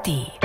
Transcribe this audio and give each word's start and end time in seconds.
ARD. 0.00 0.39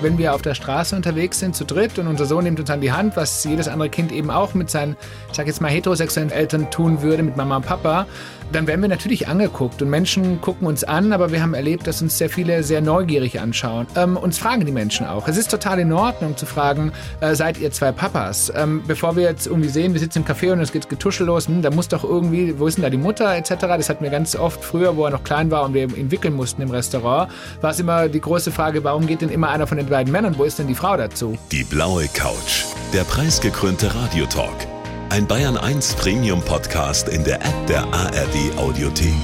Wenn 0.00 0.18
wir 0.18 0.34
auf 0.34 0.42
der 0.42 0.54
Straße 0.54 0.94
unterwegs 0.94 1.40
sind, 1.40 1.56
zu 1.56 1.64
dritt 1.64 1.98
und 1.98 2.06
unser 2.06 2.24
Sohn 2.24 2.44
nimmt 2.44 2.60
uns 2.60 2.70
an 2.70 2.80
die 2.80 2.92
Hand, 2.92 3.16
was 3.16 3.42
jedes 3.44 3.68
andere 3.68 3.88
Kind 3.88 4.12
eben 4.12 4.30
auch 4.30 4.54
mit 4.54 4.70
seinen, 4.70 4.96
ich 5.30 5.36
sag 5.36 5.46
jetzt 5.46 5.60
mal, 5.60 5.68
heterosexuellen 5.68 6.30
Eltern 6.30 6.70
tun 6.70 7.02
würde, 7.02 7.22
mit 7.22 7.36
Mama 7.36 7.56
und 7.56 7.66
Papa, 7.66 8.06
dann 8.52 8.66
werden 8.66 8.80
wir 8.80 8.88
natürlich 8.88 9.28
angeguckt 9.28 9.82
und 9.82 9.90
Menschen 9.90 10.40
gucken 10.40 10.66
uns 10.66 10.82
an, 10.82 11.12
aber 11.12 11.32
wir 11.32 11.42
haben 11.42 11.52
erlebt, 11.52 11.86
dass 11.86 12.00
uns 12.00 12.16
sehr 12.16 12.30
viele 12.30 12.62
sehr 12.62 12.80
neugierig 12.80 13.40
anschauen. 13.40 13.86
Ähm, 13.94 14.16
uns 14.16 14.38
fragen 14.38 14.64
die 14.64 14.72
Menschen 14.72 15.06
auch. 15.06 15.28
Es 15.28 15.36
ist 15.36 15.50
total 15.50 15.80
in 15.80 15.92
Ordnung 15.92 16.36
zu 16.36 16.46
fragen, 16.46 16.92
äh, 17.20 17.34
seid 17.34 17.58
ihr 17.58 17.70
zwei 17.72 17.92
Papas? 17.92 18.50
Ähm, 18.56 18.82
bevor 18.86 19.16
wir 19.16 19.24
jetzt 19.24 19.46
irgendwie 19.46 19.68
sehen, 19.68 19.92
wir 19.92 20.00
sitzen 20.00 20.20
im 20.20 20.24
Café 20.24 20.52
und 20.52 20.60
es 20.60 20.72
geht 20.72 20.88
Getuschel 20.88 21.28
hm, 21.28 21.60
da 21.60 21.70
muss 21.70 21.88
doch 21.88 22.04
irgendwie, 22.04 22.58
wo 22.58 22.66
ist 22.66 22.78
denn 22.78 22.84
da 22.84 22.90
die 22.90 22.96
Mutter 22.96 23.36
etc. 23.36 23.54
Das 23.60 23.90
hatten 23.90 24.02
wir 24.02 24.10
ganz 24.10 24.34
oft 24.34 24.64
früher, 24.64 24.96
wo 24.96 25.04
er 25.04 25.10
noch 25.10 25.24
klein 25.24 25.50
war 25.50 25.64
und 25.64 25.74
wir 25.74 25.82
ihn 25.82 26.10
wickeln 26.10 26.34
mussten 26.34 26.62
im 26.62 26.70
Restaurant, 26.70 27.30
war 27.60 27.70
es 27.70 27.80
immer 27.80 28.08
die 28.08 28.20
große 28.20 28.50
Frage, 28.50 28.82
warum 28.82 29.06
geht 29.06 29.20
denn 29.20 29.28
immer 29.28 29.50
einer 29.50 29.66
von 29.66 29.76
den 29.76 29.87
beiden 29.88 30.12
Männern, 30.12 30.36
wo 30.38 30.44
ist 30.44 30.58
denn 30.58 30.66
die 30.66 30.74
Frau 30.74 30.96
dazu? 30.96 31.36
Die 31.52 31.64
blaue 31.64 32.08
Couch, 32.08 32.64
der 32.92 33.04
preisgekrönte 33.04 33.94
Radiotalk. 33.94 34.66
Ein 35.10 35.26
Bayern 35.26 35.56
1 35.56 35.94
Premium 35.94 36.42
Podcast 36.42 37.08
in 37.08 37.24
der 37.24 37.36
App 37.36 37.66
der 37.66 37.82
ARD 37.92 38.56
Audiothek. 38.56 39.14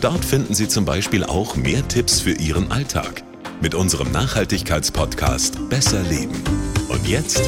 Dort 0.00 0.24
finden 0.24 0.54
Sie 0.54 0.68
zum 0.68 0.84
Beispiel 0.84 1.24
auch 1.24 1.56
mehr 1.56 1.86
Tipps 1.88 2.20
für 2.20 2.32
Ihren 2.32 2.70
Alltag 2.70 3.22
mit 3.60 3.74
unserem 3.74 4.10
Nachhaltigkeitspodcast 4.12 5.68
Besser 5.70 6.02
Leben. 6.02 6.42
Und 6.88 7.08
jetzt 7.08 7.42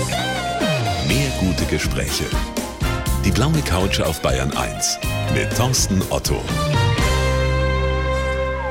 mehr 1.07 1.29
gute 1.41 1.65
Gespräche. 1.67 2.25
Die 3.25 3.31
blaue 3.31 3.61
Couch 3.63 4.01
auf 4.01 4.23
Bayern 4.23 4.57
1 4.57 4.99
mit 5.35 5.55
Thorsten 5.57 6.01
Otto. 6.11 6.41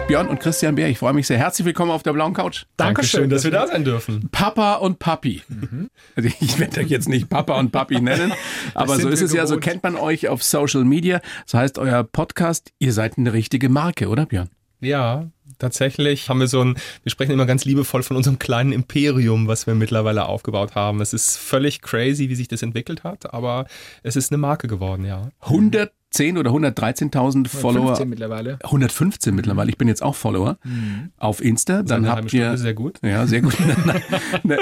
Björn 0.08 0.27
und 0.27 0.40
Christian 0.40 0.76
Bär, 0.76 0.88
ich 0.88 1.00
freue 1.00 1.14
mich 1.14 1.26
sehr. 1.26 1.40
Herzlich 1.40 1.66
willkommen 1.66 1.90
auf 1.90 2.04
der 2.04 2.13
blauen 2.13 2.34
Couch. 2.34 2.66
Dankeschön, 2.77 3.27
dass 3.27 3.43
wir 3.43 3.49
da 3.49 3.66
sein 3.66 3.84
dürfen. 3.84 4.29
Papa 4.32 4.76
und 4.76 4.99
Papi. 4.99 5.41
Also 6.16 6.29
ich 6.40 6.60
werde 6.60 6.82
euch 6.82 6.90
jetzt 6.90 7.10
nicht 7.10 7.27
Papa 7.27 7.57
und 7.57 7.71
Papi 7.71 7.99
nennen, 7.99 8.32
aber 8.76 8.99
so 8.99 9.10
ist 9.10 9.21
es 9.21 9.34
ja, 9.34 9.48
so 9.48 9.55
gewohnt. 9.55 9.63
kennt 9.63 9.84
man 9.84 9.96
euch 9.96 10.27
auf 10.27 10.44
Social 10.44 10.84
Media. 10.84 11.21
Das 11.46 11.55
heißt, 11.55 11.79
euer 11.79 12.04
Podcast, 12.04 12.71
ihr 12.77 12.94
seid 12.94 13.18
eine 13.18 13.34
richtige 13.34 13.68
Marke, 13.68 14.07
oder 14.07 14.27
Björn? 14.27 14.49
Ja, 14.79 15.32
tatsächlich 15.57 16.29
haben 16.29 16.40
wir 16.40 16.48
so 16.48 16.63
ein, 16.63 16.76
wir 17.01 17.10
sprechen 17.10 17.32
immer 17.32 17.48
ganz 17.48 17.66
liebevoll 17.66 18.04
von 18.04 18.16
unserem 18.16 18.38
kleinen 18.38 18.74
Imperium, 18.74 19.48
was 19.48 19.66
wir 19.66 19.74
mittlerweile 19.74 20.27
aufgebaut 20.27 20.76
haben. 20.76 21.01
Es 21.01 21.13
ist 21.13 21.35
völlig 21.35 21.82
crazy, 21.82 22.29
wie 22.29 22.35
sich 22.35 22.48
das 22.48 22.62
entwickelt 22.62 23.04
hat, 23.04 23.34
aber 23.34 23.66
es 24.04 24.16
ist 24.16 24.32
eine 24.32 24.38
Marke 24.38 24.68
geworden, 24.68 25.04
ja. 25.04 25.29
110 26.16 26.38
oder 26.38 26.52
113.000 26.52 27.48
Follower. 27.48 27.88
15 27.88 28.10
mittlerweile. 28.10 28.58
115 28.63 29.35
mittlerweile. 29.35 29.70
Ich 29.70 29.77
bin 29.77 29.88
jetzt 29.88 30.02
auch 30.02 30.16
Follower 30.16 30.57
auf 31.18 31.41
Insta. 31.44 31.84
Dann 31.84 32.05
eine 32.05 32.16
habt 32.16 32.34
ihr 32.34 32.57
sehr 32.57 32.74
gut. 32.74 32.99
Ja, 33.04 33.27
sehr 33.27 33.41
gut. 33.41 33.55
eine, 34.44 34.57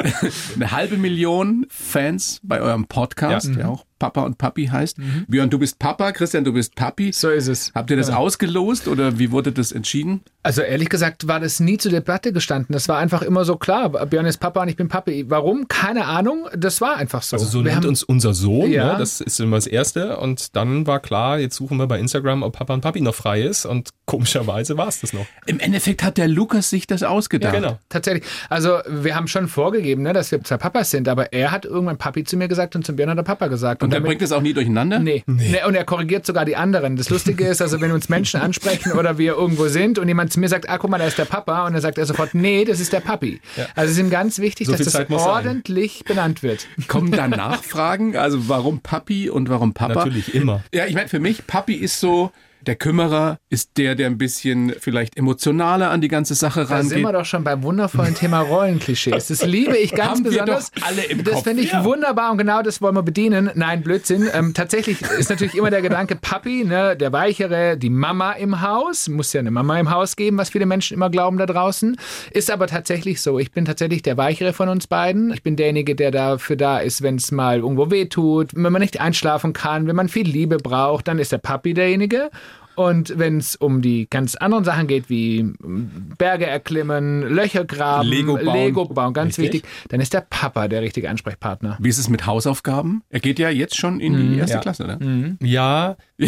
eine 0.56 0.72
halbe 0.72 0.98
Million 0.98 1.66
Fans 1.70 2.40
bei 2.44 2.60
eurem 2.62 2.86
Podcast, 2.86 3.50
Ja. 3.50 3.56
der 3.56 3.70
auch 3.70 3.86
Papa 4.04 4.24
und 4.24 4.38
Papi 4.38 4.66
heißt. 4.66 4.98
Björn, 5.30 5.50
du 5.50 5.58
bist 5.60 5.80
Papa, 5.80 6.12
Christian, 6.12 6.44
du 6.44 6.52
bist 6.52 6.76
Papi. 6.76 7.14
So 7.14 7.30
ist 7.30 7.48
es. 7.48 7.72
Habt 7.74 7.90
ihr 7.90 7.96
das 7.96 8.10
Ja. 8.10 8.18
ausgelost 8.18 8.90
oder 8.90 9.18
wie 9.18 9.32
wurde 9.32 9.54
das 9.54 9.72
entschieden? 9.72 10.20
Also 10.46 10.62
ehrlich 10.62 10.90
gesagt 10.90 11.26
war 11.30 11.40
das 11.40 11.62
nie 11.62 11.78
zur 11.78 11.92
Debatte 11.92 12.34
gestanden. 12.34 12.74
Das 12.74 12.90
war 12.90 12.98
einfach 12.98 13.22
immer 13.22 13.46
so 13.46 13.56
klar. 13.56 13.88
Björn 14.08 14.26
ist 14.26 14.40
Papa 14.42 14.62
und 14.62 14.68
ich 14.68 14.76
bin 14.76 14.90
Papi. 14.90 15.30
Warum? 15.30 15.70
Keine 15.70 16.04
Ahnung. 16.04 16.48
Das 16.54 16.82
war 16.82 16.98
einfach 16.98 17.22
so. 17.22 17.38
Also 17.38 17.46
so 17.48 17.60
Wir 17.60 17.72
nennt 17.72 17.78
haben- 17.78 17.88
uns 17.88 18.04
unser 18.04 18.34
Sohn, 18.34 18.70
Ja. 18.70 18.92
ne? 18.94 19.00
das 19.00 19.22
ist 19.22 19.40
immer 19.40 19.56
das 19.56 19.68
Erste. 19.68 20.18
Und 20.18 20.54
dann 20.58 20.86
war 20.86 21.00
klar, 21.00 21.40
jetzt 21.40 21.56
suchen 21.56 21.78
wir 21.78 21.88
bei 21.88 21.98
Instagram, 21.98 22.44
ob 22.44 22.58
Papa 22.58 22.74
und 22.74 22.82
Papi 22.82 23.00
noch 23.00 23.16
frei 23.16 23.42
ist. 23.42 23.66
Und 23.66 23.92
komischerweise 24.06 24.76
war 24.78 24.90
es 24.90 25.00
das 25.00 25.14
noch. 25.14 25.26
Im 25.46 25.60
Endeffekt 25.62 26.04
hat 26.04 26.18
der 26.18 26.28
Lukas 26.28 26.70
sich 26.70 26.88
das 26.88 27.04
ausgedacht. 27.04 27.54
genau. 27.54 27.80
Tatsächlich. 27.88 28.26
Also 28.50 28.80
wir 28.90 29.16
haben 29.16 29.28
schon 29.30 29.48
vorgegeben, 29.48 30.04
ne, 30.04 30.12
dass 30.12 30.30
wir 30.32 30.44
zwei 30.44 30.58
Papas 30.58 30.92
sind, 30.92 31.08
aber 31.08 31.32
er 31.32 31.52
hat 31.52 31.64
irgendwann 31.64 31.98
Papi 31.98 32.26
zu 32.26 32.36
mir 32.36 32.50
gesagt 32.50 32.76
und 32.76 32.86
zum 32.86 32.98
Björn 32.98 33.10
hat 33.12 33.18
er 33.18 33.24
Papa 33.24 33.48
gesagt. 33.48 33.82
Und 33.82 33.93
er 33.94 34.02
bringt 34.02 34.22
das 34.22 34.32
auch 34.32 34.42
nie 34.42 34.54
durcheinander? 34.54 35.00
Nee. 35.00 35.24
nee. 35.26 35.64
Und 35.66 35.76
er 35.76 35.84
korrigiert 35.86 36.26
sogar 36.26 36.46
die 36.46 36.56
anderen. 36.56 36.96
Das 36.96 37.10
Lustige 37.10 37.46
ist, 37.46 37.62
also 37.62 37.82
wenn 37.82 37.92
uns 37.92 38.10
Menschen 38.10 38.40
ansprechen 38.42 38.94
oder 38.94 39.18
wir 39.18 39.34
irgendwo 39.34 39.68
sind 39.68 40.00
und 40.00 40.08
jemand 40.08 40.34
zu 40.34 40.40
mir 40.40 40.50
sagt, 40.50 40.70
ah, 40.70 40.78
guck 40.78 40.90
mal, 40.90 40.98
da 40.98 41.06
ist 41.06 41.18
der 41.18 41.26
Papa, 41.26 41.66
und 41.66 41.74
dann 41.74 41.82
sagt 41.82 41.98
er 41.98 42.06
sofort, 42.06 42.34
nee, 42.34 42.66
das 42.66 42.80
ist 42.80 42.94
der 42.94 43.00
Papi. 43.00 43.40
Also 43.76 43.92
es 43.92 43.98
ist 43.98 44.00
ihm 44.00 44.10
ganz 44.10 44.40
wichtig, 44.40 44.68
So 44.68 44.74
dass 44.76 44.86
das 44.86 45.10
muss 45.10 45.24
sein. 45.24 45.32
ordentlich 45.32 46.04
benannt 46.06 46.44
wird. 46.44 46.68
Kommen 46.88 47.12
da 47.12 47.28
Nachfragen? 47.64 48.16
Also 48.18 48.50
warum 48.50 48.80
Papi 48.82 49.30
und 49.30 49.50
warum 49.50 49.74
Papa? 49.74 49.94
Natürlich 49.96 50.34
immer. 50.36 50.64
Ja, 50.74 50.86
ich 50.86 50.96
meine, 50.96 51.08
für 51.10 51.20
mich, 51.20 51.48
Papi 51.48 51.74
ist 51.76 52.00
so, 52.00 52.32
der 52.66 52.76
Kümmerer 52.76 53.38
ist 53.50 53.78
der, 53.78 53.96
der 53.96 54.08
ein 54.08 54.18
bisschen 54.18 54.74
vielleicht 54.80 55.18
emotionaler 55.18 55.90
an 55.92 56.02
die 56.02 56.08
ganze 56.08 56.34
Sache 56.36 56.62
Da 56.62 56.82
sind 56.82 56.92
rangeht. 56.92 57.06
wir 57.06 57.12
doch 57.14 57.26
schon 57.26 57.44
beim 57.44 57.62
wundervollen 57.64 58.16
Thema 58.16 58.40
Rollenklischees. 58.42 59.28
Das 59.34 59.44
liebe 59.46 59.78
ich 59.78 59.92
ganz 59.94 60.12
Haben 60.20 60.24
wir 60.26 60.32
besonders. 60.32 60.72
doch 60.72 60.88
alle 60.88 61.04
im 61.06 61.24
das 61.24 61.42
finde 61.42 61.64
ich 61.64 61.72
Ja. 61.72 61.84
wunderbar 61.84 62.32
und 62.32 62.38
genau 62.38 62.62
das 62.62 62.82
wollen 62.82 62.96
wir 62.96 63.04
bedienen. 63.04 63.50
Nein, 63.56 63.82
Blödsinn. 63.82 64.30
Ähm, 64.34 64.54
tatsächlich 64.54 65.02
ist 65.02 65.30
natürlich 65.30 65.56
immer 65.56 65.70
der 65.70 65.82
Gedanke, 65.82 66.16
Papi, 66.16 66.64
ne, 66.66 66.96
der 66.96 67.12
Weichere, 67.12 67.78
die 67.78 67.90
Mama 67.90 68.34
im 68.34 68.62
Haus. 68.62 69.10
Muss 69.10 69.34
ja 69.34 69.40
eine 69.40 69.52
Mama 69.52 69.80
im 69.80 69.90
Haus 69.92 70.16
geben, 70.16 70.38
was 70.38 70.50
viele 70.50 70.66
Menschen 70.66 70.94
immer 70.94 71.10
glauben 71.10 71.38
da 71.38 71.46
draußen. 71.46 71.98
Ist 72.32 72.52
aber 72.52 72.68
tatsächlich 72.68 73.22
so. 73.22 73.40
Ich 73.40 73.52
bin 73.52 73.66
tatsächlich 73.66 74.02
der 74.02 74.18
Weichere 74.18 74.54
von 74.54 74.70
uns 74.70 74.88
beiden. 74.88 75.34
Ich 75.34 75.44
bin 75.44 75.56
derjenige, 75.56 75.96
der 75.96 76.12
dafür 76.12 76.56
da 76.56 76.80
ist, 76.80 77.02
wenn 77.02 77.16
es 77.16 77.32
mal 77.32 77.60
irgendwo 77.60 77.90
weh 77.92 78.06
tut, 78.06 78.54
wenn 78.56 78.72
man 78.72 78.82
nicht 78.82 79.00
einschlafen 79.02 79.54
kann, 79.54 79.88
wenn 79.88 79.96
man 79.96 80.10
viel 80.10 80.28
Liebe 80.28 80.58
braucht, 80.58 81.08
dann 81.08 81.20
ist 81.20 81.32
der 81.32 81.38
Papi 81.40 81.74
derjenige. 81.74 82.30
Und 82.76 83.18
wenn 83.20 83.38
es 83.38 83.56
um 83.56 83.82
die 83.82 84.08
ganz 84.10 84.36
anderen 84.36 84.64
Sachen 84.64 84.88
geht, 84.88 85.10
wie 85.10 85.44
mm, 85.44 86.14
Berge 86.18 86.46
erklimmen, 86.48 87.22
Löcher 87.22 87.66
graben, 87.66 88.08
Lego 88.08 88.36
bauen. 88.36 88.54
Lego 88.56 88.86
bauen 88.86 89.14
ganz 89.14 89.38
Richtig. 89.38 89.64
wichtig, 89.64 89.72
dann 89.90 90.00
ist 90.02 90.14
der 90.14 90.22
Papa 90.22 90.68
der 90.68 90.82
richtige 90.82 91.10
Ansprechpartner. 91.10 91.78
Wie 91.80 91.90
ist 91.90 91.98
es 92.00 92.10
mit 92.10 92.26
Hausaufgaben? 92.26 93.04
Er 93.10 93.20
geht 93.20 93.38
ja 93.40 93.50
jetzt 93.50 93.76
schon 93.78 94.00
in 94.00 94.16
die 94.34 94.38
erste 94.40 94.56
Ja. 94.56 94.62
Klasse, 94.62 94.86
ne? 94.86 95.38
Ja. 95.42 95.98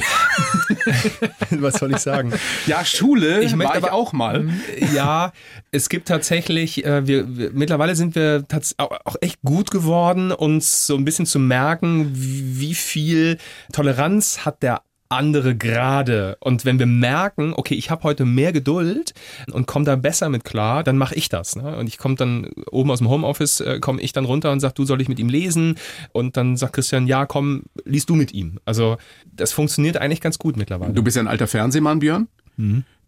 Was 1.52 1.76
soll 1.76 1.92
ich 1.92 1.98
sagen? 2.00 2.34
Ja, 2.68 2.84
Schule 2.86 3.42
Ich 3.44 3.56
möchte 3.56 3.74
war 3.74 3.78
ich 3.80 3.84
aber- 3.86 3.94
auch 3.94 4.14
mal. 4.14 4.50
Ja, 4.94 5.32
es 5.72 5.90
gibt 5.90 6.08
tatsächlich, 6.08 6.86
äh, 6.86 7.08
wir, 7.08 7.38
wir 7.38 7.52
mittlerweile 7.54 7.96
sind 7.96 8.16
wir 8.16 8.44
auch 8.78 9.16
echt 9.22 9.42
gut 9.44 9.72
geworden, 9.72 10.32
uns 10.32 10.86
so 10.88 10.96
ein 10.96 11.06
bisschen 11.06 11.26
zu 11.26 11.40
merken, 11.40 12.12
wie, 12.14 12.60
wie 12.60 12.74
viel 12.74 13.38
Toleranz 13.74 14.46
hat 14.46 14.64
der 14.64 14.82
andere 15.10 15.56
gerade. 15.56 16.38
Und 16.40 16.66
wenn 16.66 16.80
wir 16.80 16.86
merken, 16.86 17.54
okay, 17.56 17.76
ich 17.76 17.90
habe 17.90 18.04
heute 18.04 18.26
mehr 18.26 18.52
Geduld 18.52 19.14
und 19.52 19.68
komme 19.68 19.86
da 19.86 19.96
besser 19.96 20.30
mit 20.30 20.44
klar, 20.44 20.84
dann 20.84 20.98
mache 20.98 21.16
ich 21.16 21.30
das. 21.30 21.56
Ne? 21.56 21.78
Und 21.78 21.88
ich 21.88 21.98
komme 21.98 22.16
dann 22.16 22.50
oben 22.72 22.92
aus 22.92 23.00
dem 23.00 23.10
Homeoffice, 23.10 23.60
äh, 23.62 23.80
komme 23.80 24.02
ich 24.02 24.14
dann 24.14 24.26
runter 24.26 24.52
und 24.52 24.60
sag, 24.60 24.74
du 24.76 24.86
soll 24.86 25.02
ich 25.02 25.10
mit 25.10 25.20
ihm 25.20 25.30
lesen? 25.30 25.78
Und 26.12 26.38
dann 26.38 26.58
sagt 26.58 26.74
Christian, 26.74 27.08
ja, 27.08 27.26
komm, 27.26 27.64
liest 27.84 28.10
du 28.10 28.16
mit 28.16 28.34
ihm. 28.34 28.60
Also 28.66 28.98
das 29.32 29.52
funktioniert 29.52 29.98
eigentlich 29.98 30.22
ganz 30.22 30.40
gut 30.40 30.58
mittlerweile. 30.58 30.94
Du 30.94 31.04
bist 31.04 31.16
ja 31.16 31.24
ein 31.24 31.28
alter 31.28 31.48
Fernsehmann, 31.48 32.00
Björn. 32.00 32.28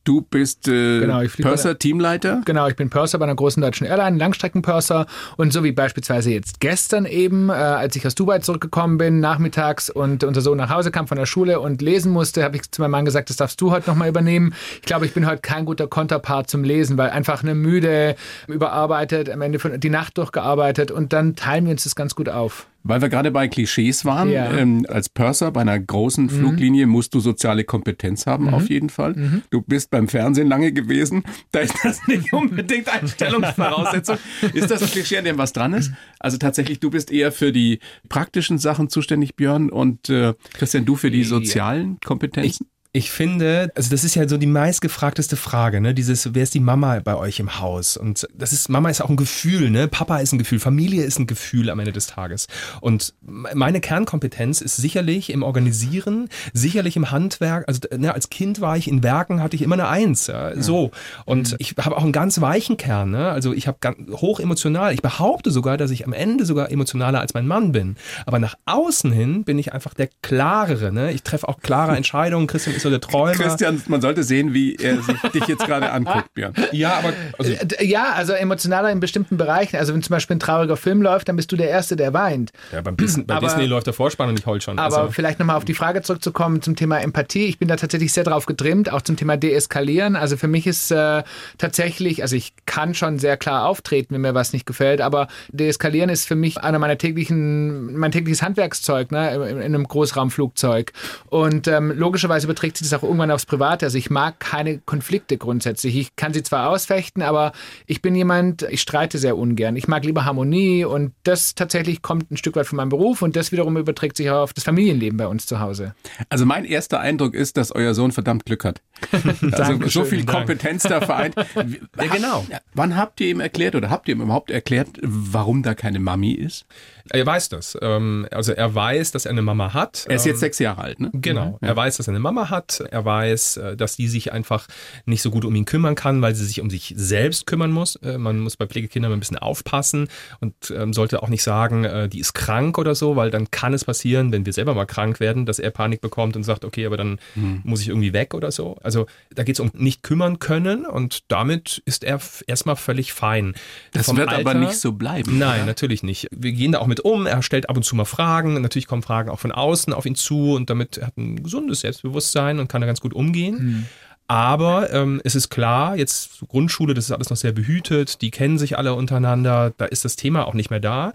Du 0.07 0.21
bist 0.21 0.69
äh, 0.69 1.01
Genau, 1.01 1.21
Purser, 1.41 1.77
Teamleiter. 1.77 2.41
Genau, 2.45 2.69
ich 2.69 2.77
bin 2.77 2.89
Purser 2.89 3.19
bei 3.19 3.25
einer 3.25 3.35
großen 3.35 3.61
deutschen 3.61 3.85
Airline, 3.85 4.17
Langstreckenpurser. 4.17 5.05
Und 5.35 5.51
so 5.51 5.65
wie 5.65 5.73
beispielsweise 5.73 6.31
jetzt 6.31 6.61
gestern 6.61 7.05
eben, 7.05 7.49
äh, 7.49 7.51
als 7.51 7.93
ich 7.97 8.07
aus 8.07 8.15
Dubai 8.15 8.39
zurückgekommen 8.39 8.97
bin, 8.97 9.19
nachmittags 9.19 9.89
und 9.89 10.23
unser 10.23 10.39
Sohn 10.39 10.57
nach 10.57 10.69
Hause 10.69 10.91
kam 10.91 11.09
von 11.09 11.17
der 11.17 11.25
Schule 11.25 11.59
und 11.59 11.81
lesen 11.81 12.13
musste, 12.13 12.45
habe 12.45 12.55
ich 12.55 12.71
zu 12.71 12.81
meinem 12.81 12.91
Mann 12.91 13.03
gesagt, 13.03 13.29
das 13.29 13.35
darfst 13.35 13.59
du 13.59 13.71
heute 13.71 13.89
nochmal 13.89 14.07
übernehmen. 14.07 14.53
Ich 14.75 14.83
glaube, 14.83 15.05
ich 15.05 15.13
bin 15.13 15.27
heute 15.27 15.41
kein 15.41 15.65
guter 15.65 15.87
Konterpart 15.87 16.49
zum 16.49 16.63
Lesen, 16.63 16.97
weil 16.97 17.09
einfach 17.09 17.43
eine 17.43 17.53
müde, 17.53 18.15
überarbeitet, 18.47 19.29
am 19.29 19.41
Ende 19.41 19.59
von, 19.59 19.77
die 19.77 19.89
Nacht 19.89 20.17
durchgearbeitet 20.17 20.89
und 20.89 21.11
dann 21.11 21.35
teilen 21.35 21.65
wir 21.65 21.71
uns 21.71 21.83
das 21.83 21.97
ganz 21.97 22.15
gut 22.15 22.29
auf. 22.29 22.67
Weil 22.83 23.01
wir 23.01 23.09
gerade 23.09 23.31
bei 23.31 23.47
Klischees 23.47 24.05
waren, 24.05 24.29
Ja. 24.29 24.51
ähm, 24.57 24.85
als 24.87 25.09
Purser 25.09 25.51
bei 25.51 25.61
einer 25.61 25.77
großen 25.79 26.29
Fluglinie 26.29 26.87
musst 26.87 27.13
du 27.13 27.19
soziale 27.19 27.63
Kompetenz 27.65 28.25
haben, 28.25 28.53
auf 28.53 28.69
jeden 28.69 28.89
Fall. 28.89 29.41
Du 29.49 29.61
bist 29.61 29.89
beim 29.89 30.07
Fernsehen 30.07 30.47
lange 30.47 30.71
gewesen, 30.71 31.23
da 31.51 31.59
ist 31.59 31.75
das 31.83 31.99
nicht 32.07 32.31
unbedingt 32.31 32.87
Einstellungsvoraussetzung. 32.87 34.17
ist 34.53 34.71
das 34.71 34.81
ein 34.83 34.89
Klischee, 34.89 35.17
an 35.17 35.25
dem 35.25 35.37
was 35.37 35.53
dran 35.53 35.73
ist? 35.73 35.91
Also 36.19 36.37
tatsächlich, 36.37 36.79
du 36.79 36.89
bist 36.89 37.11
eher 37.11 37.31
für 37.31 37.51
die 37.51 37.79
praktischen 38.09 38.57
Sachen 38.57 38.89
zuständig, 38.89 39.35
Björn, 39.35 39.69
und 39.69 40.09
äh, 40.09 40.33
Christian, 40.53 40.85
du 40.85 40.95
für 40.95 41.11
die 41.11 41.23
sozialen 41.23 41.99
Kompetenzen? 42.05 42.63
Ich 42.63 42.76
finde, 43.11 43.71
also 43.75 43.89
das 43.89 44.03
ist 44.03 44.15
ja 44.15 44.27
so 44.27 44.37
die 44.37 44.47
meistgefragteste 44.47 45.35
Frage, 45.35 45.81
ne? 45.81 45.93
Dieses, 45.93 46.33
wer 46.33 46.43
ist 46.43 46.53
die 46.53 46.59
Mama 46.59 46.99
bei 47.03 47.15
euch 47.15 47.39
im 47.39 47.59
Haus? 47.59 47.97
Und 47.97 48.27
das 48.33 48.53
ist, 48.53 48.69
Mama 48.69 48.89
ist 48.89 49.01
auch 49.01 49.09
ein 49.09 49.17
Gefühl, 49.17 49.69
ne? 49.69 49.87
Papa 49.87 50.17
ist 50.19 50.33
ein 50.33 50.39
Gefühl, 50.39 50.59
Familie 50.59 51.03
ist 51.03 51.19
ein 51.19 51.27
Gefühl 51.27 51.69
am 51.69 51.79
Ende 51.79 51.91
des 51.91 52.07
Tages. 52.07 52.47
Und 52.81 53.13
meine 53.21 53.81
Kernkompetenz 53.81 54.61
ist 54.61 54.77
sicherlich 54.77 55.29
im 55.29 55.43
Organisieren, 55.43 56.29
sicherlich 56.53 56.95
im 56.95 57.11
Handwerk. 57.11 57.67
Also 57.67 57.81
ne, 57.95 58.13
als 58.13 58.29
Kind 58.29 58.61
war 58.61 58.77
ich 58.77 58.87
in 58.87 59.03
Werken, 59.03 59.43
hatte 59.43 59.55
ich 59.55 59.61
immer 59.61 59.75
eine 59.75 59.87
Eins, 59.87 60.27
ja? 60.27 60.59
so. 60.59 60.91
Und 61.25 61.55
ich 61.59 61.75
habe 61.77 61.97
auch 61.97 62.03
einen 62.03 62.11
ganz 62.11 62.41
weichen 62.41 62.77
Kern, 62.77 63.11
ne? 63.11 63.29
Also 63.29 63.53
ich 63.53 63.67
habe 63.67 63.77
ganz 63.81 63.97
hoch 64.13 64.39
emotional. 64.39 64.93
Ich 64.93 65.01
behaupte 65.01 65.51
sogar, 65.51 65.77
dass 65.77 65.91
ich 65.91 66.05
am 66.05 66.13
Ende 66.13 66.45
sogar 66.45 66.71
emotionaler 66.71 67.19
als 67.19 67.33
mein 67.33 67.47
Mann 67.47 67.71
bin. 67.71 67.95
Aber 68.25 68.39
nach 68.39 68.55
außen 68.65 69.11
hin 69.11 69.43
bin 69.43 69.59
ich 69.59 69.73
einfach 69.73 69.93
der 69.93 70.09
klarere, 70.21 70.91
ne? 70.91 71.11
Ich 71.11 71.23
treffe 71.23 71.47
auch 71.47 71.59
klare 71.59 71.95
Entscheidungen. 71.97 72.47
Christian 72.47 72.76
ist 72.77 72.83
so 72.83 72.89
der 72.89 73.01
Träumer. 73.01 73.33
Christian, 73.33 73.81
man 73.87 74.01
sollte 74.01 74.23
sehen, 74.23 74.53
wie 74.53 74.75
er 74.75 75.01
sich 75.01 75.19
dich 75.33 75.47
jetzt 75.47 75.65
gerade 75.65 75.91
anguckt, 75.91 76.33
Björn. 76.33 76.53
Ja, 76.71 76.97
aber 76.97 77.13
also 77.37 77.51
äh, 77.51 77.85
ja, 77.85 78.13
also 78.13 78.33
emotionaler 78.33 78.91
in 78.91 78.99
bestimmten 78.99 79.37
Bereichen. 79.37 79.77
Also 79.77 79.93
wenn 79.93 80.01
zum 80.01 80.13
Beispiel 80.13 80.37
ein 80.37 80.39
trauriger 80.39 80.77
Film 80.77 81.01
läuft, 81.01 81.29
dann 81.29 81.35
bist 81.35 81.51
du 81.51 81.55
der 81.55 81.69
Erste, 81.69 81.95
der 81.95 82.13
weint. 82.13 82.51
Ja, 82.71 82.81
beim 82.81 82.97
Disney, 82.97 83.23
bei 83.23 83.35
aber, 83.35 83.47
Disney 83.47 83.65
läuft 83.65 83.87
der 83.87 83.93
Vorspann 83.93 84.29
und 84.29 84.39
ich 84.39 84.45
heul 84.45 84.61
schon. 84.61 84.79
Aber 84.79 84.97
also. 84.97 85.11
vielleicht 85.11 85.39
nochmal 85.39 85.57
auf 85.57 85.65
die 85.65 85.73
Frage 85.73 86.01
zurückzukommen 86.01 86.61
zum 86.61 86.75
Thema 86.75 86.99
Empathie. 86.99 87.45
Ich 87.45 87.59
bin 87.59 87.67
da 87.67 87.75
tatsächlich 87.75 88.13
sehr 88.13 88.23
drauf 88.23 88.45
getrimmt, 88.45 88.91
auch 88.91 89.01
zum 89.01 89.17
Thema 89.17 89.37
Deeskalieren. 89.37 90.15
Also 90.15 90.37
für 90.37 90.47
mich 90.47 90.67
ist 90.67 90.91
äh, 90.91 91.23
tatsächlich, 91.57 92.21
also 92.21 92.35
ich 92.35 92.53
kann 92.65 92.93
schon 92.93 93.19
sehr 93.19 93.37
klar 93.37 93.65
auftreten, 93.65 94.13
wenn 94.13 94.21
mir 94.21 94.33
was 94.33 94.53
nicht 94.53 94.65
gefällt, 94.65 95.01
aber 95.01 95.27
Deeskalieren 95.51 96.09
ist 96.09 96.27
für 96.27 96.35
mich 96.35 96.57
einer 96.59 96.79
meiner 96.79 96.97
täglichen, 96.97 97.97
mein 97.97 98.11
tägliches 98.11 98.41
Handwerkszeug 98.41 99.11
ne, 99.11 99.33
in, 99.35 99.57
in 99.57 99.63
einem 99.63 99.87
Großraumflugzeug. 99.87 100.91
Und 101.29 101.67
ähm, 101.67 101.91
logischerweise 101.97 102.45
überträgt 102.45 102.66
sich 102.75 102.89
das 102.89 102.99
auch 102.99 103.03
irgendwann 103.03 103.31
aufs 103.31 103.45
Private. 103.45 103.85
Also 103.85 103.97
ich 103.97 104.09
mag 104.09 104.39
keine 104.39 104.79
Konflikte 104.79 105.37
grundsätzlich. 105.37 105.95
Ich 105.95 106.15
kann 106.15 106.33
sie 106.33 106.43
zwar 106.43 106.69
ausfechten, 106.69 107.21
aber 107.21 107.51
ich 107.85 108.01
bin 108.01 108.15
jemand, 108.15 108.63
ich 108.63 108.81
streite 108.81 109.17
sehr 109.17 109.37
ungern. 109.37 109.75
Ich 109.75 109.87
mag 109.87 110.03
lieber 110.03 110.25
Harmonie 110.25 110.83
und 110.83 111.13
das 111.23 111.55
tatsächlich 111.55 112.01
kommt 112.01 112.31
ein 112.31 112.37
Stück 112.37 112.55
weit 112.55 112.65
von 112.67 112.77
meinem 112.77 112.89
Beruf 112.89 113.21
und 113.21 113.35
das 113.35 113.51
wiederum 113.51 113.77
überträgt 113.77 114.17
sich 114.17 114.29
auch 114.29 114.43
auf 114.43 114.53
das 114.53 114.63
Familienleben 114.63 115.17
bei 115.17 115.27
uns 115.27 115.45
zu 115.45 115.59
Hause. 115.59 115.93
Also 116.29 116.45
mein 116.45 116.65
erster 116.65 116.99
Eindruck 116.99 117.33
ist, 117.33 117.57
dass 117.57 117.71
euer 117.71 117.93
Sohn 117.93 118.11
verdammt 118.11 118.45
Glück 118.45 118.65
hat. 118.65 118.81
also 119.51 119.87
so 119.87 120.03
viel 120.03 120.25
Kompetenz 120.25 120.83
da 120.83 121.01
vereint. 121.01 121.35
ja, 121.55 122.07
genau. 122.11 122.45
Wann 122.73 122.95
habt 122.97 123.21
ihr 123.21 123.29
ihm 123.29 123.39
erklärt 123.39 123.75
oder 123.75 123.89
habt 123.89 124.07
ihr 124.07 124.15
ihm 124.15 124.21
überhaupt 124.21 124.51
erklärt, 124.51 124.89
warum 125.01 125.63
da 125.63 125.75
keine 125.75 125.99
Mami 125.99 126.31
ist? 126.31 126.65
Er 127.11 127.25
weiß 127.25 127.49
das. 127.49 127.77
Ähm, 127.81 128.27
also 128.31 128.53
er 128.53 128.73
weiß, 128.73 129.11
dass 129.11 129.25
er 129.25 129.31
eine 129.31 129.41
Mama 129.41 129.73
hat. 129.73 130.05
Er 130.07 130.15
ist 130.15 130.25
jetzt 130.25 130.35
ähm, 130.35 130.39
sechs 130.39 130.59
Jahre 130.59 130.81
alt, 130.81 130.99
ne? 130.99 131.09
Genau. 131.13 131.57
Ja. 131.61 131.69
Er 131.69 131.75
weiß, 131.75 131.97
dass 131.97 132.07
er 132.07 132.11
eine 132.11 132.19
Mama 132.19 132.49
hat. 132.49 132.83
Er 132.91 133.05
weiß, 133.05 133.57
äh, 133.57 133.77
dass 133.77 133.95
die 133.95 134.07
sich 134.07 134.31
einfach 134.31 134.67
nicht 135.05 135.21
so 135.21 135.31
gut 135.31 135.45
um 135.45 135.55
ihn 135.55 135.65
kümmern 135.65 135.95
kann, 135.95 136.21
weil 136.21 136.35
sie 136.35 136.45
sich 136.45 136.61
um 136.61 136.69
sich 136.69 136.93
selbst 136.97 137.45
kümmern 137.45 137.71
muss. 137.71 137.95
Äh, 137.97 138.17
man 138.17 138.39
muss 138.39 138.57
bei 138.57 138.67
Pflegekindern 138.67 139.11
ein 139.11 139.19
bisschen 139.19 139.37
aufpassen 139.37 140.07
und 140.39 140.53
ähm, 140.71 140.93
sollte 140.93 141.23
auch 141.23 141.29
nicht 141.29 141.43
sagen, 141.43 141.83
äh, 141.83 142.09
die 142.09 142.19
ist 142.19 142.33
krank 142.33 142.77
oder 142.77 142.95
so, 142.95 143.15
weil 143.15 143.31
dann 143.31 143.51
kann 143.51 143.73
es 143.73 143.85
passieren, 143.85 144.31
wenn 144.31 144.45
wir 144.45 144.53
selber 144.53 144.73
mal 144.73 144.85
krank 144.85 145.19
werden, 145.19 145.45
dass 145.45 145.59
er 145.59 145.71
Panik 145.71 146.01
bekommt 146.01 146.35
und 146.35 146.43
sagt, 146.43 146.65
okay, 146.65 146.85
aber 146.85 146.97
dann 146.97 147.19
hm. 147.33 147.61
muss 147.63 147.81
ich 147.81 147.89
irgendwie 147.89 148.13
weg 148.13 148.33
oder 148.33 148.51
so. 148.51 148.77
Also 148.83 149.07
da 149.33 149.43
geht 149.43 149.55
es 149.55 149.59
um 149.59 149.71
nicht 149.73 150.03
kümmern 150.03 150.39
können 150.39 150.85
und 150.85 151.31
damit 151.31 151.81
ist 151.85 152.03
er 152.03 152.19
erstmal 152.47 152.75
völlig 152.75 153.13
fein. 153.13 153.53
Das 153.91 154.07
Vom 154.07 154.17
wird 154.17 154.29
Alter, 154.29 154.41
aber 154.41 154.53
nicht 154.53 154.79
so 154.79 154.93
bleiben. 154.93 155.37
Nein, 155.37 155.59
oder? 155.59 155.65
natürlich 155.65 156.03
nicht. 156.03 156.27
Wir 156.31 156.51
gehen 156.51 156.71
da 156.71 156.79
auch 156.79 156.87
mit 156.87 156.96
damit 156.97 156.99
um. 156.99 157.25
Er 157.25 157.41
stellt 157.41 157.69
ab 157.69 157.77
und 157.77 157.83
zu 157.83 157.95
mal 157.95 158.05
Fragen. 158.05 158.61
Natürlich 158.61 158.87
kommen 158.87 159.03
Fragen 159.03 159.29
auch 159.29 159.39
von 159.39 159.51
außen 159.51 159.93
auf 159.93 160.05
ihn 160.05 160.15
zu 160.15 160.53
und 160.53 160.69
damit 160.69 160.99
hat 161.01 161.17
ein 161.17 161.43
gesundes 161.43 161.81
Selbstbewusstsein 161.81 162.59
und 162.59 162.67
kann 162.67 162.81
da 162.81 162.87
ganz 162.87 163.01
gut 163.01 163.13
umgehen. 163.13 163.55
Mhm. 163.55 163.85
Aber 164.27 164.91
ähm, 164.91 165.21
es 165.23 165.35
ist 165.35 165.49
klar, 165.49 165.95
jetzt 165.95 166.41
Grundschule, 166.49 166.93
das 166.93 167.05
ist 167.05 167.11
alles 167.11 167.29
noch 167.29 167.37
sehr 167.37 167.53
behütet, 167.53 168.21
die 168.21 168.29
kennen 168.29 168.57
sich 168.57 168.77
alle 168.77 168.93
untereinander, 168.93 169.73
da 169.77 169.85
ist 169.85 170.03
das 170.03 170.17
Thema 170.17 170.45
auch 170.47 170.53
nicht 170.53 170.69
mehr 170.69 170.81
da. 170.81 171.13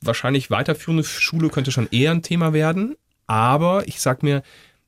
Wahrscheinlich 0.00 0.50
weiterführende 0.50 1.04
Schule 1.04 1.50
könnte 1.50 1.70
schon 1.70 1.88
eher 1.90 2.12
ein 2.12 2.22
Thema 2.22 2.54
werden. 2.54 2.96
Aber 3.26 3.86
ich 3.88 4.00
sag 4.00 4.22
mir, 4.22 4.42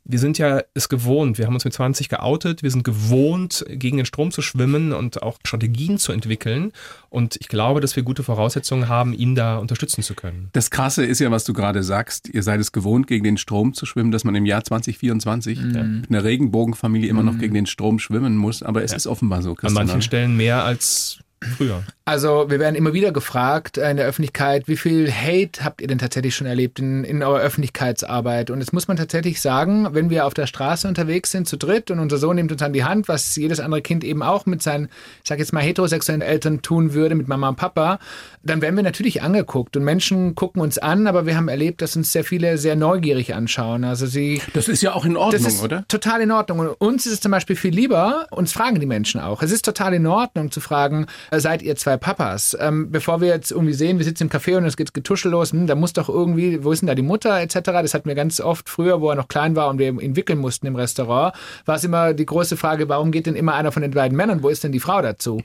wir 0.09 0.19
sind 0.19 0.39
ja 0.39 0.63
es 0.73 0.89
gewohnt. 0.89 1.37
Wir 1.37 1.47
haben 1.47 1.55
uns 1.55 1.65
mit 1.65 1.75
20 1.75 2.09
geoutet. 2.09 2.63
Wir 2.63 2.71
sind 2.71 2.83
gewohnt, 2.83 3.65
gegen 3.69 3.99
den 3.99 4.07
Strom 4.07 4.31
zu 4.31 4.41
schwimmen 4.41 4.93
und 4.93 5.23
auch 5.23 5.39
Strategien 5.45 5.99
zu 5.99 6.13
entwickeln. 6.13 6.73
Und 7.11 7.37
ich 7.37 7.49
glaube, 7.49 7.81
dass 7.81 7.95
wir 7.95 8.03
gute 8.03 8.23
Voraussetzungen 8.23 8.89
haben, 8.89 9.13
ihn 9.13 9.35
da 9.35 9.59
unterstützen 9.59 10.03
zu 10.03 10.15
können. 10.15 10.49
Das 10.55 10.71
Krasse 10.71 11.05
ist 11.05 11.21
ja, 11.21 11.31
was 11.31 11.45
du 11.45 11.53
gerade 11.53 11.83
sagst. 11.83 12.29
Ihr 12.29 12.43
seid 12.43 12.59
es 12.59 12.73
gewohnt, 12.73 13.07
gegen 13.07 13.23
den 13.23 13.37
Strom 13.37 13.75
zu 13.75 13.85
schwimmen, 13.85 14.11
dass 14.11 14.25
man 14.25 14.35
im 14.35 14.47
Jahr 14.47 14.65
2024 14.65 15.61
mhm. 15.61 16.01
mit 16.01 16.11
einer 16.11 16.25
Regenbogenfamilie 16.25 17.09
immer 17.11 17.23
noch 17.23 17.35
mhm. 17.35 17.41
gegen 17.41 17.55
den 17.55 17.67
Strom 17.67 17.99
schwimmen 17.99 18.35
muss. 18.35 18.63
Aber 18.63 18.83
es 18.83 18.93
ja. 18.93 18.97
ist 18.97 19.07
offenbar 19.07 19.43
so. 19.43 19.55
Christian, 19.55 19.79
An 19.79 19.87
manchen 19.87 20.03
Stellen 20.03 20.37
mehr 20.39 20.65
als 20.65 21.19
früher. 21.57 21.85
Also 22.09 22.47
wir 22.49 22.59
werden 22.59 22.75
immer 22.75 22.95
wieder 22.95 23.13
gefragt 23.13 23.77
in 23.77 23.99
der 23.99 24.07
Öffentlichkeit, 24.07 24.67
wie 24.67 24.79
viel 24.79 25.13
Hate 25.13 25.63
habt 25.63 25.83
ihr 25.83 25.89
denn 25.89 25.99
tatsächlich 25.99 26.35
schon 26.35 26.47
erlebt 26.47 26.79
in, 26.79 27.05
in 27.05 27.23
eurer 27.23 27.41
Öffentlichkeitsarbeit? 27.41 28.49
Und 28.49 28.61
jetzt 28.61 28.73
muss 28.73 28.89
man 28.89 28.97
tatsächlich 28.97 29.43
sagen, 29.43 29.89
wenn 29.93 30.09
wir 30.09 30.25
auf 30.25 30.33
der 30.33 30.47
Straße 30.47 30.89
unterwegs 30.89 31.33
sind 31.33 31.47
zu 31.47 31.59
dritt 31.59 31.91
und 31.91 31.99
unser 31.99 32.17
Sohn 32.17 32.37
nimmt 32.37 32.51
uns 32.51 32.63
an 32.63 32.73
die 32.73 32.83
Hand, 32.83 33.09
was 33.09 33.37
jedes 33.37 33.61
andere 33.61 33.83
Kind 33.83 34.05
eben 34.05 34.23
auch 34.23 34.47
mit 34.47 34.63
seinen, 34.63 34.87
ich 35.23 35.29
sag 35.29 35.39
jetzt 35.39 35.53
mal, 35.53 35.61
heterosexuellen 35.61 36.23
Eltern 36.23 36.63
tun 36.63 36.95
würde, 36.95 37.15
mit 37.15 37.29
Mama 37.29 37.51
und 37.51 37.57
Papa, 37.57 37.99
dann 38.43 38.63
werden 38.63 38.77
wir 38.77 38.83
natürlich 38.83 39.21
angeguckt 39.21 39.77
und 39.77 39.85
Menschen 39.85 40.35
gucken 40.35 40.63
uns 40.63 40.79
an, 40.79 41.09
aber 41.09 41.27
wir 41.27 41.37
haben 41.37 41.49
erlebt, 41.49 41.83
dass 41.83 41.95
uns 41.95 42.11
sehr 42.11 42.25
viele 42.25 42.57
sehr 42.57 42.75
neugierig 42.75 43.35
anschauen. 43.35 43.85
Also 43.85 44.07
sie. 44.07 44.41
Das 44.55 44.69
ist 44.69 44.81
ja 44.81 44.95
auch 44.95 45.05
in 45.05 45.19
Ordnung, 45.19 45.43
das 45.43 45.53
ist 45.53 45.63
oder? 45.63 45.85
Total 45.89 46.23
in 46.23 46.31
Ordnung. 46.31 46.61
Und 46.61 46.69
uns 46.69 47.05
ist 47.05 47.13
es 47.13 47.21
zum 47.21 47.33
Beispiel 47.33 47.57
viel 47.57 47.75
lieber, 47.75 48.29
uns 48.31 48.53
fragen 48.53 48.81
die 48.81 48.87
Menschen 48.87 49.21
auch. 49.21 49.43
Es 49.43 49.53
ist 49.53 49.67
total 49.67 49.93
in 49.93 50.07
Ordnung 50.07 50.51
zu 50.51 50.63
fragen, 50.63 51.05
seid 51.31 51.61
ihr 51.61 51.77
zwei 51.77 51.98
Papas? 51.99 52.57
Ähm, 52.61 52.91
bevor 52.91 53.21
wir 53.21 53.29
jetzt 53.29 53.51
irgendwie 53.51 53.75
sehen, 53.75 53.99
wir 53.99 54.05
sitzen 54.05 54.25
im 54.25 54.31
Café 54.31 54.57
und 54.57 54.65
es 54.65 54.77
geht 54.77 54.95
Getuschel 54.95 55.31
los, 55.31 55.53
hm, 55.53 55.67
da 55.67 55.75
muss 55.75 55.93
doch 55.93 56.09
irgendwie, 56.09 56.65
wo 56.65 56.73
ist 56.73 56.81
denn 56.81 56.87
da 56.87 56.95
die 56.95 57.03
Mutter 57.03 57.41
etc. 57.41 57.61
Das 57.65 57.95
hatten 57.95 58.09
wir 58.09 58.15
ganz 58.15 58.41
oft 58.41 58.69
früher, 58.69 59.01
wo 59.01 59.11
er 59.11 59.17
noch 59.17 59.29
klein 59.29 59.57
war 59.57 59.69
und 59.69 59.79
wir 59.79 59.89
ihn 59.89 60.17
wickeln 60.17 60.39
mussten 60.39 60.67
im 60.67 60.77
Restaurant, 60.77 61.35
war 61.65 61.77
es 61.77 61.85
immer 61.85 62.15
die 62.15 62.27
große 62.27 62.57
Frage, 62.57 62.89
warum 62.89 63.11
geht 63.11 63.27
denn 63.27 63.37
immer 63.37 63.55
einer 63.55 63.73
von 63.73 63.83
den 63.83 63.93
beiden 63.93 64.17
Männern, 64.17 64.43
wo 64.43 64.49
ist 64.49 64.65
denn 64.65 64.73
die 64.73 64.81
Frau 64.81 65.03
dazu? 65.03 65.43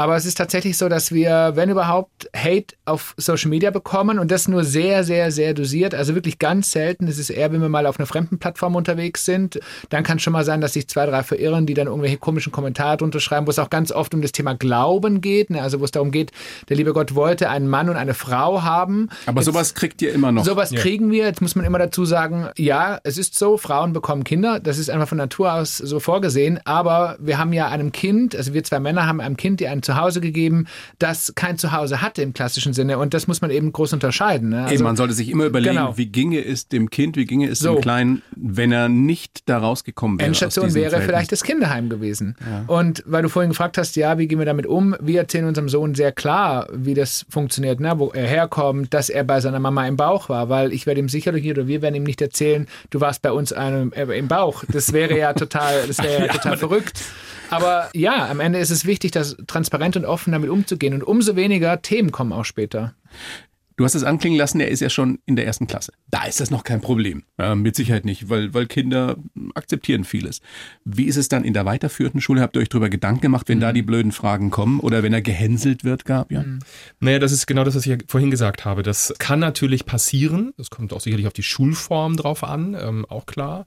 Aber 0.00 0.16
es 0.16 0.24
ist 0.24 0.36
tatsächlich 0.36 0.78
so, 0.78 0.88
dass 0.88 1.12
wir, 1.12 1.52
wenn 1.56 1.68
überhaupt, 1.68 2.30
Hate 2.34 2.74
auf 2.86 3.12
Social 3.18 3.50
Media 3.50 3.70
bekommen 3.70 4.18
und 4.18 4.30
das 4.30 4.48
nur 4.48 4.64
sehr, 4.64 5.04
sehr, 5.04 5.30
sehr 5.30 5.52
dosiert. 5.52 5.94
Also 5.94 6.14
wirklich 6.14 6.38
ganz 6.38 6.72
selten. 6.72 7.06
Es 7.06 7.18
ist 7.18 7.28
eher, 7.28 7.52
wenn 7.52 7.60
wir 7.60 7.68
mal 7.68 7.84
auf 7.84 8.00
einer 8.00 8.06
fremden 8.06 8.38
Plattform 8.38 8.76
unterwegs 8.76 9.26
sind. 9.26 9.60
Dann 9.90 10.02
kann 10.02 10.16
es 10.16 10.22
schon 10.22 10.32
mal 10.32 10.42
sein, 10.42 10.62
dass 10.62 10.72
sich 10.72 10.88
zwei, 10.88 11.04
drei 11.04 11.22
verirren, 11.22 11.66
die 11.66 11.74
dann 11.74 11.86
irgendwelche 11.86 12.16
komischen 12.16 12.50
Kommentare 12.50 12.96
drunter 12.96 13.20
schreiben, 13.20 13.46
wo 13.46 13.50
es 13.50 13.58
auch 13.58 13.68
ganz 13.68 13.92
oft 13.92 14.14
um 14.14 14.22
das 14.22 14.32
Thema 14.32 14.54
Glauben 14.54 15.20
geht. 15.20 15.50
Ne? 15.50 15.60
Also 15.60 15.80
wo 15.80 15.84
es 15.84 15.90
darum 15.90 16.12
geht, 16.12 16.32
der 16.70 16.78
liebe 16.78 16.94
Gott 16.94 17.14
wollte 17.14 17.50
einen 17.50 17.68
Mann 17.68 17.90
und 17.90 17.96
eine 17.96 18.14
Frau 18.14 18.62
haben. 18.62 19.10
Aber 19.26 19.42
Jetzt, 19.42 19.52
sowas 19.52 19.74
kriegt 19.74 20.00
ihr 20.00 20.14
immer 20.14 20.32
noch. 20.32 20.46
Sowas 20.46 20.70
ja. 20.70 20.80
kriegen 20.80 21.10
wir. 21.10 21.26
Jetzt 21.26 21.42
muss 21.42 21.56
man 21.56 21.66
immer 21.66 21.78
dazu 21.78 22.06
sagen, 22.06 22.48
ja, 22.56 23.00
es 23.04 23.18
ist 23.18 23.38
so, 23.38 23.58
Frauen 23.58 23.92
bekommen 23.92 24.24
Kinder. 24.24 24.60
Das 24.60 24.78
ist 24.78 24.88
einfach 24.88 25.08
von 25.08 25.18
Natur 25.18 25.52
aus 25.52 25.76
so 25.76 26.00
vorgesehen. 26.00 26.58
Aber 26.64 27.18
wir 27.20 27.36
haben 27.36 27.52
ja 27.52 27.68
einem 27.68 27.92
Kind, 27.92 28.34
also 28.34 28.54
wir 28.54 28.64
zwei 28.64 28.80
Männer 28.80 29.06
haben 29.06 29.20
einem 29.20 29.36
Kind, 29.36 29.60
die 29.60 29.68
einen 29.68 29.82
Zuhause 29.90 30.20
gegeben, 30.20 30.66
das 30.98 31.32
kein 31.34 31.58
Zuhause 31.58 32.00
hatte 32.00 32.22
im 32.22 32.32
klassischen 32.32 32.72
Sinne. 32.72 32.98
Und 32.98 33.14
das 33.14 33.26
muss 33.26 33.40
man 33.40 33.50
eben 33.50 33.72
groß 33.72 33.92
unterscheiden. 33.92 34.50
Ne? 34.50 34.62
Also, 34.62 34.74
eben, 34.74 34.84
man 34.84 34.96
sollte 34.96 35.14
sich 35.14 35.28
immer 35.28 35.44
überlegen, 35.44 35.76
genau. 35.76 35.96
wie 35.96 36.06
ginge 36.06 36.44
es 36.44 36.68
dem 36.68 36.90
Kind, 36.90 37.16
wie 37.16 37.24
ginge 37.24 37.48
es 37.48 37.58
so. 37.58 37.74
dem 37.74 37.80
Kleinen, 37.80 38.22
wenn 38.36 38.72
er 38.72 38.88
nicht 38.88 39.48
da 39.48 39.58
rausgekommen 39.58 40.18
wäre. 40.18 40.28
Endstation 40.28 40.74
wäre 40.74 40.90
Verhältnis. 40.90 41.06
vielleicht 41.06 41.32
das 41.32 41.42
Kinderheim 41.42 41.88
gewesen. 41.88 42.36
Ja. 42.40 42.64
Und 42.66 43.02
weil 43.06 43.22
du 43.22 43.28
vorhin 43.28 43.50
gefragt 43.50 43.78
hast, 43.78 43.96
ja, 43.96 44.18
wie 44.18 44.28
gehen 44.28 44.38
wir 44.38 44.46
damit 44.46 44.66
um? 44.66 44.94
Wir 45.00 45.20
erzählen 45.20 45.46
unserem 45.46 45.68
Sohn 45.68 45.94
sehr 45.94 46.12
klar, 46.12 46.68
wie 46.72 46.94
das 46.94 47.26
funktioniert, 47.28 47.80
ne? 47.80 47.94
wo 47.96 48.10
er 48.10 48.26
herkommt, 48.26 48.94
dass 48.94 49.08
er 49.08 49.24
bei 49.24 49.40
seiner 49.40 49.58
Mama 49.58 49.86
im 49.86 49.96
Bauch 49.96 50.28
war, 50.28 50.48
weil 50.48 50.72
ich 50.72 50.86
werde 50.86 51.00
ihm 51.00 51.08
sicherlich 51.08 51.48
oder 51.50 51.66
wir 51.66 51.82
werden 51.82 51.96
ihm 51.96 52.04
nicht 52.04 52.20
erzählen, 52.20 52.66
du 52.90 53.00
warst 53.00 53.22
bei 53.22 53.32
uns 53.32 53.52
einem, 53.52 53.92
äh, 53.92 54.02
im 54.16 54.28
Bauch. 54.28 54.64
Das 54.72 54.92
wäre 54.92 55.18
ja 55.18 55.32
total, 55.32 55.86
das 55.88 55.98
wäre 55.98 56.12
ja, 56.12 56.20
ja 56.26 56.32
total 56.32 56.56
verrückt. 56.56 57.00
Aber 57.50 57.90
ja, 57.94 58.28
am 58.28 58.40
Ende 58.40 58.58
ist 58.58 58.70
es 58.70 58.84
wichtig, 58.84 59.10
das 59.10 59.36
transparent 59.46 59.96
und 59.96 60.04
offen 60.04 60.32
damit 60.32 60.50
umzugehen. 60.50 60.94
Und 60.94 61.02
umso 61.02 61.36
weniger 61.36 61.82
Themen 61.82 62.12
kommen 62.12 62.32
auch 62.32 62.44
später. 62.44 62.94
Du 63.80 63.86
hast 63.86 63.94
es 63.94 64.04
anklingen 64.04 64.38
lassen, 64.38 64.60
er 64.60 64.68
ist 64.68 64.80
ja 64.80 64.90
schon 64.90 65.20
in 65.24 65.36
der 65.36 65.46
ersten 65.46 65.66
Klasse. 65.66 65.94
Da 66.10 66.24
ist 66.24 66.38
das 66.38 66.50
noch 66.50 66.64
kein 66.64 66.82
Problem. 66.82 67.22
Ja, 67.38 67.54
mit 67.54 67.76
Sicherheit 67.76 68.04
nicht, 68.04 68.28
weil, 68.28 68.52
weil 68.52 68.66
Kinder 68.66 69.16
akzeptieren 69.54 70.04
vieles. 70.04 70.42
Wie 70.84 71.04
ist 71.04 71.16
es 71.16 71.28
dann 71.28 71.44
in 71.44 71.54
der 71.54 71.64
weiterführenden 71.64 72.20
Schule? 72.20 72.42
Habt 72.42 72.56
ihr 72.56 72.60
euch 72.60 72.68
darüber 72.68 72.90
Gedanken 72.90 73.22
gemacht, 73.22 73.48
wenn 73.48 73.56
mhm. 73.56 73.62
da 73.62 73.72
die 73.72 73.80
blöden 73.80 74.12
Fragen 74.12 74.50
kommen 74.50 74.80
oder 74.80 75.02
wenn 75.02 75.14
er 75.14 75.22
gehänselt 75.22 75.82
wird, 75.82 76.04
gab 76.04 76.30
ja? 76.30 76.42
Mhm. 76.42 76.58
Naja, 76.98 77.18
das 77.18 77.32
ist 77.32 77.46
genau 77.46 77.64
das, 77.64 77.74
was 77.74 77.86
ich 77.86 78.04
vorhin 78.06 78.30
gesagt 78.30 78.66
habe. 78.66 78.82
Das 78.82 79.14
kann 79.18 79.38
natürlich 79.38 79.86
passieren. 79.86 80.52
Das 80.58 80.68
kommt 80.68 80.92
auch 80.92 81.00
sicherlich 81.00 81.26
auf 81.26 81.32
die 81.32 81.42
Schulform 81.42 82.18
drauf 82.18 82.44
an, 82.44 82.76
ähm, 82.78 83.06
auch 83.08 83.24
klar 83.24 83.64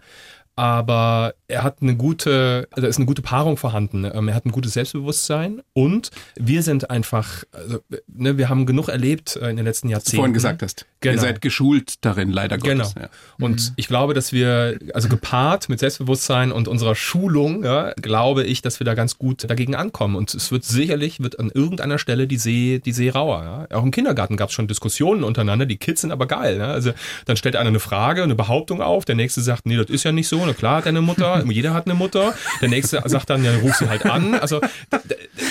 aber 0.56 1.34
er 1.48 1.64
hat 1.64 1.82
eine 1.82 1.96
gute, 1.96 2.68
da 2.76 2.88
ist 2.88 2.98
eine 2.98 3.06
gute 3.06 3.22
Paarung 3.22 3.58
vorhanden. 3.58 4.06
Ähm, 4.06 4.28
er 4.28 4.36
hat 4.36 4.46
ein 4.46 4.52
gutes 4.52 4.74
Selbstbewusstsein 4.74 5.62
und 5.74 6.12
wir 6.36 6.62
sind 6.62 6.90
einfach, 6.90 7.44
also, 7.52 7.80
ne, 8.08 8.38
wir 8.38 8.50
haben 8.50 8.66
genug 8.66 8.88
erlebt 8.88 9.36
äh, 9.36 9.50
in 9.50 9.58
den 9.58 9.66
letzten 9.66 9.90
Jahrzehnten. 9.90 10.06
Was 10.06 10.12
du 10.12 10.18
vorhin 10.18 10.34
gesagt 10.34 10.62
hast. 10.62 10.86
Genau. 11.02 11.16
Ihr 11.16 11.20
seid 11.20 11.42
geschult 11.42 12.06
darin, 12.06 12.32
leider 12.32 12.58
Gottes. 12.58 12.94
Genau. 12.94 13.06
Ja. 13.06 13.10
Und 13.40 13.70
mhm. 13.70 13.74
ich 13.76 13.88
glaube, 13.88 14.14
dass 14.14 14.32
wir, 14.32 14.80
also 14.94 15.10
gepaart 15.10 15.70
mit 15.70 15.80
Selbstbewusstsein 15.80 16.52
und 16.52 16.68
unserer 16.68 16.96
Schulung, 16.96 17.64
ja, 17.64 17.94
glaube 17.94 18.44
ich, 18.44 18.62
dass 18.62 18.80
wir 18.80 18.86
da 18.86 18.94
ganz 18.94 19.18
gut 19.18 19.50
dagegen 19.50 19.76
ankommen. 19.76 20.16
Und 20.16 20.34
es 20.34 20.52
wird 20.52 20.64
sicherlich, 20.64 21.22
wird 21.22 21.40
an 21.40 21.50
irgendeiner 21.54 21.98
Stelle 21.98 22.28
die 22.28 22.38
See, 22.38 22.80
die 22.80 22.92
See 22.92 23.10
rauer. 23.10 23.68
Ja. 23.70 23.78
Auch 23.78 23.84
im 23.84 23.92
Kindergarten 23.92 24.38
gab 24.38 24.50
es 24.50 24.56
schon 24.56 24.68
Diskussionen 24.68 25.24
untereinander, 25.24 25.66
die 25.66 25.78
Kids 25.78 26.02
sind 26.02 26.12
aber 26.12 26.28
geil. 26.28 26.60
Ne? 26.60 26.68
Also 26.68 26.92
dann 27.26 27.38
stellt 27.38 27.56
einer 27.56 27.70
eine 27.70 27.80
Frage, 27.80 28.22
eine 28.22 28.36
Behauptung 28.36 28.82
auf, 28.82 29.04
der 29.04 29.16
nächste 29.16 29.42
sagt, 29.42 29.66
nee, 29.66 29.76
das 29.76 29.90
ist 29.90 30.04
ja 30.04 30.12
nicht 30.12 30.28
so 30.28 30.43
na 30.46 30.54
klar 30.54 30.78
hat 30.78 30.86
er 30.86 30.90
eine 30.90 31.02
Mutter, 31.02 31.44
jeder 31.50 31.74
hat 31.74 31.86
eine 31.86 31.96
Mutter. 31.96 32.34
Der 32.62 32.70
nächste 32.70 33.02
sagt 33.06 33.30
dann, 33.30 33.44
ja, 33.44 33.52
ruf 33.58 33.76
sie 33.76 33.90
halt 33.90 34.06
an. 34.06 34.36
Also 34.36 34.62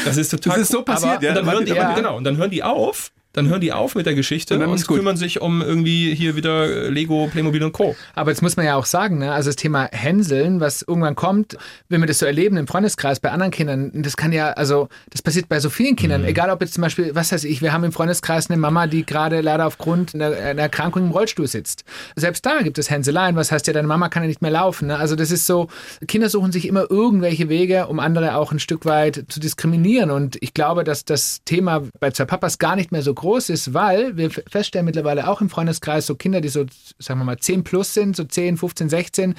das 0.05 0.17
ist 0.17 0.31
total 0.31 0.55
Das 0.55 0.63
ist 0.63 0.73
so 0.73 0.83
passiert, 0.83 1.17
aber, 1.17 1.23
ja. 1.25 1.31
Und 1.31 1.37
dann, 1.37 1.51
hören 1.53 1.65
die, 1.65 1.73
ja. 1.73 1.95
genau, 1.95 2.17
und 2.17 2.25
dann 2.25 2.37
hören 2.37 2.51
die 2.51 2.63
auf 2.63 3.11
dann 3.33 3.49
hören 3.49 3.61
die 3.61 3.73
auf 3.73 3.95
mit 3.95 4.07
der 4.07 4.15
Geschichte 4.15 4.59
und, 4.59 4.63
und 4.63 4.87
kümmern 4.87 5.17
sich 5.17 5.41
um 5.41 5.63
irgendwie 5.63 6.15
hier 6.15 6.37
wieder 6.37 6.91
Lego, 6.91 7.29
Playmobil 7.33 7.63
und 7.63 7.73
Co. 7.73 7.97
Aber 8.15 8.31
jetzt 8.31 8.43
muss 8.43 8.57
man 8.57 8.67
ja 8.67 8.77
auch 8.77 8.85
sagen, 8.85 9.19
ne, 9.19 9.33
also 9.33 9.49
das 9.49 9.57
Thema 9.57 9.89
Hänseln, 9.91 10.61
was 10.61 10.83
irgendwann 10.83 11.15
kommt, 11.15 11.57
wenn 11.89 12.01
wir 12.01 12.07
das 12.07 12.19
so 12.19 12.27
erleben 12.27 12.57
im 12.57 12.67
Freundeskreis 12.67 13.21
bei 13.21 13.31
anderen 13.31 13.51
Kindern, 13.51 13.91
das 13.95 14.17
kann 14.17 14.33
ja, 14.33 14.51
also 14.51 14.89
das 15.11 15.23
passiert 15.23 15.49
bei 15.49 15.61
so 15.61 15.71
vielen 15.71 15.97
Kindern, 15.97 16.23
mhm. 16.23 16.29
egal 16.29 16.51
ob 16.51 16.61
jetzt 16.61 16.75
zum 16.75 16.83
Beispiel, 16.83 17.15
was 17.15 17.33
weiß 17.33 17.45
ich, 17.45 17.63
wir 17.63 17.73
haben 17.73 17.85
im 17.85 17.93
Freundeskreis 17.93 18.51
eine 18.51 18.59
Mama, 18.59 18.87
die 18.87 19.07
gerade 19.07 19.41
leider 19.41 19.67
aufgrund 19.67 20.15
einer, 20.15 20.27
einer, 20.27 20.63
Erkrankung 20.63 21.07
im 21.07 21.11
Rollstuhl 21.11 21.47
sitzt. 21.47 21.85
Selbst 22.17 22.45
da 22.45 22.61
gibt 22.61 22.79
es 22.79 22.91
Hänseleien, 22.91 23.37
was 23.37 23.51
heißt 23.51 23.67
ja, 23.67 23.73
deine 23.73 23.89
Mama 23.89 24.09
kann 24.09 24.23
ja 24.23 24.29
nicht 24.29 24.43
mehr 24.43 24.51
laufen. 24.51 24.89
Ne? 24.89 24.99
Also 24.99 25.17
das 25.17 25.31
ist 25.31 25.47
so, 25.47 25.69
Kinder 26.07 26.29
suchen 26.29 26.53
sich 26.53 26.69
immer 26.69 26.91
irgendwelche 26.91 27.49
Wege, 27.49 27.87
um 27.87 27.99
andere 27.99 28.37
auch 28.37 28.53
ein 28.53 28.59
Stück 28.59 28.85
weit 28.85 29.25
zu 29.29 29.41
diskriminieren 29.41 30.11
und 30.11 30.37
ich 30.41 30.53
glaube, 30.53 30.85
dass 30.85 31.05
das 31.05 31.41
Thema 31.45 31.83
bei 31.99 32.11
zwei 32.11 32.27
Papas 32.27 32.59
gar 32.59 32.77
nicht 32.77 32.93
mehr 32.93 33.03
so 33.03 33.15
groß 33.15 33.22
ist, 33.49 33.75
weil 33.75 34.17
wir 34.17 34.31
feststellen 34.31 34.85
mittlerweile 34.85 35.29
auch 35.29 35.41
im 35.41 35.51
Freundeskreis 35.51 36.07
so 36.07 36.15
Kinder, 36.15 36.41
die 36.41 36.49
so, 36.49 36.67
sagen 36.99 37.21
wir 37.21 37.25
mal, 37.25 37.39
10 37.39 37.65
plus 37.65 37.95
sind, 37.95 38.17
so 38.17 38.25
10, 38.25 38.57
15, 38.57 38.89
16, 38.89 39.35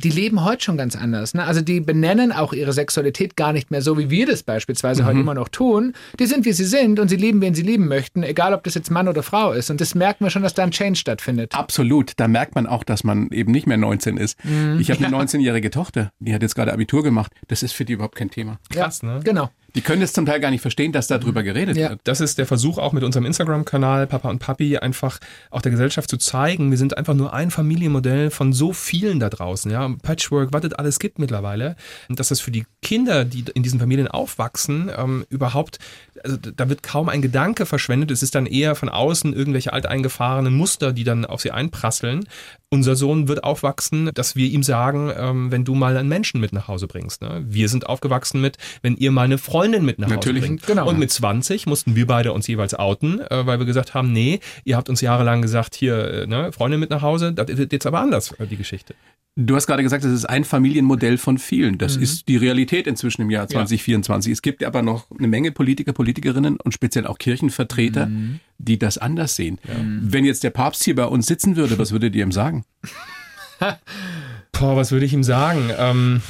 die 0.00 0.10
leben 0.10 0.44
heute 0.44 0.64
schon 0.64 0.76
ganz 0.76 0.96
anders. 0.96 1.34
Ne? 1.34 1.44
Also 1.44 1.60
die 1.60 1.80
benennen 1.80 2.32
auch 2.32 2.52
ihre 2.52 2.72
Sexualität 2.72 3.36
gar 3.36 3.52
nicht 3.52 3.70
mehr 3.70 3.82
so, 3.82 3.98
wie 3.98 4.10
wir 4.10 4.26
das 4.26 4.42
beispielsweise 4.42 5.02
mhm. 5.02 5.06
heute 5.06 5.18
immer 5.20 5.34
noch 5.34 5.48
tun. 5.48 5.94
Die 6.18 6.26
sind, 6.26 6.44
wie 6.44 6.52
sie 6.52 6.64
sind 6.64 6.98
und 6.98 7.08
sie 7.08 7.16
lieben, 7.16 7.40
wen 7.40 7.54
sie 7.54 7.62
lieben 7.62 7.88
möchten, 7.88 8.22
egal 8.22 8.54
ob 8.54 8.64
das 8.64 8.74
jetzt 8.74 8.90
Mann 8.90 9.08
oder 9.08 9.22
Frau 9.22 9.52
ist. 9.52 9.70
Und 9.70 9.80
das 9.80 9.94
merken 9.94 10.24
wir 10.24 10.30
schon, 10.30 10.42
dass 10.42 10.54
da 10.54 10.62
ein 10.62 10.70
Change 10.70 10.98
stattfindet. 10.98 11.54
Absolut. 11.54 12.12
Da 12.16 12.28
merkt 12.28 12.54
man 12.54 12.66
auch, 12.66 12.84
dass 12.84 13.04
man 13.04 13.28
eben 13.30 13.52
nicht 13.52 13.66
mehr 13.66 13.76
19 13.76 14.16
ist. 14.16 14.42
Mhm. 14.44 14.78
Ich 14.80 14.90
habe 14.90 15.04
eine 15.04 15.14
ja. 15.14 15.22
19-jährige 15.22 15.70
Tochter, 15.70 16.12
die 16.18 16.34
hat 16.34 16.42
jetzt 16.42 16.54
gerade 16.54 16.72
Abitur 16.72 17.02
gemacht. 17.02 17.32
Das 17.48 17.62
ist 17.62 17.72
für 17.72 17.84
die 17.84 17.94
überhaupt 17.94 18.16
kein 18.16 18.30
Thema. 18.30 18.58
Krass, 18.70 19.02
ja, 19.02 19.14
ne? 19.14 19.20
Genau. 19.24 19.50
Die 19.74 19.80
können 19.80 20.02
es 20.02 20.12
zum 20.12 20.26
Teil 20.26 20.40
gar 20.40 20.50
nicht 20.50 20.60
verstehen, 20.60 20.92
dass 20.92 21.06
darüber 21.06 21.42
geredet 21.42 21.76
ja. 21.76 21.90
wird. 21.90 22.00
Das 22.04 22.20
ist 22.20 22.38
der 22.38 22.46
Versuch 22.46 22.78
auch 22.78 22.92
mit 22.92 23.04
unserem 23.04 23.26
Instagram-Kanal 23.26 24.06
Papa 24.06 24.28
und 24.28 24.38
Papi 24.38 24.78
einfach 24.78 25.18
auch 25.50 25.62
der 25.62 25.70
Gesellschaft 25.70 26.10
zu 26.10 26.16
zeigen, 26.16 26.70
wir 26.70 26.78
sind 26.78 26.96
einfach 26.96 27.14
nur 27.14 27.32
ein 27.32 27.50
Familienmodell 27.50 28.30
von 28.30 28.52
so 28.52 28.72
vielen 28.72 29.20
da 29.20 29.28
draußen, 29.28 29.70
ja, 29.70 29.88
Patchwork, 30.02 30.52
was 30.52 30.64
es 30.64 30.72
alles 30.72 30.98
gibt 30.98 31.18
mittlerweile, 31.18 31.76
und 32.08 32.18
dass 32.18 32.28
das 32.28 32.40
für 32.40 32.50
die 32.50 32.64
Kinder, 32.82 33.24
die 33.24 33.44
in 33.54 33.62
diesen 33.62 33.80
Familien 33.80 34.08
aufwachsen, 34.08 34.90
ähm, 34.96 35.24
überhaupt, 35.28 35.78
also 36.24 36.36
da 36.36 36.68
wird 36.68 36.82
kaum 36.82 37.08
ein 37.08 37.22
Gedanke 37.22 37.66
verschwendet, 37.66 38.10
es 38.10 38.22
ist 38.22 38.34
dann 38.34 38.46
eher 38.46 38.74
von 38.74 38.88
außen 38.88 39.32
irgendwelche 39.32 39.72
alteingefahrenen 39.72 40.54
Muster, 40.54 40.92
die 40.92 41.04
dann 41.04 41.24
auf 41.24 41.40
sie 41.40 41.50
einprasseln. 41.50 42.24
Unser 42.72 42.94
Sohn 42.94 43.26
wird 43.26 43.42
aufwachsen, 43.42 44.10
dass 44.14 44.36
wir 44.36 44.48
ihm 44.48 44.62
sagen, 44.62 45.10
ähm, 45.16 45.50
wenn 45.50 45.64
du 45.64 45.74
mal 45.74 45.96
einen 45.96 46.08
Menschen 46.08 46.40
mit 46.40 46.52
nach 46.52 46.68
Hause 46.68 46.86
bringst. 46.86 47.20
Ne? 47.20 47.44
Wir 47.48 47.68
sind 47.68 47.88
aufgewachsen 47.88 48.40
mit, 48.40 48.58
wenn 48.80 48.96
ihr 48.96 49.10
mal 49.10 49.24
eine 49.24 49.38
Freundin 49.38 49.84
mit 49.84 49.98
nach 49.98 50.06
Hause 50.06 50.14
Natürlich, 50.14 50.44
bringt. 50.44 50.66
Genau. 50.68 50.88
Und 50.88 50.96
mit 50.96 51.10
20 51.10 51.66
mussten 51.66 51.96
wir 51.96 52.06
beide 52.06 52.32
uns 52.32 52.46
jeweils 52.46 52.74
outen, 52.74 53.20
äh, 53.22 53.44
weil 53.44 53.58
wir 53.58 53.66
gesagt 53.66 53.94
haben, 53.94 54.12
nee, 54.12 54.38
ihr 54.64 54.76
habt 54.76 54.88
uns 54.88 55.00
jahrelang 55.00 55.42
gesagt, 55.42 55.74
hier, 55.74 55.96
äh, 56.12 56.26
ne, 56.28 56.52
Freundin 56.52 56.78
mit 56.78 56.90
nach 56.90 57.02
Hause, 57.02 57.32
das 57.32 57.48
wird 57.48 57.72
jetzt 57.72 57.86
aber 57.86 57.98
anders, 57.98 58.30
äh, 58.38 58.46
die 58.46 58.56
Geschichte. 58.56 58.94
Du 59.36 59.56
hast 59.56 59.66
gerade 59.66 59.82
gesagt, 59.82 60.04
das 60.04 60.12
ist 60.12 60.26
ein 60.26 60.44
Familienmodell 60.44 61.16
von 61.16 61.38
vielen. 61.38 61.78
Das 61.78 61.96
mhm. 61.96 62.02
ist 62.02 62.28
die 62.28 62.36
Realität 62.36 62.86
inzwischen 62.86 63.22
im 63.22 63.30
Jahr 63.30 63.48
2024. 63.48 64.30
Ja. 64.30 64.32
Es 64.32 64.42
gibt 64.42 64.62
aber 64.62 64.82
noch 64.82 65.06
eine 65.16 65.28
Menge 65.28 65.50
Politiker, 65.50 65.92
Politikerinnen 65.92 66.56
und 66.56 66.72
speziell 66.72 67.06
auch 67.06 67.18
Kirchenvertreter, 67.18 68.06
mhm. 68.06 68.40
Die 68.64 68.78
das 68.78 68.98
anders 68.98 69.36
sehen. 69.36 69.58
Ja. 69.66 69.74
Wenn 69.84 70.24
jetzt 70.24 70.44
der 70.44 70.50
Papst 70.50 70.84
hier 70.84 70.94
bei 70.94 71.06
uns 71.06 71.26
sitzen 71.26 71.56
würde, 71.56 71.78
was 71.78 71.92
würdet 71.92 72.14
ihr 72.14 72.22
ihm 72.22 72.32
sagen? 72.32 72.64
Boah, 74.52 74.76
was 74.76 74.92
würde 74.92 75.06
ich 75.06 75.12
ihm 75.12 75.24
sagen? 75.24 75.70
Ähm 75.78 76.22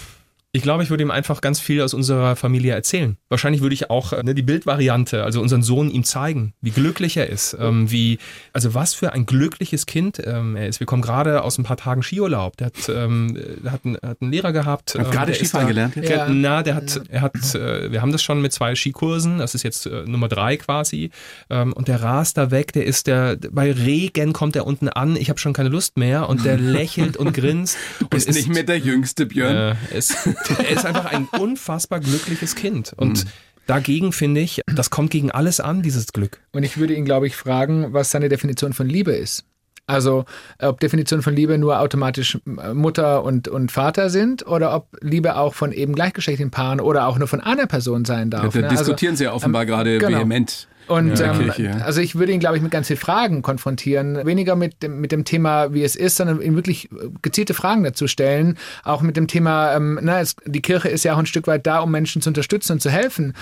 ich 0.53 0.63
glaube, 0.63 0.83
ich 0.83 0.91
würde 0.91 1.05
ihm 1.05 1.13
einfach 1.13 1.41
ganz 1.41 1.61
viel 1.61 1.81
aus 1.81 1.95
unserer 1.95 2.35
Familie 2.35 2.75
erzählen. 2.75 3.17
Wahrscheinlich 3.29 3.63
würde 3.63 3.75
ich 3.75 3.89
auch 3.89 4.13
äh, 4.13 4.21
ne, 4.25 4.35
die 4.35 4.43
Bildvariante, 4.43 5.23
also 5.23 5.41
unseren 5.41 5.63
Sohn 5.63 5.89
ihm 5.89 6.03
zeigen, 6.03 6.55
wie 6.61 6.73
glücklich 6.73 7.17
er 7.17 7.29
ist, 7.29 7.57
ähm, 7.61 7.89
wie, 7.93 8.19
also 8.53 8.75
was 8.75 8.95
für 8.95 9.13
ein 9.13 9.27
glückliches 9.27 9.87
Kind 9.87 10.21
ähm, 10.25 10.57
er 10.57 10.67
ist. 10.67 10.81
Wir 10.81 10.89
kommen 10.89 11.03
gerade 11.03 11.45
aus 11.45 11.57
ein 11.59 11.63
paar 11.63 11.77
Tagen 11.77 12.03
Skiurlaub. 12.03 12.57
Der 12.57 12.67
hat, 12.67 12.89
ähm, 12.89 13.39
der 13.63 13.71
hat, 13.71 13.85
einen, 13.85 13.95
hat 13.97 14.21
einen 14.21 14.33
Lehrer 14.33 14.53
gehabt. 14.53 14.97
Hat 14.99 15.07
ähm, 15.07 15.13
gerade 15.13 15.35
Skifahren 15.35 15.69
gelernt? 15.69 15.95
Jetzt? 15.95 16.11
Ja. 16.11 16.29
Na, 16.29 16.65
der 16.65 16.75
hat, 16.75 17.01
er 17.09 17.21
hat, 17.21 17.55
äh, 17.55 17.93
wir 17.93 18.03
haben 18.03 18.11
das 18.11 18.23
schon 18.23 18.43
mit 18.43 18.53
zwei 18.53 18.75
Skikursen. 18.75 19.39
Das 19.39 19.55
ist 19.55 19.63
jetzt 19.63 19.87
äh, 19.87 20.03
Nummer 20.05 20.27
drei 20.27 20.57
quasi. 20.57 21.11
Ähm, 21.49 21.73
und 21.75 21.87
der 21.87 22.03
rast 22.03 22.39
da 22.39 22.51
weg. 22.51 22.73
Der 22.73 22.87
ist 22.87 23.07
der, 23.07 23.37
bei 23.37 23.71
Regen 23.71 24.33
kommt 24.33 24.57
er 24.57 24.67
unten 24.67 24.89
an. 24.89 25.15
Ich 25.15 25.29
habe 25.29 25.39
schon 25.39 25.53
keine 25.53 25.69
Lust 25.69 25.97
mehr. 25.97 26.29
Und 26.29 26.45
der 26.45 26.59
lächelt 26.59 27.17
und 27.17 27.35
grinst. 27.35 27.77
Du 28.01 28.09
bist 28.09 28.27
und 28.27 28.35
nicht 28.35 28.49
mehr 28.49 28.65
der 28.65 28.79
Jüngste, 28.79 29.27
Björn. 29.27 29.77
Äh, 29.93 29.97
ist, 29.97 30.17
er 30.49 30.71
ist 30.71 30.87
einfach 30.87 31.07
ein 31.07 31.29
unfassbar 31.39 32.01
glückliches 32.01 32.55
Kind. 32.55 32.93
Und 32.97 33.25
mhm. 33.25 33.31
Dagegen 33.71 34.13
finde 34.13 34.41
ich, 34.41 34.63
das 34.67 34.91
kommt 34.91 35.13
gegen 35.13 35.31
alles 35.31 35.61
an, 35.61 35.81
dieses 35.83 36.13
Glück. 36.13 36.41
Und 36.51 36.65
ich 36.65 36.79
würde 36.79 36.93
ihn, 36.95 37.05
glaube 37.05 37.29
ich, 37.29 37.37
fragen, 37.37 37.93
was 37.93 38.11
seine 38.11 38.29
Definition 38.29 38.73
von 38.73 38.89
Liebe 38.89 39.13
ist. 39.13 39.45
Also 39.87 40.25
ob 40.61 40.81
Definition 40.81 41.23
von 41.23 41.35
Liebe 41.35 41.57
nur 41.57 41.79
automatisch 41.79 42.39
Mutter 42.45 43.23
und, 43.23 43.47
und 43.47 43.71
Vater 43.71 44.11
sind 44.11 44.47
oder 44.47 44.75
ob 44.75 44.97
Liebe 45.01 45.37
auch 45.37 45.55
von 45.55 45.71
eben 45.71 45.95
gleichgeschlechtlichen 45.95 46.51
Paaren 46.51 46.81
oder 46.81 47.07
auch 47.07 47.19
nur 47.19 47.29
von 47.29 47.41
einer 47.41 47.67
Person 47.67 48.05
sein 48.05 48.31
darf. 48.31 48.55
Ja, 48.55 48.63
da 48.63 48.69
ne? 48.69 48.77
diskutieren 48.77 49.13
also, 49.13 49.19
Sie 49.19 49.25
ja 49.25 49.33
offenbar 49.33 49.63
ähm, 49.63 49.69
gerade 49.69 49.99
genau. 49.99 50.19
vehement. 50.19 50.69
Und 50.91 51.21
ja, 51.21 51.33
ähm, 51.33 51.39
Kirche, 51.39 51.63
ja. 51.63 51.77
also 51.79 52.01
ich 52.01 52.17
würde 52.17 52.33
ihn, 52.33 52.41
glaube 52.41 52.57
ich, 52.57 52.63
mit 52.65 52.73
ganz 52.73 52.89
vielen 52.89 52.99
Fragen 52.99 53.43
konfrontieren. 53.43 54.27
Weniger 54.27 54.57
mit 54.57 54.83
dem, 54.83 55.01
mit 55.01 55.13
dem 55.13 55.25
Thema, 55.25 55.73
wie 55.73 55.85
es 55.85 55.95
ist, 55.95 56.17
sondern 56.17 56.43
ihm 56.43 56.57
wirklich 56.57 56.89
gezielte 57.23 57.55
Fragen 57.55 57.85
dazu 57.85 58.09
stellen. 58.09 58.59
Auch 58.83 59.01
mit 59.01 59.17
dem 59.17 59.29
Thema, 59.29 59.77
ähm, 59.77 60.01
na, 60.03 60.21
es, 60.21 60.35
die 60.47 60.61
Kirche 60.61 60.89
ist 60.89 61.05
ja 61.05 61.15
auch 61.15 61.19
ein 61.19 61.27
Stück 61.27 61.47
weit 61.47 61.65
da, 61.65 61.79
um 61.79 61.93
Menschen 61.93 62.23
zu 62.23 62.31
unterstützen 62.31 62.73
und 62.73 62.81
zu 62.81 62.91
helfen. 62.91 63.35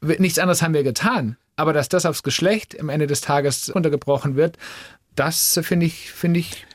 Nichts 0.00 0.40
anderes 0.40 0.62
haben 0.62 0.74
wir 0.74 0.82
getan. 0.82 1.36
Aber 1.54 1.72
dass 1.72 1.88
das 1.88 2.06
aufs 2.06 2.24
Geschlecht 2.24 2.78
am 2.80 2.88
Ende 2.88 3.06
des 3.06 3.20
Tages 3.20 3.72
runtergebrochen 3.72 4.34
wird, 4.34 4.58
das 5.14 5.60
finde 5.62 5.86
ich, 5.86 6.10
finde 6.10 6.40
ich 6.40 6.66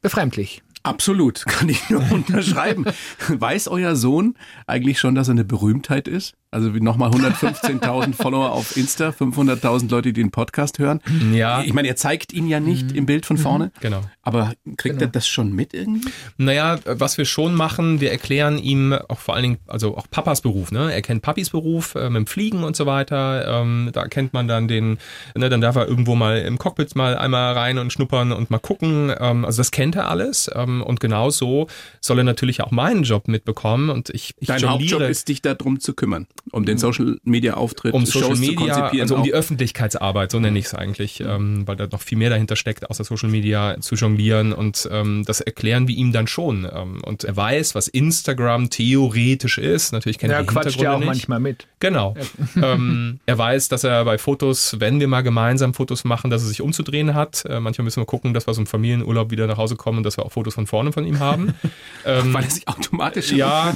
befremdlich. 0.00 0.62
Absolut, 0.84 1.44
kann 1.46 1.68
ich 1.68 1.90
nur 1.90 2.08
unterschreiben. 2.12 2.84
Weiß 3.28 3.66
euer 3.66 3.96
Sohn 3.96 4.36
eigentlich 4.68 5.00
schon, 5.00 5.16
dass 5.16 5.28
er 5.28 5.32
eine 5.32 5.44
Berühmtheit 5.44 6.06
ist? 6.06 6.34
Also 6.54 6.68
nochmal 6.68 7.10
115.000 7.10 8.14
Follower 8.22 8.52
auf 8.52 8.76
Insta, 8.76 9.08
500.000 9.08 9.90
Leute, 9.90 10.12
die 10.12 10.22
den 10.22 10.30
Podcast 10.30 10.78
hören. 10.78 11.00
Ja. 11.32 11.62
Ich 11.62 11.72
meine, 11.72 11.88
er 11.88 11.96
zeigt 11.96 12.32
ihn 12.32 12.46
ja 12.46 12.60
nicht 12.60 12.92
mhm. 12.92 12.96
im 12.96 13.06
Bild 13.06 13.26
von 13.26 13.38
vorne. 13.38 13.72
Genau. 13.80 14.02
Aber 14.22 14.52
kriegt 14.76 15.00
genau. 15.00 15.00
er 15.00 15.08
das 15.08 15.26
schon 15.26 15.52
mit 15.52 15.74
irgendwie? 15.74 16.08
Naja, 16.36 16.78
was 16.84 17.18
wir 17.18 17.24
schon 17.24 17.54
machen, 17.54 18.00
wir 18.00 18.12
erklären 18.12 18.58
ihm 18.58 18.92
auch 18.92 19.18
vor 19.18 19.34
allen 19.34 19.42
Dingen, 19.42 19.58
also 19.66 19.96
auch 19.96 20.08
Papas 20.08 20.42
Beruf. 20.42 20.70
Ne? 20.70 20.92
Er 20.92 21.02
kennt 21.02 21.22
Papis 21.22 21.50
Beruf 21.50 21.96
äh, 21.96 22.08
mit 22.08 22.20
dem 22.20 22.26
Fliegen 22.28 22.62
und 22.62 22.76
so 22.76 22.86
weiter. 22.86 23.60
Ähm, 23.60 23.90
da 23.92 24.06
kennt 24.06 24.32
man 24.32 24.46
dann 24.46 24.68
den, 24.68 24.98
ne, 25.34 25.48
dann 25.48 25.60
darf 25.60 25.74
er 25.74 25.88
irgendwo 25.88 26.14
mal 26.14 26.38
im 26.38 26.58
Cockpit 26.58 26.94
mal 26.94 27.18
einmal 27.18 27.54
rein 27.54 27.78
und 27.78 27.92
schnuppern 27.92 28.30
und 28.30 28.50
mal 28.50 28.58
gucken. 28.58 29.12
Ähm, 29.18 29.44
also 29.44 29.58
das 29.58 29.72
kennt 29.72 29.96
er 29.96 30.08
alles. 30.08 30.48
Ähm, 30.54 30.82
und 30.82 31.00
genau 31.00 31.30
so 31.30 31.66
soll 32.00 32.18
er 32.18 32.24
natürlich 32.24 32.62
auch 32.62 32.70
meinen 32.70 33.02
Job 33.02 33.26
mitbekommen. 33.26 33.90
Und 33.90 34.10
ich, 34.10 34.34
ich 34.38 34.46
Dein 34.46 34.70
Hauptjob 34.70 35.02
ist, 35.02 35.26
dich 35.26 35.42
darum 35.42 35.80
zu 35.80 35.94
kümmern 35.94 36.28
um 36.52 36.64
den 36.64 36.78
Social 36.78 37.16
Media 37.24 37.54
Auftritt, 37.54 37.94
um 37.94 38.06
Social 38.06 38.30
Shows 38.30 38.40
Media, 38.40 38.58
zu 38.58 38.64
konzipieren. 38.80 39.02
Also 39.02 39.14
um 39.14 39.20
auch. 39.20 39.24
die 39.24 39.32
Öffentlichkeitsarbeit, 39.32 40.30
so 40.30 40.40
nenne 40.40 40.58
ich 40.58 40.66
es 40.66 40.74
eigentlich, 40.74 41.20
ähm, 41.20 41.66
weil 41.66 41.76
da 41.76 41.86
noch 41.90 42.00
viel 42.00 42.18
mehr 42.18 42.30
dahinter 42.30 42.56
steckt, 42.56 42.88
außer 42.88 43.04
Social 43.04 43.28
Media 43.28 43.76
zu 43.80 43.94
jonglieren 43.94 44.52
und 44.52 44.88
ähm, 44.90 45.24
das 45.26 45.40
erklären 45.40 45.88
wir 45.88 45.96
ihm 45.96 46.12
dann 46.12 46.26
schon. 46.26 46.68
Ähm, 46.70 47.02
und 47.04 47.24
er 47.24 47.36
weiß, 47.36 47.74
was 47.74 47.88
Instagram 47.88 48.70
theoretisch 48.70 49.58
ist. 49.58 49.92
Natürlich 49.92 50.18
kennt 50.18 50.32
er 50.32 50.42
die 50.42 50.46
quatscht 50.46 50.80
ja 50.80 50.94
auch 50.94 50.98
nicht. 50.98 51.06
manchmal 51.06 51.40
mit. 51.40 51.66
Genau. 51.80 52.14
ähm, 52.62 53.20
er 53.26 53.38
weiß, 53.38 53.68
dass 53.68 53.84
er 53.84 54.04
bei 54.04 54.18
Fotos, 54.18 54.76
wenn 54.78 55.00
wir 55.00 55.08
mal 55.08 55.22
gemeinsam 55.22 55.74
Fotos 55.74 56.04
machen, 56.04 56.30
dass 56.30 56.42
er 56.42 56.48
sich 56.48 56.60
umzudrehen 56.60 57.14
hat. 57.14 57.44
Äh, 57.46 57.60
manchmal 57.60 57.84
müssen 57.84 58.00
wir 58.00 58.06
gucken, 58.06 58.34
dass 58.34 58.46
wir 58.46 58.54
so 58.54 58.60
im 58.60 58.66
Familienurlaub 58.66 59.30
wieder 59.30 59.46
nach 59.46 59.56
Hause 59.56 59.76
kommen 59.76 59.98
und 59.98 60.04
dass 60.04 60.16
wir 60.16 60.24
auch 60.24 60.32
Fotos 60.32 60.54
von 60.54 60.66
vorne 60.66 60.92
von 60.92 61.06
ihm 61.06 61.18
haben. 61.20 61.54
ähm, 62.04 62.34
weil 62.34 62.44
er 62.44 62.50
sich 62.50 62.68
automatisch 62.68 63.32
ja, 63.32 63.74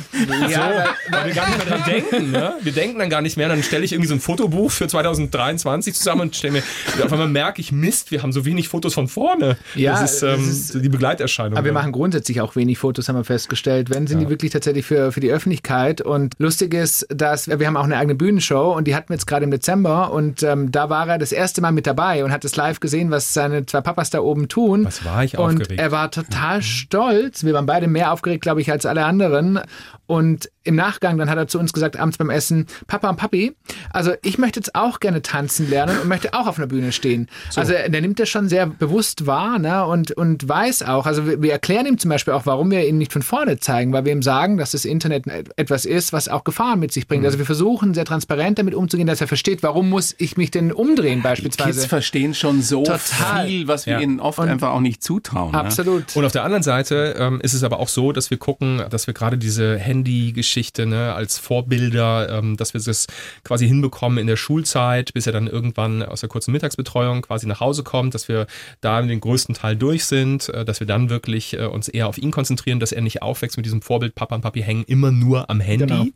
ja, 0.49 0.49
so, 0.49 1.13
weil 1.13 1.27
wir 1.27 1.35
gar 1.35 1.49
nicht 1.49 1.67
mehr 1.67 1.67
dran 1.67 1.85
denken. 1.87 2.31
Ne? 2.31 2.55
Wir 2.63 2.73
denken 2.73 2.99
dann 2.99 3.11
gar 3.11 3.23
nicht 3.23 3.37
mehr. 3.37 3.49
Dann 3.49 3.63
stelle 3.63 3.85
ich 3.85 3.93
irgendwie 3.93 4.09
so 4.09 4.15
ein 4.15 4.21
Fotobuch 4.21 4.71
für 4.71 4.89
2023 4.89 5.95
zusammen 5.95 6.23
und 6.23 6.37
stelle 6.37 6.55
mir, 6.55 6.63
auf 7.05 7.13
einmal 7.13 7.29
merke 7.29 7.61
ich, 7.61 7.73
Mist, 7.73 8.11
wir 8.11 8.23
haben 8.23 8.33
so 8.33 8.45
wenig 8.45 8.69
Fotos 8.69 8.95
von 8.95 9.09
vorne. 9.09 9.57
Ja, 9.75 10.01
das 10.01 10.15
ist, 10.15 10.23
ähm, 10.23 10.49
ist 10.49 10.75
die 10.75 10.89
Begleiterscheinung. 10.89 11.57
Aber 11.57 11.65
wir 11.65 11.73
machen 11.73 11.93
grundsätzlich 11.93 12.41
auch 12.41 12.57
wenig 12.57 12.79
Fotos, 12.79 13.09
haben 13.09 13.17
wir 13.17 13.25
festgestellt. 13.25 13.91
Wenn, 13.91 14.07
sind 14.07 14.19
ja. 14.19 14.25
die 14.25 14.31
wirklich 14.31 14.53
tatsächlich 14.53 14.87
für, 14.87 15.13
für 15.13 15.21
die 15.21 15.31
Öffentlichkeit. 15.31 16.01
Und 16.01 16.35
lustig 16.39 16.75
ist, 16.75 17.07
dass 17.11 17.49
wir 17.49 17.67
haben 17.67 17.77
auch 17.77 17.85
eine 17.85 17.97
eigene 17.97 18.15
Bühnenshow 18.15 18.75
und 18.77 18.87
die 18.87 18.95
hatten 18.95 19.11
wir 19.11 19.15
jetzt 19.15 19.27
gerade 19.27 19.45
im 19.45 19.51
Dezember 19.51 20.13
und 20.13 20.43
ähm, 20.43 20.71
da 20.73 20.91
war 20.91 21.09
er 21.09 21.19
das 21.19 21.33
erste 21.33 21.61
Mal 21.61 21.73
mit 21.73 21.87
dabei 21.87 22.25
und 22.25 22.33
hat 22.33 22.45
es 22.45 22.57
live 22.57 22.81
gesehen, 22.81 23.11
was 23.11 23.35
seine 23.35 23.67
zwei 23.67 23.81
Papas 23.81 24.11
da 24.11 24.21
oben 24.21 24.49
tun. 24.49 24.85
Was 24.85 25.05
war 25.05 25.25
ich 25.25 25.39
und 25.39 25.61
aufgeregt. 25.61 25.81
er 25.81 25.91
war 25.91 26.11
total 26.11 26.63
stolz. 26.63 27.45
Wir 27.45 27.55
waren 27.55 27.67
beide 27.67 27.87
mehr 27.89 28.13
aufgeregt, 28.13 28.43
glaube 28.43 28.61
ich, 28.61 28.71
als 28.71 28.87
alle 28.87 29.05
anderen. 29.05 29.61
Und 30.07 30.51
im 30.65 30.75
Nachgang, 30.75 31.19
dann 31.19 31.29
hat 31.29 31.37
er 31.37 31.49
zu 31.49 31.59
uns 31.59 31.75
gesagt, 31.75 31.99
abends 31.99 32.17
beim 32.17 32.31
Essen, 32.31 32.48
müssen, 32.51 32.67
Papa 32.87 33.11
und 33.11 33.17
Papi, 33.17 33.55
also 33.91 34.13
ich 34.23 34.39
möchte 34.39 34.61
jetzt 34.61 34.75
auch 34.75 35.01
gerne 35.01 35.23
tanzen 35.23 35.69
lernen 35.69 35.99
und 36.01 36.09
möchte 36.09 36.35
auch 36.35 36.47
auf 36.47 36.59
einer 36.59 36.67
Bühne 36.67 36.93
stehen. 36.93 37.29
So. 37.51 37.61
Also 37.61 37.73
der 37.73 38.01
nimmt 38.01 38.19
das 38.19 38.29
schon 38.29 38.49
sehr 38.49 38.67
bewusst 38.67 39.27
wahr 39.27 39.59
ne? 39.59 39.85
und, 39.85 40.13
und 40.13 40.49
weiß 40.49 40.83
auch, 40.83 41.07
also 41.07 41.27
wir, 41.27 41.43
wir 41.43 41.53
erklären 41.53 41.87
ihm 41.87 41.99
zum 41.99 42.11
Beispiel 42.11 42.35
auch, 42.35 42.47
warum 42.47 42.71
wir 42.71 42.87
ihn 42.87 42.99
nicht 42.99 43.13
von 43.13 43.23
vorne 43.23 43.59
zeigen, 43.59 43.93
weil 43.93 44.05
wir 44.05 44.13
ihm 44.13 44.23
sagen, 44.23 44.57
dass 44.57 44.73
das 44.73 44.85
Internet 44.85 45.25
etwas 45.57 45.85
ist, 45.85 46.13
was 46.13 46.29
auch 46.29 46.45
Gefahren 46.45 46.81
mit 46.81 46.93
sich 46.93 47.09
bringt. 47.09 47.23
Mhm. 47.23 47.27
Also 47.27 47.39
wir 47.39 47.47
versuchen 47.47 47.95
sehr 47.95 48.05
transparent 48.05 48.59
damit 48.59 48.75
umzugehen, 48.75 49.07
dass 49.07 49.21
er 49.21 49.29
versteht, 49.29 49.63
warum 49.63 49.89
muss 49.89 50.15
ich 50.19 50.37
mich 50.37 50.51
denn 50.51 50.73
umdrehen 50.73 51.23
beispielsweise. 51.23 51.71
Die 51.71 51.77
Kids 51.77 51.87
verstehen 51.87 52.35
schon 52.35 52.63
so 52.63 52.85
Total. 52.85 53.47
viel, 53.47 53.69
was 53.69 53.87
wir 53.87 53.95
ja. 53.95 54.01
ihnen 54.01 54.21
oft 54.21 54.39
und 54.39 54.49
einfach 54.49 54.71
auch 54.71 54.81
nicht 54.81 55.03
zutrauen. 55.03 55.53
Ne? 55.53 55.59
Absolut. 55.59 56.01
Ne? 56.01 56.07
Und 56.15 56.25
auf 56.25 56.33
der 56.33 56.45
anderen 56.45 56.63
Seite 56.63 57.17
ähm, 57.19 57.41
ist 57.41 57.55
es 57.55 57.63
aber 57.63 57.79
auch 57.79 57.89
so, 57.89 58.13
dass 58.13 58.31
wir 58.31 58.39
gucken, 58.39 58.83
dass 58.91 59.07
wir 59.07 59.15
gerade 59.15 59.39
diese 59.39 59.79
Handy-Geschichte 59.79 60.87
ne, 60.87 61.15
als 61.15 61.39
Vorbilder, 61.39 62.38
ähm, 62.39 62.57
dass 62.57 62.75
wir 62.75 62.81
das 62.81 63.07
quasi 63.45 63.67
hinbekommen 63.67 64.19
in 64.19 64.27
der 64.27 64.37
Schulzeit, 64.37 65.13
bis 65.15 65.27
er 65.27 65.33
dann 65.33 65.47
irgendwann 65.47 66.03
aus 66.03 66.21
der 66.21 66.29
kurzen 66.29 66.53
Mittagsbetreuung 66.53 67.23
quasi 67.23 67.47
nach 67.47 67.61
Hause 67.61 67.83
kommt, 67.83 68.15
dass 68.15 68.29
wir 68.29 68.47
da 68.81 69.03
den 69.03 69.21
größten 69.21 69.55
Teil 69.55 69.77
durch 69.77 70.05
sind, 70.05 70.49
äh, 70.49 70.65
dass 70.65 70.81
wir 70.81 70.87
dann 70.87 71.11
wirklich 71.11 71.55
äh, 71.55 71.67
uns 71.67 71.89
eher 71.89 72.09
auf 72.09 72.19
ihn 72.19 72.31
konzentrieren, 72.31 72.81
dass 72.81 72.93
er 72.93 73.03
nicht 73.03 73.23
aufwächst 73.23 73.57
mit 73.57 73.67
diesem 73.67 73.83
Vorbild 73.83 74.15
Papa 74.15 74.35
und 74.35 74.43
Papi 74.43 74.63
hängen 74.63 74.85
immer 74.87 75.11
nur 75.11 75.51
am 75.51 75.61
Handy, 75.61 75.87
genau. 75.87 76.07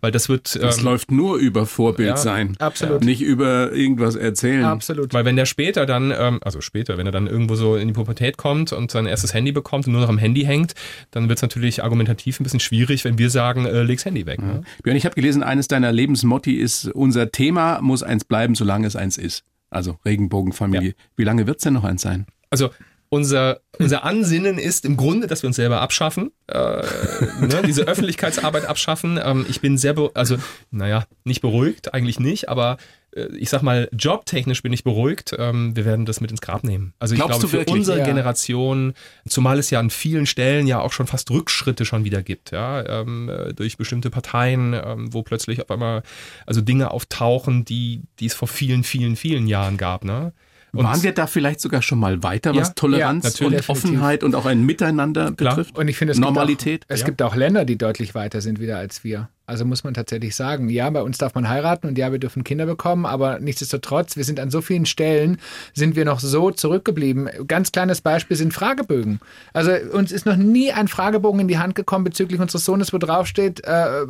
weil 0.00 0.12
das 0.12 0.28
wird 0.28 0.56
das 0.60 0.78
ähm, 0.78 0.84
läuft 0.84 1.10
nur 1.10 1.36
über 1.36 1.66
Vorbild 1.66 2.08
ja, 2.08 2.16
sein, 2.16 2.56
absolut, 2.58 3.04
nicht 3.04 3.22
über 3.22 3.72
irgendwas 3.72 4.16
erzählen, 4.16 4.64
absolut, 4.64 5.14
weil 5.14 5.24
wenn 5.24 5.36
der 5.36 5.46
später 5.46 5.86
dann 5.86 6.12
ähm, 6.16 6.40
also 6.42 6.60
später, 6.60 6.98
wenn 6.98 7.06
er 7.06 7.12
dann 7.12 7.26
irgendwo 7.26 7.54
so 7.54 7.76
in 7.76 7.88
die 7.88 7.94
Pubertät 7.94 8.36
kommt 8.36 8.72
und 8.72 8.90
sein 8.90 9.06
erstes 9.06 9.34
Handy 9.34 9.52
bekommt 9.52 9.86
und 9.86 9.92
nur 9.92 10.02
noch 10.02 10.08
am 10.08 10.18
Handy 10.18 10.42
hängt, 10.42 10.74
dann 11.10 11.28
wird 11.28 11.38
es 11.38 11.42
natürlich 11.42 11.82
argumentativ 11.82 12.40
ein 12.40 12.44
bisschen 12.44 12.60
schwierig, 12.60 13.04
wenn 13.04 13.18
wir 13.18 13.30
sagen, 13.30 13.66
äh, 13.66 13.82
leg's 13.82 14.04
Handy 14.04 14.26
weg. 14.26 14.40
Ne? 14.40 14.62
Björn, 14.82 14.96
ich 14.96 15.04
habe 15.04 15.14
gelesen, 15.14 15.42
eines 15.60 15.68
deiner 15.68 15.92
Lebensmotti 15.92 16.54
ist, 16.54 16.86
unser 16.88 17.32
Thema 17.32 17.82
muss 17.82 18.02
eins 18.02 18.24
bleiben, 18.24 18.54
solange 18.54 18.86
es 18.86 18.96
eins 18.96 19.18
ist. 19.18 19.44
Also 19.68 19.98
Regenbogenfamilie. 20.06 20.88
Ja. 20.88 20.94
Wie 21.16 21.24
lange 21.24 21.46
wird 21.46 21.58
es 21.58 21.64
denn 21.64 21.74
noch 21.74 21.84
eins 21.84 22.00
sein? 22.00 22.24
Also 22.48 22.70
unser, 23.10 23.60
unser 23.78 24.04
Ansinnen 24.04 24.56
ist 24.56 24.84
im 24.84 24.96
Grunde, 24.96 25.26
dass 25.26 25.42
wir 25.42 25.48
uns 25.48 25.56
selber 25.56 25.80
abschaffen, 25.80 26.30
äh, 26.46 26.56
ne, 27.40 27.62
diese 27.66 27.82
Öffentlichkeitsarbeit 27.82 28.64
abschaffen. 28.64 29.20
Ähm, 29.22 29.44
ich 29.48 29.60
bin 29.60 29.76
sehr, 29.76 29.94
also 30.14 30.36
naja, 30.70 31.04
nicht 31.24 31.42
beruhigt, 31.42 31.92
eigentlich 31.92 32.20
nicht, 32.20 32.48
aber 32.48 32.78
äh, 33.14 33.26
ich 33.36 33.50
sag 33.50 33.62
mal, 33.62 33.88
jobtechnisch 33.92 34.62
bin 34.62 34.72
ich 34.72 34.84
beruhigt. 34.84 35.34
Ähm, 35.36 35.74
wir 35.74 35.84
werden 35.84 36.06
das 36.06 36.20
mit 36.20 36.30
ins 36.30 36.40
Grab 36.40 36.62
nehmen. 36.62 36.94
Also 37.00 37.14
ich 37.14 37.18
Glaubst 37.18 37.40
glaube, 37.40 37.48
für 37.48 37.58
wirklich? 37.58 37.78
unsere 37.78 37.98
ja. 37.98 38.04
Generation, 38.04 38.94
zumal 39.28 39.58
es 39.58 39.70
ja 39.70 39.80
an 39.80 39.90
vielen 39.90 40.26
Stellen 40.26 40.68
ja 40.68 40.80
auch 40.80 40.92
schon 40.92 41.08
fast 41.08 41.32
Rückschritte 41.32 41.84
schon 41.84 42.04
wieder 42.04 42.22
gibt, 42.22 42.52
ja, 42.52 43.00
ähm, 43.00 43.28
äh, 43.28 43.52
durch 43.54 43.76
bestimmte 43.76 44.10
Parteien, 44.10 44.72
ähm, 44.72 45.12
wo 45.12 45.24
plötzlich 45.24 45.60
auf 45.60 45.70
einmal 45.70 46.04
also 46.46 46.60
Dinge 46.60 46.92
auftauchen, 46.92 47.64
die, 47.64 48.02
die 48.20 48.26
es 48.26 48.34
vor 48.34 48.46
vielen, 48.46 48.84
vielen, 48.84 49.16
vielen 49.16 49.48
Jahren 49.48 49.76
gab, 49.76 50.04
ne? 50.04 50.32
Und 50.72 50.84
Waren 50.84 51.02
wir 51.02 51.12
da 51.12 51.26
vielleicht 51.26 51.60
sogar 51.60 51.82
schon 51.82 51.98
mal 51.98 52.22
weiter, 52.22 52.54
was 52.54 52.68
ja, 52.68 52.74
Toleranz 52.74 53.38
ja, 53.38 53.46
und 53.46 53.68
Offenheit 53.68 54.22
und 54.22 54.34
auch 54.34 54.46
ein 54.46 54.64
Miteinander 54.64 55.32
Klar. 55.32 55.56
betrifft? 55.56 55.78
Und 55.78 55.88
ich 55.88 55.96
finde, 55.96 56.12
es 56.12 56.18
Normalität. 56.18 56.82
Gibt 56.82 56.90
auch, 56.90 56.94
es 56.94 57.00
ja. 57.00 57.06
gibt 57.06 57.22
auch 57.22 57.34
Länder, 57.34 57.64
die 57.64 57.76
deutlich 57.76 58.14
weiter 58.14 58.40
sind 58.40 58.60
wieder 58.60 58.78
als 58.78 59.02
wir. 59.02 59.28
Also 59.50 59.64
muss 59.64 59.82
man 59.82 59.94
tatsächlich 59.94 60.36
sagen, 60.36 60.68
ja, 60.68 60.88
bei 60.90 61.02
uns 61.02 61.18
darf 61.18 61.34
man 61.34 61.48
heiraten 61.48 61.88
und 61.88 61.98
ja, 61.98 62.12
wir 62.12 62.20
dürfen 62.20 62.44
Kinder 62.44 62.66
bekommen, 62.66 63.04
aber 63.04 63.40
nichtsdestotrotz, 63.40 64.16
wir 64.16 64.22
sind 64.22 64.38
an 64.38 64.48
so 64.48 64.60
vielen 64.60 64.86
Stellen, 64.86 65.38
sind 65.74 65.96
wir 65.96 66.04
noch 66.04 66.20
so 66.20 66.52
zurückgeblieben. 66.52 67.28
Ganz 67.48 67.72
kleines 67.72 68.00
Beispiel 68.00 68.36
sind 68.36 68.54
Fragebögen. 68.54 69.18
Also 69.52 69.72
uns 69.92 70.12
ist 70.12 70.24
noch 70.24 70.36
nie 70.36 70.70
ein 70.70 70.86
Fragebogen 70.86 71.40
in 71.40 71.48
die 71.48 71.58
Hand 71.58 71.74
gekommen 71.74 72.04
bezüglich 72.04 72.40
unseres 72.40 72.64
Sohnes, 72.64 72.92
wo 72.92 72.98
draufsteht 72.98 73.64
äh, 73.64 74.06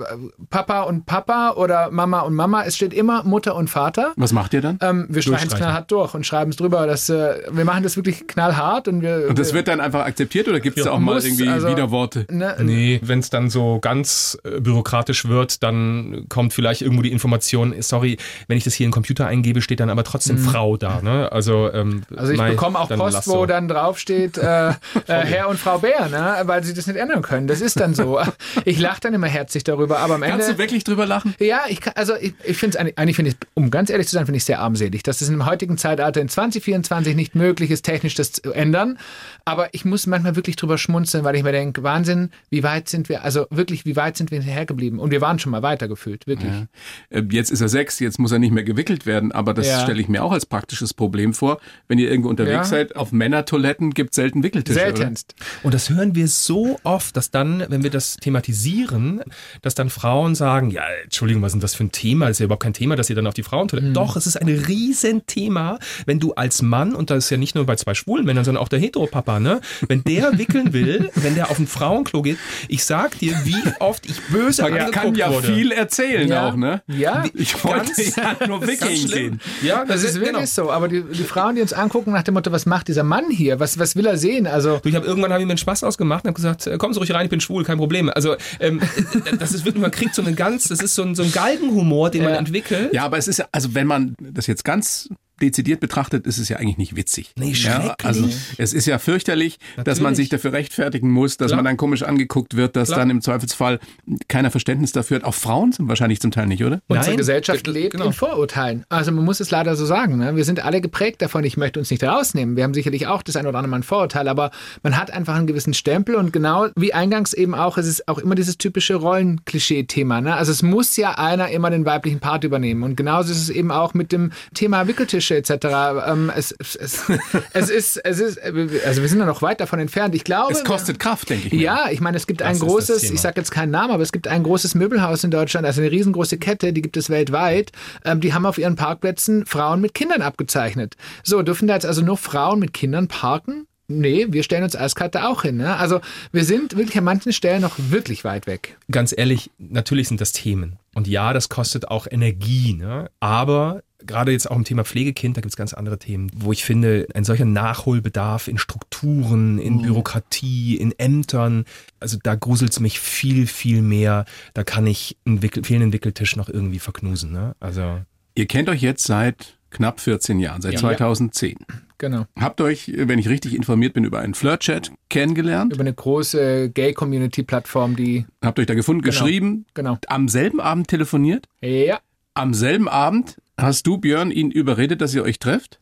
Papa 0.50 0.82
und 0.82 1.06
Papa 1.06 1.52
oder 1.52 1.90
Mama 1.90 2.20
und 2.20 2.35
Mama. 2.35 2.64
Es 2.64 2.76
steht 2.76 2.92
immer 2.92 3.25
Mutter 3.25 3.56
und 3.56 3.70
Vater. 3.70 4.12
Was 4.16 4.35
macht 4.35 4.52
ihr 4.52 4.61
dann? 4.61 4.78
Ähm, 4.82 5.06
wir 5.09 5.23
streichen 5.23 5.49
es 5.49 5.54
knallhart 5.54 5.90
durch 5.90 6.12
und 6.12 6.26
schreiben 6.26 6.50
es 6.50 6.59
drüber. 6.59 6.87
Dass, 6.87 7.09
äh, 7.09 7.40
wir 7.50 7.64
machen 7.64 7.82
das 7.82 7.97
wirklich 7.97 8.26
knallhart 8.26 8.88
und 8.88 9.00
wir. 9.00 9.28
Und 9.30 9.38
das 9.38 9.54
wird 9.54 9.68
dann 9.68 9.80
einfach 9.80 10.04
akzeptiert 10.04 10.49
oder 10.49 10.61
gibt 10.61 10.76
es 10.76 10.85
ja, 10.85 10.92
auch 10.92 10.99
mal 10.99 11.18
irgendwie 11.18 11.49
also, 11.49 11.68
Widerworte? 11.68 12.26
Ne, 12.28 12.56
nee, 12.61 13.00
wenn 13.02 13.20
es 13.20 13.30
dann 13.30 13.49
so 13.49 13.78
ganz 13.80 14.37
äh, 14.44 14.61
bürokratisch 14.61 15.25
wird, 15.25 15.29
wird, 15.30 15.62
dann 15.62 16.26
kommt 16.28 16.52
vielleicht 16.52 16.82
irgendwo 16.82 17.02
die 17.02 17.12
Information, 17.12 17.75
sorry, 17.80 18.18
wenn 18.49 18.56
ich 18.56 18.64
das 18.64 18.75
hier 18.75 18.84
in 18.84 18.88
den 18.88 18.94
Computer 18.94 19.26
eingebe, 19.26 19.62
steht 19.62 19.80
dann 19.80 19.90
aber 19.90 20.04
trotzdem 20.04 20.37
mhm. 20.37 20.44
Frau 20.44 20.76
da. 20.76 21.00
Ne? 21.00 21.30
Also, 21.32 21.72
ähm, 21.72 22.02
also 22.14 22.32
ich 22.32 22.38
mei, 22.38 22.50
bekomme 22.50 22.78
auch 22.78 22.88
Post, 22.88 23.28
wo 23.28 23.46
dann 23.46 23.68
draufsteht 23.68 24.38
äh, 24.38 24.70
äh, 24.70 24.75
Herr 25.06 25.49
und 25.49 25.58
Frau 25.58 25.78
Bär, 25.78 26.08
ne? 26.08 26.42
weil 26.44 26.64
sie 26.64 26.75
das 26.75 26.87
nicht 26.87 26.96
ändern 26.96 27.22
können. 27.22 27.46
Das 27.46 27.60
ist 27.60 27.78
dann 27.80 27.94
so. 27.94 28.20
Ich 28.64 28.78
lache 28.78 29.00
dann 29.00 29.14
immer 29.14 29.26
herzlich 29.26 29.64
darüber, 29.64 29.99
aber 30.00 30.14
am 30.14 30.22
Ende... 30.22 30.38
Kannst 30.38 30.50
du 30.50 30.58
wirklich 30.58 30.84
drüber 30.84 31.06
lachen? 31.06 31.34
Ja, 31.38 31.62
ich 31.68 31.80
kann, 31.80 31.94
also 31.96 32.14
ich, 32.16 32.34
ich 32.44 32.56
finde 32.56 32.78
es 32.78 32.96
eigentlich, 32.96 33.16
finde 33.16 33.30
ich, 33.30 33.36
um 33.54 33.71
ganz 33.71 33.90
ehrlich 33.90 34.06
zu 34.06 34.14
sein, 34.14 34.26
finde 34.26 34.36
ich 34.36 34.45
sehr 34.45 34.60
armselig, 34.60 35.02
dass 35.02 35.21
es 35.21 35.28
im 35.28 35.47
heutigen 35.47 35.78
Zeitalter 35.78 36.21
in 36.21 36.28
2024 36.28 37.14
nicht 37.14 37.34
möglich 37.34 37.71
ist, 37.71 37.82
technisch 37.82 38.14
das 38.14 38.32
zu 38.32 38.52
ändern. 38.52 38.99
Aber 39.45 39.73
ich 39.73 39.84
muss 39.84 40.06
manchmal 40.06 40.36
wirklich 40.36 40.56
drüber 40.56 40.78
schmunzeln, 40.78 41.25
weil 41.25 41.36
ich 41.36 41.43
mir 41.43 41.52
denke, 41.52 41.82
Wahnsinn, 41.82 42.30
wie 42.50 42.62
weit 42.62 42.88
sind 42.88 43.08
wir, 43.08 43.25
also 43.25 43.47
wirklich, 43.50 43.84
wie 43.84 43.97
weit 43.97 44.16
sind 44.16 44.30
wir 44.30 44.40
hergeblieben? 44.40 44.99
Und 44.99 45.09
wir 45.10 45.20
waren 45.20 45.38
schon 45.38 45.52
mal 45.52 45.62
weitergefühlt, 45.62 46.26
wirklich. 46.26 46.52
Ja. 46.52 46.66
Äh, 47.10 47.25
jetzt 47.30 47.50
ist 47.50 47.60
er 47.60 47.68
sechs, 47.68 47.99
jetzt 47.99 48.18
muss 48.18 48.32
er 48.32 48.38
nicht 48.38 48.52
mehr 48.52 48.64
gewickelt 48.64 49.06
werden, 49.06 49.32
aber 49.32 49.54
das 49.54 49.66
ja. 49.66 49.80
stelle 49.80 50.00
ich 50.00 50.08
mir 50.08 50.25
auch 50.25 50.32
als 50.32 50.46
praktisches 50.46 50.94
Problem 50.94 51.34
vor. 51.34 51.60
Wenn 51.88 51.99
ihr 51.99 52.10
irgendwo 52.10 52.28
unterwegs 52.28 52.52
ja. 52.52 52.64
seid, 52.64 52.96
auf 52.96 53.12
Männertoiletten 53.12 53.90
gibt 53.92 54.10
es 54.10 54.16
selten 54.16 54.42
Wickeltische. 54.42 54.78
Seltenst. 54.78 55.34
Oder? 55.36 55.64
Und 55.66 55.75
das 55.75 55.90
hören 55.90 56.14
wir 56.14 56.28
so 56.28 56.78
oft, 56.82 57.16
dass 57.16 57.30
dann, 57.30 57.64
wenn 57.68 57.82
wir 57.82 57.90
das 57.90 58.16
thematisieren, 58.16 59.23
dass 59.62 59.75
dann 59.75 59.90
Frauen 59.90 60.34
sagen, 60.34 60.70
ja, 60.70 60.84
Entschuldigung, 61.04 61.42
was 61.42 61.49
ist 61.49 61.54
denn 61.54 61.60
das 61.60 61.75
für 61.75 61.84
ein 61.84 61.92
Thema? 61.92 62.26
Das 62.26 62.36
ist 62.36 62.40
ja 62.40 62.44
überhaupt 62.44 62.62
kein 62.62 62.75
Thema, 62.75 62.96
dass 62.96 63.10
ihr 63.10 63.16
dann 63.16 63.26
auf 63.26 63.34
die 63.34 63.42
Frauentoilette. 63.42 63.88
Mhm. 63.88 63.94
Doch, 63.94 64.16
es 64.16 64.26
ist 64.26 64.36
ein 64.36 64.49
Riesenthema, 64.49 65.78
wenn 66.06 66.20
du 66.20 66.34
als 66.34 66.62
Mann, 66.62 66.94
und 66.94 67.10
das 67.10 67.25
ist 67.25 67.30
ja 67.30 67.36
nicht 67.36 67.54
nur 67.54 67.66
bei 67.66 67.76
zwei 67.76 67.94
schwulen 67.94 68.25
Männern, 68.25 68.44
sondern 68.44 68.62
auch 68.62 68.68
der 68.68 68.78
Heteropapa, 68.78 69.40
ne? 69.40 69.60
Wenn 69.88 70.04
der 70.04 70.38
wickeln 70.38 70.73
will, 70.73 71.10
wenn 71.14 71.34
der 71.34 71.50
auf 71.50 71.58
ein 71.58 71.66
Frauenklo 71.66 72.23
geht, 72.23 72.38
ich 72.68 72.84
sag 72.84 73.18
dir, 73.18 73.34
wie 73.44 73.62
oft 73.80 74.06
ich 74.06 74.20
böse 74.28 74.64
angeguckt 74.64 75.00
kann 75.02 75.15
ja 75.15 75.32
wurde. 75.32 75.47
viel 75.47 75.73
erzählen 75.73 76.28
ja. 76.28 76.49
auch, 76.49 76.56
ne? 76.56 76.82
Ja. 76.86 77.25
Ich 77.34 77.63
wollte 77.65 78.02
ja 78.02 78.36
nur 78.47 78.67
wickeln 78.67 79.06
gehen. 79.06 79.41
Ja, 79.63 79.84
das, 79.84 80.02
das 80.02 80.10
ist 80.10 80.15
wirklich 80.17 80.32
genau. 80.32 80.47
so. 80.47 80.71
Aber 80.71 80.89
die, 80.89 81.02
die, 81.02 81.25
Frauen, 81.25 81.54
die 81.54 81.63
uns 81.63 81.73
angucken 81.73 82.13
nach 82.13 82.23
dem 82.23 82.34
Motto, 82.34 82.52
was 82.52 82.67
macht 82.67 82.89
dieser 82.89 83.02
Mann 83.02 83.30
hier? 83.30 83.60
Was, 83.60 83.78
was 83.78 83.97
will 83.97 84.06
er 84.06 84.17
sehen? 84.17 84.47
Also 84.47 84.78
du, 84.78 84.89
ich 84.89 84.95
habe 84.95 85.06
irgendwann 85.06 85.32
habe 85.32 85.43
ich 85.43 85.47
mir 85.47 85.52
einen 85.52 85.58
Spaß 85.58 85.84
ausgemacht 85.84 86.25
und 86.25 86.28
habe 86.28 86.36
gesagt, 86.36 86.67
äh, 86.67 86.78
kommen 86.78 86.95
Sie 86.95 87.00
ruhig 87.00 87.13
rein, 87.13 87.25
ich 87.25 87.30
bin 87.30 87.41
schwul, 87.41 87.65
kein 87.65 87.78
Problem. 87.78 88.10
Also 88.10 88.36
ähm, 88.58 88.80
das 89.39 89.52
ist 89.52 89.65
wirklich, 89.65 89.82
man 89.82 89.91
kriegt 89.91 90.15
so 90.15 90.23
einen 90.23 90.36
ganz, 90.36 90.69
das 90.69 90.80
ist 90.80 90.95
so 90.95 91.02
ein, 91.02 91.15
so 91.15 91.23
ein 91.23 91.32
Galgenhumor, 91.32 92.10
den 92.10 92.23
ja. 92.23 92.30
man 92.30 92.39
entwickelt. 92.39 92.93
Ja, 92.93 93.04
aber 93.04 93.19
es 93.19 93.28
ist, 93.28 93.45
also 93.52 93.75
wenn 93.75 93.86
man 93.86 94.15
das 94.19 94.47
jetzt 94.47 94.65
ganz 94.65 95.08
dezidiert 95.41 95.81
betrachtet 95.81 96.26
ist 96.26 96.39
es 96.39 96.49
ja 96.49 96.59
eigentlich 96.59 96.79
nicht 96.79 96.97
witzig. 96.97 97.33
Nee, 97.37 97.55
schrecklich. 97.55 97.87
Ja, 97.87 97.97
also 98.03 98.29
es 98.59 98.73
ist 98.73 98.87
ja 98.87 98.99
fürchterlich, 98.99 99.59
Natürlich. 99.61 99.85
dass 99.85 100.00
man 100.00 100.15
sich 100.15 100.29
dafür 100.29 100.53
rechtfertigen 100.53 101.11
muss, 101.11 101.37
dass 101.37 101.49
Klar. 101.49 101.59
man 101.59 101.65
dann 101.65 101.76
komisch 101.76 102.03
angeguckt 102.03 102.57
wird, 102.57 102.76
dass 102.76 102.89
Klar. 102.89 103.00
dann 103.00 103.11
im 103.11 103.21
Zweifelsfall 103.21 103.81
keiner 104.29 104.50
Verständnis 104.50 104.93
dafür 104.93 105.17
hat. 105.19 105.25
Auch 105.25 105.35
Frauen 105.35 105.73
sind 105.73 105.89
wahrscheinlich 105.89 106.21
zum 106.21 106.31
Teil 106.31 106.47
nicht, 106.47 106.65
oder? 106.65 106.81
Unsere 106.89 107.11
Nein, 107.11 107.17
Gesellschaft 107.17 107.67
lebt 107.67 107.93
genau. 107.93 108.07
in 108.07 108.13
Vorurteilen. 108.13 108.85
Also 108.89 109.13
man 109.13 109.25
muss 109.25 109.41
es 109.41 109.50
leider 109.50 109.76
so 109.76 109.87
sagen. 109.87 110.19
Ne? 110.19 110.37
Wir 110.37 110.45
sind 110.45 110.65
alle 110.65 110.81
geprägt 110.81 111.23
davon. 111.23 111.45
Ich 111.45 111.57
möchte 111.57 111.79
uns 111.79 111.91
nicht 111.91 112.03
rausnehmen. 112.03 112.57
Wir 112.57 112.65
haben 112.65 112.75
sicherlich 112.75 113.07
auch 113.07 113.23
das 113.23 113.37
ein 113.37 113.47
oder 113.47 113.59
andere 113.59 113.71
Mal 113.71 113.79
ein 113.79 113.83
Vorurteil, 113.83 114.29
aber 114.29 114.50
man 114.83 114.97
hat 114.97 115.13
einfach 115.13 115.35
einen 115.35 115.47
gewissen 115.47 115.75
Stempel 115.75 116.15
und 116.15 116.33
genau 116.33 116.69
wie 116.76 116.93
eingangs 116.93 117.33
eben 117.33 117.55
auch, 117.55 117.79
es 117.79 117.87
ist 117.87 118.09
auch 118.09 118.19
immer 118.19 118.35
dieses 118.35 118.59
typische 118.59 118.97
Rollenklischee-Thema. 118.97 120.21
Ne? 120.21 120.35
Also 120.35 120.53
es 120.53 120.63
muss 120.63 120.97
ja 120.97 121.13
einer 121.13 121.49
immer 121.50 121.71
den 121.71 121.85
weiblichen 121.85 122.21
Part 122.21 122.45
übernehmen 122.45 122.83
und 122.83 122.97
genauso 122.97 123.33
ist 123.33 123.43
es 123.43 123.50
eben 123.50 123.71
auch 123.71 123.95
mit 123.95 124.13
dem 124.13 124.33
Thema 124.55 124.87
Wickeltische 125.30 125.36
etc. 125.36 126.06
Ähm, 126.06 126.32
es, 126.34 126.54
es, 126.58 126.76
es, 126.76 127.08
ist, 127.71 127.97
es 127.97 128.21
ist, 128.21 128.38
also 128.40 129.02
wir 129.02 129.08
sind 129.08 129.19
ja 129.19 129.26
noch 129.26 129.43
weit 129.43 129.60
davon 129.60 129.78
entfernt. 129.78 130.14
Ich 130.14 130.25
glaube. 130.25 130.52
Es 130.52 130.64
kostet 130.64 130.99
Kraft, 130.99 131.30
denke 131.30 131.47
ich. 131.47 131.52
Mir. 131.52 131.62
Ja, 131.62 131.90
ich 131.90 132.00
meine, 132.00 132.16
es 132.16 132.26
gibt 132.26 132.40
das 132.40 132.49
ein 132.49 132.58
großes, 132.58 133.04
ich 133.04 133.21
sage 133.21 133.40
jetzt 133.40 133.50
keinen 133.50 133.71
Namen, 133.71 133.93
aber 133.93 134.02
es 134.02 134.12
gibt 134.12 134.28
ein 134.28 134.43
großes 134.43 134.75
Möbelhaus 134.75 135.25
in 135.25 135.30
Deutschland, 135.30 135.66
also 135.66 135.80
eine 135.80 135.90
riesengroße 135.90 136.38
Kette, 136.38 136.73
die 136.73 136.82
gibt 136.82 136.97
es 136.97 137.10
weltweit. 137.10 137.73
Ähm, 138.04 138.21
die 138.21 138.34
haben 138.34 138.47
auf 138.47 138.58
ihren 138.58 138.76
Parkplätzen 138.76 139.47
Frauen 139.47 139.80
mit 139.80 139.95
Kindern 139.95 140.23
abgezeichnet. 140.23 140.97
So, 141.23 141.43
dürfen 141.43 141.69
da 141.69 141.75
jetzt 141.75 141.86
also 141.86 142.02
nur 142.02 142.16
Frauen 142.16 142.58
mit 142.58 142.73
Kindern 142.73 143.08
parken? 143.08 143.66
Nee, 143.90 144.28
wir 144.30 144.45
stellen 144.45 144.62
uns 144.62 144.76
eiskalt 144.76 145.16
da 145.16 145.26
auch 145.26 145.43
hin. 145.43 145.56
Ne? 145.56 145.76
Also 145.76 146.00
wir 146.30 146.45
sind 146.45 146.76
wirklich 146.76 146.97
an 146.97 147.02
manchen 147.02 147.32
Stellen 147.32 147.60
noch 147.60 147.75
wirklich 147.76 148.23
weit 148.23 148.47
weg. 148.47 148.76
Ganz 148.88 149.12
ehrlich, 149.16 149.50
natürlich 149.58 150.06
sind 150.06 150.21
das 150.21 150.30
Themen. 150.30 150.78
Und 150.95 151.08
ja, 151.08 151.32
das 151.32 151.49
kostet 151.49 151.88
auch 151.88 152.06
Energie. 152.08 152.75
Ne? 152.75 153.10
Aber 153.19 153.82
gerade 154.04 154.32
jetzt 154.32 154.50
auch 154.50 154.56
im 154.56 154.65
Thema 154.65 154.84
Pflegekind, 154.84 155.36
da 155.36 155.41
gibt 155.41 155.52
es 155.52 155.56
ganz 155.56 155.75
andere 155.75 155.99
Themen, 155.99 156.30
wo 156.34 156.52
ich 156.52 156.65
finde, 156.65 157.06
ein 157.15 157.25
solcher 157.25 157.45
Nachholbedarf 157.45 158.49
in 158.49 158.58
Strukturen, 158.58 159.58
in 159.58 159.76
mhm. 159.76 159.82
Bürokratie, 159.82 160.76
in 160.76 160.93
Ämtern, 160.99 161.65
also 161.99 162.19
da 162.23 162.34
gruselt 162.34 162.73
es 162.73 162.80
mich 162.80 163.00
viel, 163.00 163.47
viel 163.47 163.82
mehr. 163.82 164.25
Da 164.54 164.65
kann 164.65 164.86
ich 164.86 165.17
einen 165.26 165.43
Wickel, 165.43 165.65
fehlenden 165.65 165.93
Wickeltisch 165.93 166.36
noch 166.36 166.49
irgendwie 166.49 166.78
verknusen. 166.78 167.32
Ne? 167.32 167.54
Also 167.60 168.00
Ihr 168.34 168.47
kennt 168.47 168.69
euch 168.69 168.80
jetzt 168.80 169.04
seit 169.04 169.58
knapp 169.71 170.00
14 170.00 170.39
Jahren, 170.41 170.63
seit 170.63 170.75
ja. 170.75 170.80
2010. 170.80 171.56
Genau. 171.99 172.25
Habt 172.39 172.60
euch, 172.60 172.91
wenn 172.95 173.19
ich 173.19 173.28
richtig 173.28 173.54
informiert 173.54 173.93
bin, 173.93 174.04
über 174.04 174.21
einen 174.21 174.34
Flirt-Chat 174.34 174.91
kennengelernt? 175.10 175.75
Über 175.75 175.82
eine 175.82 175.93
große 175.93 176.71
Gay-Community-Plattform, 176.71 177.97
die. 177.97 178.25
Habt 178.43 178.58
euch 178.58 178.67
da 178.67 178.75
gefunden, 178.75 179.02
Genau. 179.02 179.13
geschrieben, 179.13 179.67
Genau. 179.75 179.99
am 180.06 180.28
selben 180.28 180.60
Abend 180.60 180.89
telefoniert? 180.89 181.47
Ja. 181.60 182.00
Am 182.32 182.54
selben 182.54 182.89
Abend 182.89 183.36
hast 183.62 183.86
du, 183.86 183.99
Björn, 183.99 184.30
ihn 184.30 184.50
überredet, 184.50 185.00
dass 185.00 185.14
ihr 185.14 185.23
euch 185.23 185.38
trefft? 185.38 185.78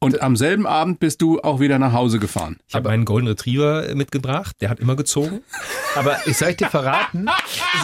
Und 0.00 0.22
am 0.22 0.36
selben 0.36 0.64
Abend 0.64 1.00
bist 1.00 1.20
du 1.22 1.40
auch 1.40 1.58
wieder 1.58 1.80
nach 1.80 1.92
Hause 1.92 2.20
gefahren. 2.20 2.58
Ich 2.68 2.76
habe 2.76 2.88
einen 2.88 3.04
Golden 3.04 3.26
Retriever 3.26 3.84
mitgebracht, 3.96 4.54
der 4.60 4.70
hat 4.70 4.78
immer 4.78 4.94
gezogen. 4.94 5.40
Aber 5.96 6.18
ich 6.26 6.36
soll 6.36 6.50
ich 6.50 6.56
dir 6.58 6.68
verraten. 6.68 7.26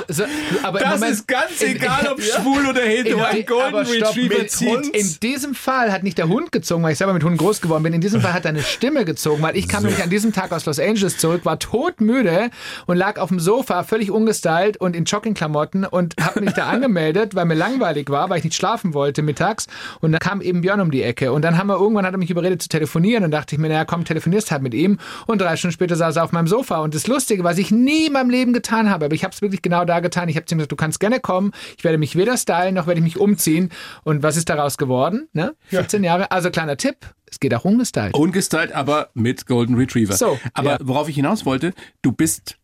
so, 0.07 0.23
so, 0.23 0.25
aber 0.63 0.81
im 0.81 0.91
Moment, 0.91 1.27
ganz 1.27 1.61
in- 1.61 1.77
ja. 1.83 2.15
schwul 2.21 2.67
oder 2.69 2.85
In, 2.85 3.21
aber 3.21 3.85
stopp, 3.85 4.15
mit 4.17 4.53
Hund. 4.61 4.87
In 4.95 5.19
diesem 5.25 5.57
Fall 5.57 5.91
hat 5.91 6.05
nicht 6.05 6.17
der 6.17 6.29
Hund 6.29 6.53
gezogen, 6.53 6.85
weil 6.85 6.93
ich 6.93 6.99
selber 6.99 7.15
mit 7.15 7.25
Hunden 7.25 7.37
groß 7.37 7.61
geworden 7.61 7.83
bin. 7.83 7.93
In 7.93 8.01
diesem 8.01 8.21
Fall 8.21 8.33
hat 8.33 8.45
deine 8.45 8.63
Stimme 8.63 9.05
gezogen, 9.05 9.43
weil 9.43 9.57
ich 9.57 9.67
kam 9.67 9.83
nämlich 9.83 10.01
an 10.05 10.11
diesem 10.11 10.33
Tag 10.33 10.53
aus 10.53 10.67
Los 10.67 10.79
Angeles 10.79 11.19
zurück, 11.19 11.45
war 11.45 11.59
todmüde 11.59 12.51
und 12.87 12.97
lag 12.97 13.19
auf 13.19 13.31
dem 13.31 13.41
Sofa, 13.41 13.83
völlig 13.83 14.13
ungestylt 14.13 14.77
und 14.77 14.95
in 14.95 15.03
Joggingklamotten 15.05 15.85
und 15.85 16.15
habe 16.21 16.43
mich 16.43 16.53
da 16.53 16.67
angemeldet, 16.69 17.35
weil 17.35 17.47
mir 17.47 17.55
langweilig 17.55 18.09
war, 18.09 18.31
weil 18.31 18.39
ich 18.39 18.45
nicht 18.45 18.55
schlafen 18.55 18.95
wollte 18.95 19.23
mittags. 19.23 19.67
Und 20.01 20.13
dann 20.13 20.21
kam 20.21 20.41
eben 20.41 20.61
Björn 20.61 20.81
um 20.81 20.93
die 20.93 21.03
Ecke. 21.03 21.33
Und 21.33 21.43
dann 21.43 21.59
haben 21.59 21.67
wir 21.67 21.75
irgendwann 21.77 22.04
hat 22.05 22.13
er 22.13 22.19
mich 22.19 22.31
überredet 22.31 22.63
zu 22.63 22.69
telefonieren 22.69 23.25
und 23.25 23.31
dachte 23.31 23.55
ich 23.55 23.61
mir, 23.61 23.69
naja, 23.69 23.85
komm, 23.85 24.05
telefonierst 24.05 24.51
halt 24.51 24.63
mit 24.63 24.75
ihm. 24.75 24.99
Und 25.27 25.41
drei 25.41 25.57
Stunden 25.57 25.73
später 25.73 25.97
saß 25.97 26.17
er 26.17 26.25
auf 26.25 26.33
meinem 26.33 26.47
Sofa. 26.47 26.79
Und 26.79 26.95
das 26.95 27.07
Lustige, 27.07 27.45
was 27.45 27.59
ich 27.59 27.71
nie 27.71 28.07
in 28.07 28.13
meinem 28.13 28.31
Leben 28.31 28.53
getan 28.53 28.91
habe, 28.91 29.07
aber 29.07 29.15
ich 29.15 29.25
habe 29.25 29.35
es 29.35 29.43
wirklich 29.43 29.63
genau 29.63 29.85
da 29.85 30.01
getan. 30.01 30.29
Ich 30.29 30.37
habe 30.37 30.47
zu 30.47 30.55
ihm 30.55 30.59
gesagt, 30.59 30.73
du 30.73 30.77
kannst 30.77 31.01
gerne 31.01 31.21
kommen. 31.21 31.53
Ich 31.77 31.85
werde 31.85 31.99
mich 31.99 32.17
weder 32.17 32.37
stylen, 32.37 32.75
noch 32.75 32.87
werde 32.87 33.01
ich 33.01 33.05
mich 33.05 33.19
umziehen. 33.19 33.71
Und 34.05 34.23
was 34.23 34.37
ist 34.37 34.49
daraus 34.49 34.79
geworden? 34.79 35.29
Ne? 35.33 35.55
14 35.69 36.05
Jahre. 36.05 36.31
Also 36.31 36.51
kleiner 36.51 36.77
Tipp, 36.77 36.97
es 37.31 37.41
geht 37.41 37.55
auch 37.55 37.65
ungestylt. 37.65 38.15
Ungestylt, 38.15 38.73
aber 38.73 39.11
mit 39.15 39.47
Golden 39.47 39.75
Retriever. 39.75 40.15
So, 40.15 40.39
aber 40.53 40.73
ja. 40.73 40.79
worauf 40.83 41.09
ich 41.09 41.17
hinaus 41.17 41.45
wollte, 41.45 41.73
du 42.03 42.13
bist 42.13 42.57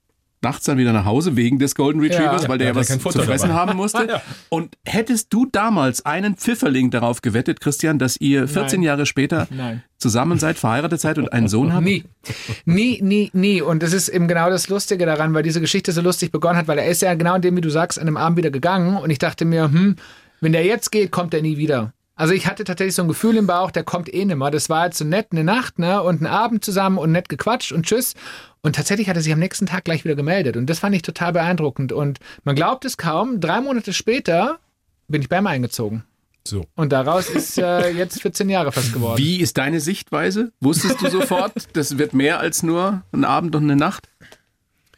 nachts 0.42 0.64
dann 0.64 0.78
wieder 0.78 0.92
nach 0.92 1.04
Hause 1.04 1.36
wegen 1.36 1.58
des 1.58 1.74
Golden 1.74 2.00
Retrievers, 2.00 2.42
Ja. 2.44 2.48
weil 2.48 2.58
der 2.58 2.68
Ja, 2.68 2.72
ja 2.74 2.80
was 2.80 2.86
zu 2.88 2.98
fressen 2.98 3.48
dabei. 3.48 3.60
haben 3.60 3.76
musste. 3.76 4.20
Und 4.48 4.76
hättest 4.84 5.32
du 5.32 5.46
damals 5.46 6.04
einen 6.06 6.36
Pfifferling 6.36 6.90
darauf 6.90 7.20
gewettet, 7.22 7.60
Christian, 7.60 7.98
dass 7.98 8.16
ihr 8.20 8.48
14 8.48 8.80
Nein. 8.80 8.86
Jahre 8.86 9.06
später 9.06 9.46
Nein. 9.50 9.82
zusammen 9.98 10.38
seid, 10.38 10.58
verheiratet 10.58 11.00
seid 11.00 11.18
und 11.18 11.32
einen 11.32 11.48
Sohn 11.48 11.72
habt? 11.74 11.84
Nie. 11.84 12.04
Nie, 12.64 13.00
nie, 13.02 13.30
nie. 13.34 13.60
Und 13.62 13.82
das 13.82 13.92
ist 13.92 14.08
eben 14.08 14.28
genau 14.28 14.48
das 14.50 14.68
Lustige 14.68 15.06
daran, 15.06 15.34
weil 15.34 15.42
diese 15.42 15.60
Geschichte 15.60 15.92
so 15.92 16.00
lustig 16.00 16.32
begonnen 16.32 16.56
hat, 16.58 16.68
weil 16.68 16.78
er 16.78 16.86
ist 16.88 17.02
ja 17.02 17.14
genau 17.14 17.34
in 17.36 17.42
dem, 17.42 17.56
wie 17.56 17.60
du 17.60 17.70
sagst, 17.70 17.98
an 17.98 18.06
dem 18.06 18.16
Abend 18.16 18.38
wieder 18.38 18.50
gegangen. 18.50 18.96
Und 18.96 19.10
ich 19.10 19.18
dachte 19.18 19.44
mir, 19.44 19.64
hm, 19.64 19.96
wenn 20.40 20.52
der 20.52 20.64
jetzt 20.64 20.90
geht, 20.90 21.10
kommt 21.10 21.34
er 21.34 21.42
nie 21.42 21.58
wieder. 21.58 21.92
Also 22.20 22.34
ich 22.34 22.46
hatte 22.46 22.64
tatsächlich 22.64 22.94
so 22.94 23.00
ein 23.00 23.08
Gefühl 23.08 23.38
im 23.38 23.46
Bauch, 23.46 23.70
der 23.70 23.82
kommt 23.82 24.12
eh 24.12 24.26
nimmer. 24.26 24.50
Das 24.50 24.68
war 24.68 24.84
jetzt 24.84 24.98
so 24.98 25.06
nett 25.06 25.28
eine 25.30 25.42
Nacht, 25.42 25.78
ne? 25.78 26.02
Und 26.02 26.20
ein 26.20 26.26
Abend 26.26 26.62
zusammen 26.62 26.98
und 26.98 27.12
nett 27.12 27.30
gequatscht 27.30 27.72
und 27.72 27.86
tschüss. 27.86 28.12
Und 28.60 28.76
tatsächlich 28.76 29.08
hat 29.08 29.16
er 29.16 29.22
sich 29.22 29.32
am 29.32 29.38
nächsten 29.38 29.64
Tag 29.64 29.84
gleich 29.86 30.04
wieder 30.04 30.16
gemeldet. 30.16 30.58
Und 30.58 30.66
das 30.66 30.80
fand 30.80 30.94
ich 30.94 31.00
total 31.00 31.32
beeindruckend. 31.32 31.92
Und 31.92 32.18
man 32.44 32.54
glaubt 32.54 32.84
es 32.84 32.98
kaum, 32.98 33.40
drei 33.40 33.62
Monate 33.62 33.94
später 33.94 34.58
bin 35.08 35.22
ich 35.22 35.30
bei 35.30 35.38
ihm 35.38 35.46
eingezogen. 35.46 36.04
So. 36.46 36.66
Und 36.74 36.92
daraus 36.92 37.30
ist 37.30 37.56
äh, 37.56 37.88
jetzt 37.92 38.20
14 38.20 38.50
Jahre 38.50 38.70
fast 38.70 38.92
geworden. 38.92 39.16
Wie 39.16 39.40
ist 39.40 39.56
deine 39.56 39.80
Sichtweise? 39.80 40.52
Wusstest 40.60 41.00
du 41.00 41.08
sofort, 41.08 41.54
das 41.72 41.96
wird 41.96 42.12
mehr 42.12 42.38
als 42.38 42.62
nur 42.62 43.02
ein 43.12 43.24
Abend 43.24 43.56
und 43.56 43.62
eine 43.62 43.76
Nacht? 43.76 44.10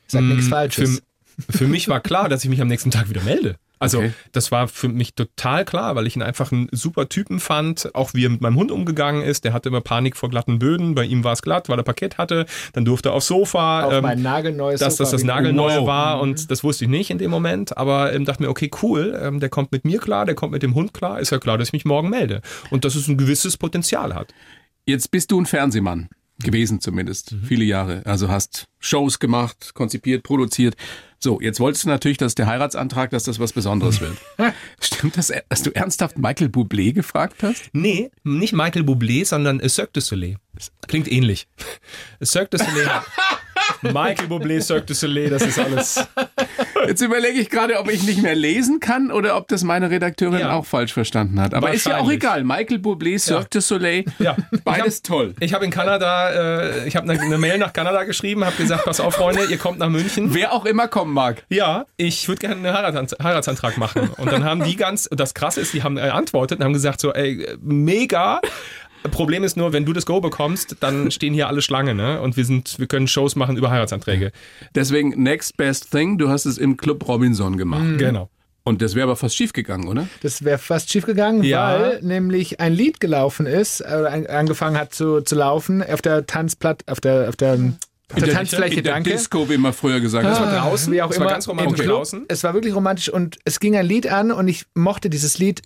Sag 0.08 0.22
nichts 0.22 0.46
Für, 0.46 0.50
Falsches. 0.50 1.02
für 1.48 1.68
mich 1.68 1.86
war 1.86 2.00
klar, 2.00 2.28
dass 2.28 2.42
ich 2.42 2.50
mich 2.50 2.60
am 2.60 2.66
nächsten 2.66 2.90
Tag 2.90 3.08
wieder 3.08 3.22
melde. 3.22 3.54
Also 3.82 3.98
Okay. 3.98 4.12
das 4.32 4.50
war 4.50 4.68
für 4.68 4.88
mich 4.88 5.14
total 5.14 5.64
klar, 5.64 5.94
weil 5.96 6.06
ich 6.06 6.16
ihn 6.16 6.22
einfach 6.22 6.52
einen 6.52 6.68
super 6.72 7.08
Typen 7.08 7.40
fand, 7.40 7.94
auch 7.94 8.14
wie 8.14 8.24
er 8.24 8.30
mit 8.30 8.40
meinem 8.40 8.56
Hund 8.56 8.70
umgegangen 8.70 9.22
ist. 9.22 9.44
Der 9.44 9.52
hatte 9.52 9.68
immer 9.68 9.80
Panik 9.80 10.16
vor 10.16 10.30
glatten 10.30 10.58
Böden, 10.58 10.94
bei 10.94 11.04
ihm 11.04 11.24
war 11.24 11.32
es 11.32 11.42
glatt, 11.42 11.68
weil 11.68 11.78
er 11.78 11.82
Parkett 11.82 12.18
hatte. 12.18 12.46
Dann 12.72 12.84
durfte 12.84 13.10
er 13.10 13.12
aufs 13.14 13.26
Sofa. 13.26 13.84
Auf 13.84 13.92
ähm, 13.92 14.02
mein 14.02 14.22
nagelneues 14.22 14.80
dass 14.80 14.96
das 14.96 15.10
Sofa 15.10 15.16
das 15.16 15.22
wieder. 15.24 15.34
nagelneue 15.34 15.80
Wow. 15.80 15.86
war 15.86 16.20
und 16.20 16.50
das 16.50 16.64
wusste 16.64 16.84
ich 16.84 16.90
nicht 16.90 17.10
in 17.10 17.18
dem 17.18 17.30
Moment, 17.30 17.76
aber 17.76 18.12
ähm, 18.14 18.24
dachte 18.24 18.42
mir, 18.42 18.48
okay, 18.48 18.70
cool, 18.82 19.18
ähm, 19.22 19.40
der 19.40 19.48
kommt 19.48 19.72
mit 19.72 19.84
mir 19.84 19.98
klar, 19.98 20.24
der 20.24 20.34
kommt 20.34 20.52
mit 20.52 20.62
dem 20.62 20.74
Hund 20.74 20.94
klar, 20.94 21.20
ist 21.20 21.30
ja 21.30 21.38
klar, 21.38 21.58
dass 21.58 21.68
ich 21.68 21.72
mich 21.72 21.84
morgen 21.84 22.08
melde 22.10 22.40
und 22.70 22.84
dass 22.84 22.94
es 22.94 23.08
ein 23.08 23.16
gewisses 23.18 23.56
Potenzial 23.56 24.14
hat. 24.14 24.32
Jetzt 24.86 25.10
bist 25.10 25.30
du 25.30 25.40
ein 25.40 25.46
Fernsehmann. 25.46 26.08
Gewesen 26.42 26.80
zumindest, 26.80 27.36
viele 27.44 27.62
Jahre. 27.64 28.02
Also 28.04 28.28
hast 28.28 28.64
Shows 28.82 29.18
gemacht, 29.18 29.72
konzipiert, 29.74 30.22
produziert. 30.22 30.74
So, 31.18 31.40
jetzt 31.40 31.60
wolltest 31.60 31.84
du 31.84 31.88
natürlich, 31.88 32.18
dass 32.18 32.34
der 32.34 32.46
Heiratsantrag, 32.48 33.10
dass 33.10 33.22
das 33.24 33.38
was 33.38 33.52
Besonderes 33.52 34.00
wird. 34.00 34.16
Stimmt 34.80 35.16
das, 35.16 35.32
dass 35.48 35.62
du 35.62 35.70
ernsthaft 35.70 36.18
Michael 36.18 36.48
Bublé 36.48 36.92
gefragt 36.92 37.36
hast? 37.44 37.70
Nee, 37.72 38.10
nicht 38.24 38.52
Michael 38.52 38.82
Bublé, 38.82 39.24
sondern 39.24 39.60
Cirque 39.68 39.92
du 39.92 40.00
Soleil. 40.00 40.36
Klingt 40.88 41.10
ähnlich. 41.10 41.46
Cirque 42.24 42.50
du 42.50 42.58
Soleil. 42.58 42.90
Michael 43.82 44.26
Bublé, 44.26 44.60
Cirque 44.60 44.86
du 44.86 44.94
Soleil, 44.94 45.30
das 45.30 45.42
ist 45.42 45.58
alles. 45.58 46.04
Jetzt 46.86 47.00
überlege 47.00 47.38
ich 47.38 47.48
gerade, 47.48 47.78
ob 47.78 47.88
ich 47.90 48.02
nicht 48.02 48.20
mehr 48.22 48.34
lesen 48.34 48.80
kann 48.80 49.10
oder 49.12 49.36
ob 49.36 49.46
das 49.48 49.62
meine 49.62 49.90
Redakteurin 49.90 50.40
Ja. 50.40 50.52
auch 50.52 50.66
falsch 50.66 50.92
verstanden 50.92 51.40
hat. 51.40 51.54
Aber 51.54 51.72
ist 51.72 51.86
ja 51.86 51.98
auch 51.98 52.10
egal. 52.10 52.42
Michael 52.44 52.78
Bublé, 52.78 53.18
Cirque 53.18 53.48
du 53.50 53.60
Soleil, 53.60 54.04
Ja. 54.18 54.36
beides 54.64 55.02
toll. 55.02 55.34
Ich 55.40 55.54
habe 55.54 55.64
in 55.64 55.70
Kanada, 55.70 56.30
äh, 56.30 56.88
ich 56.88 56.96
habe 56.96 57.08
eine, 57.10 57.20
eine 57.20 57.38
Mail 57.38 57.58
nach 57.58 57.72
Kanada 57.72 58.02
geschrieben, 58.04 58.44
habe 58.44 58.56
gesagt, 58.56 58.71
pass 58.78 59.00
auf, 59.00 59.14
Freunde, 59.14 59.44
ihr 59.44 59.58
kommt 59.58 59.78
nach 59.78 59.88
München. 59.90 60.34
Wer 60.34 60.52
auch 60.52 60.64
immer 60.64 60.88
kommen 60.88 61.12
mag. 61.12 61.44
Ja, 61.50 61.86
ich 61.96 62.26
würde 62.28 62.40
gerne 62.40 62.56
einen 62.68 62.76
Heiratsan- 62.76 63.22
Heiratsantrag 63.22 63.76
machen. 63.78 64.08
Und 64.16 64.32
dann 64.32 64.44
haben 64.44 64.64
die 64.64 64.76
ganz, 64.76 65.08
das 65.10 65.34
Krasse 65.34 65.60
ist, 65.60 65.74
die 65.74 65.82
haben 65.82 65.96
geantwortet 65.96 66.58
und 66.58 66.64
haben 66.64 66.72
gesagt 66.72 67.00
so, 67.00 67.12
ey, 67.12 67.46
mega. 67.60 68.40
Problem 69.10 69.42
ist 69.42 69.56
nur, 69.56 69.72
wenn 69.72 69.84
du 69.84 69.92
das 69.92 70.06
Go 70.06 70.20
bekommst, 70.20 70.76
dann 70.80 71.10
stehen 71.10 71.34
hier 71.34 71.48
alle 71.48 71.60
Schlange, 71.60 71.92
ne? 71.94 72.20
Und 72.20 72.36
wir 72.36 72.44
sind, 72.44 72.78
wir 72.78 72.86
können 72.86 73.08
Shows 73.08 73.34
machen 73.34 73.56
über 73.56 73.68
Heiratsanträge. 73.70 74.30
Deswegen 74.76 75.20
Next 75.22 75.56
Best 75.56 75.90
Thing, 75.90 76.18
du 76.18 76.28
hast 76.28 76.46
es 76.46 76.56
im 76.56 76.76
Club 76.76 77.08
Robinson 77.08 77.56
gemacht. 77.56 77.98
Genau. 77.98 78.30
Und 78.64 78.80
das 78.80 78.94
wäre 78.94 79.04
aber 79.08 79.16
fast 79.16 79.34
schief 79.36 79.52
gegangen, 79.52 79.88
oder? 79.88 80.06
Das 80.22 80.44
wäre 80.44 80.56
fast 80.56 80.88
schief 80.88 81.04
gegangen, 81.04 81.42
Ja. 81.42 81.80
weil 81.80 82.00
nämlich 82.02 82.60
ein 82.60 82.72
Lied 82.72 83.00
gelaufen 83.00 83.46
ist, 83.46 83.80
äh, 83.80 83.86
an- 83.86 84.26
angefangen 84.28 84.78
hat 84.78 84.94
zu, 84.94 85.20
zu 85.22 85.34
laufen 85.34 85.82
auf 85.82 86.00
der 86.00 86.26
Tanzplatt, 86.26 86.84
auf 86.86 87.00
der, 87.00 87.28
auf 87.28 87.34
der, 87.34 87.58
auf 88.14 88.22
der, 88.22 88.34
Tanzfläche, 88.34 88.76
In 88.78 88.84
der 88.84 88.92
danke. 88.94 89.10
Disco, 89.10 89.48
wie 89.48 89.56
man 89.58 89.72
früher 89.72 90.00
gesagt 90.00 90.26
hat. 90.26 90.40
war 90.40 90.60
draußen, 90.60 90.92
Wie 90.92 91.02
auch 91.02 91.10
es 91.10 91.16
immer. 91.16 91.26
war 91.26 91.32
ganz 91.32 91.48
romantisch 91.48 91.80
Club. 91.80 91.96
draußen. 91.96 92.24
Es 92.28 92.44
war 92.44 92.54
wirklich 92.54 92.74
romantisch 92.74 93.08
und 93.08 93.38
es 93.44 93.60
ging 93.60 93.76
ein 93.76 93.86
Lied 93.86 94.06
an 94.06 94.30
und 94.32 94.48
ich 94.48 94.64
mochte 94.74 95.10
dieses 95.10 95.38
Lied 95.38 95.62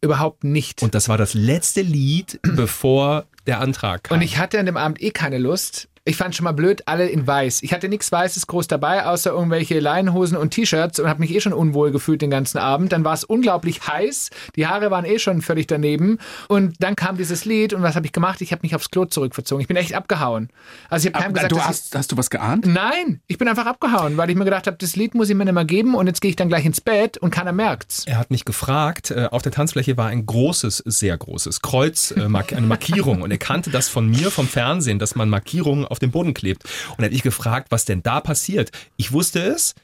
überhaupt 0.00 0.44
nicht. 0.44 0.82
Und 0.82 0.94
das 0.94 1.08
war 1.08 1.18
das 1.18 1.34
letzte 1.34 1.82
Lied, 1.82 2.38
bevor 2.42 3.26
der 3.46 3.60
Antrag 3.60 4.04
kam. 4.04 4.16
Und 4.18 4.22
ich 4.22 4.38
hatte 4.38 4.58
an 4.60 4.66
dem 4.66 4.76
Abend 4.76 5.02
eh 5.02 5.10
keine 5.10 5.38
Lust. 5.38 5.88
Ich 6.08 6.16
fand 6.16 6.34
schon 6.34 6.44
mal 6.44 6.52
blöd, 6.52 6.84
alle 6.86 7.06
in 7.06 7.26
weiß. 7.26 7.62
Ich 7.62 7.74
hatte 7.74 7.86
nichts 7.86 8.10
Weißes 8.10 8.46
groß 8.46 8.66
dabei, 8.66 9.04
außer 9.04 9.30
irgendwelche 9.30 9.78
Leinenhosen 9.78 10.38
und 10.38 10.52
T-Shirts 10.52 10.98
und 10.98 11.06
habe 11.06 11.20
mich 11.20 11.34
eh 11.34 11.40
schon 11.42 11.52
unwohl 11.52 11.90
gefühlt 11.90 12.22
den 12.22 12.30
ganzen 12.30 12.56
Abend. 12.56 12.92
Dann 12.92 13.04
war 13.04 13.12
es 13.12 13.24
unglaublich 13.24 13.86
heiß. 13.86 14.30
Die 14.56 14.66
Haare 14.66 14.90
waren 14.90 15.04
eh 15.04 15.18
schon 15.18 15.42
völlig 15.42 15.66
daneben. 15.66 16.16
Und 16.48 16.76
dann 16.78 16.96
kam 16.96 17.18
dieses 17.18 17.44
Lied 17.44 17.74
und 17.74 17.82
was 17.82 17.94
habe 17.94 18.06
ich 18.06 18.12
gemacht? 18.12 18.40
Ich 18.40 18.52
habe 18.52 18.60
mich 18.62 18.74
aufs 18.74 18.90
Klo 18.90 19.04
zurückverzogen. 19.04 19.60
Ich 19.60 19.68
bin 19.68 19.76
echt 19.76 19.92
abgehauen. 19.92 20.48
Also 20.88 21.08
ich 21.08 21.14
habe 21.14 21.30
gesagt, 21.30 21.52
du 21.52 21.60
hast, 21.60 21.94
hast 21.94 22.10
du 22.10 22.16
was 22.16 22.30
geahnt? 22.30 22.64
Nein, 22.64 23.20
ich 23.26 23.36
bin 23.36 23.46
einfach 23.46 23.66
abgehauen, 23.66 24.16
weil 24.16 24.30
ich 24.30 24.36
mir 24.36 24.46
gedacht 24.46 24.66
habe, 24.66 24.78
das 24.78 24.96
Lied 24.96 25.14
muss 25.14 25.28
ich 25.28 25.36
mir 25.36 25.44
nicht 25.44 25.52
mehr 25.52 25.66
geben 25.66 25.94
und 25.94 26.06
jetzt 26.06 26.22
gehe 26.22 26.30
ich 26.30 26.36
dann 26.36 26.48
gleich 26.48 26.64
ins 26.64 26.80
Bett 26.80 27.18
und 27.18 27.32
keiner 27.32 27.52
merkt's. 27.52 28.04
Er 28.06 28.16
hat 28.16 28.30
mich 28.30 28.46
gefragt, 28.46 29.10
äh, 29.10 29.28
auf 29.30 29.42
der 29.42 29.52
Tanzfläche 29.52 29.98
war 29.98 30.06
ein 30.06 30.24
großes, 30.24 30.84
sehr 30.86 31.18
großes 31.18 31.60
Kreuz, 31.60 32.12
äh, 32.12 32.30
mark 32.30 32.54
eine 32.54 32.66
Markierung. 32.66 33.20
Und 33.20 33.30
er 33.30 33.36
kannte 33.36 33.68
das 33.68 33.90
von 33.90 34.08
mir 34.08 34.30
vom 34.30 34.48
Fernsehen, 34.48 34.98
dass 34.98 35.14
man 35.14 35.28
Markierungen 35.28 35.84
auf 35.84 35.97
dem 35.98 36.10
Boden 36.10 36.34
klebt. 36.34 36.64
Und 36.90 37.00
er 37.00 37.06
hat 37.06 37.12
mich 37.12 37.22
gefragt, 37.22 37.68
was 37.70 37.84
denn 37.84 38.02
da 38.02 38.20
passiert. 38.20 38.70
Ich 38.96 39.12
wusste 39.12 39.40
es, 39.40 39.74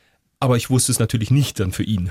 aber 0.41 0.57
ich 0.57 0.71
wusste 0.71 0.93
es 0.93 0.99
natürlich 0.99 1.31
nicht 1.31 1.61
dann 1.61 1.73
für 1.73 1.85
ihn. 1.85 2.11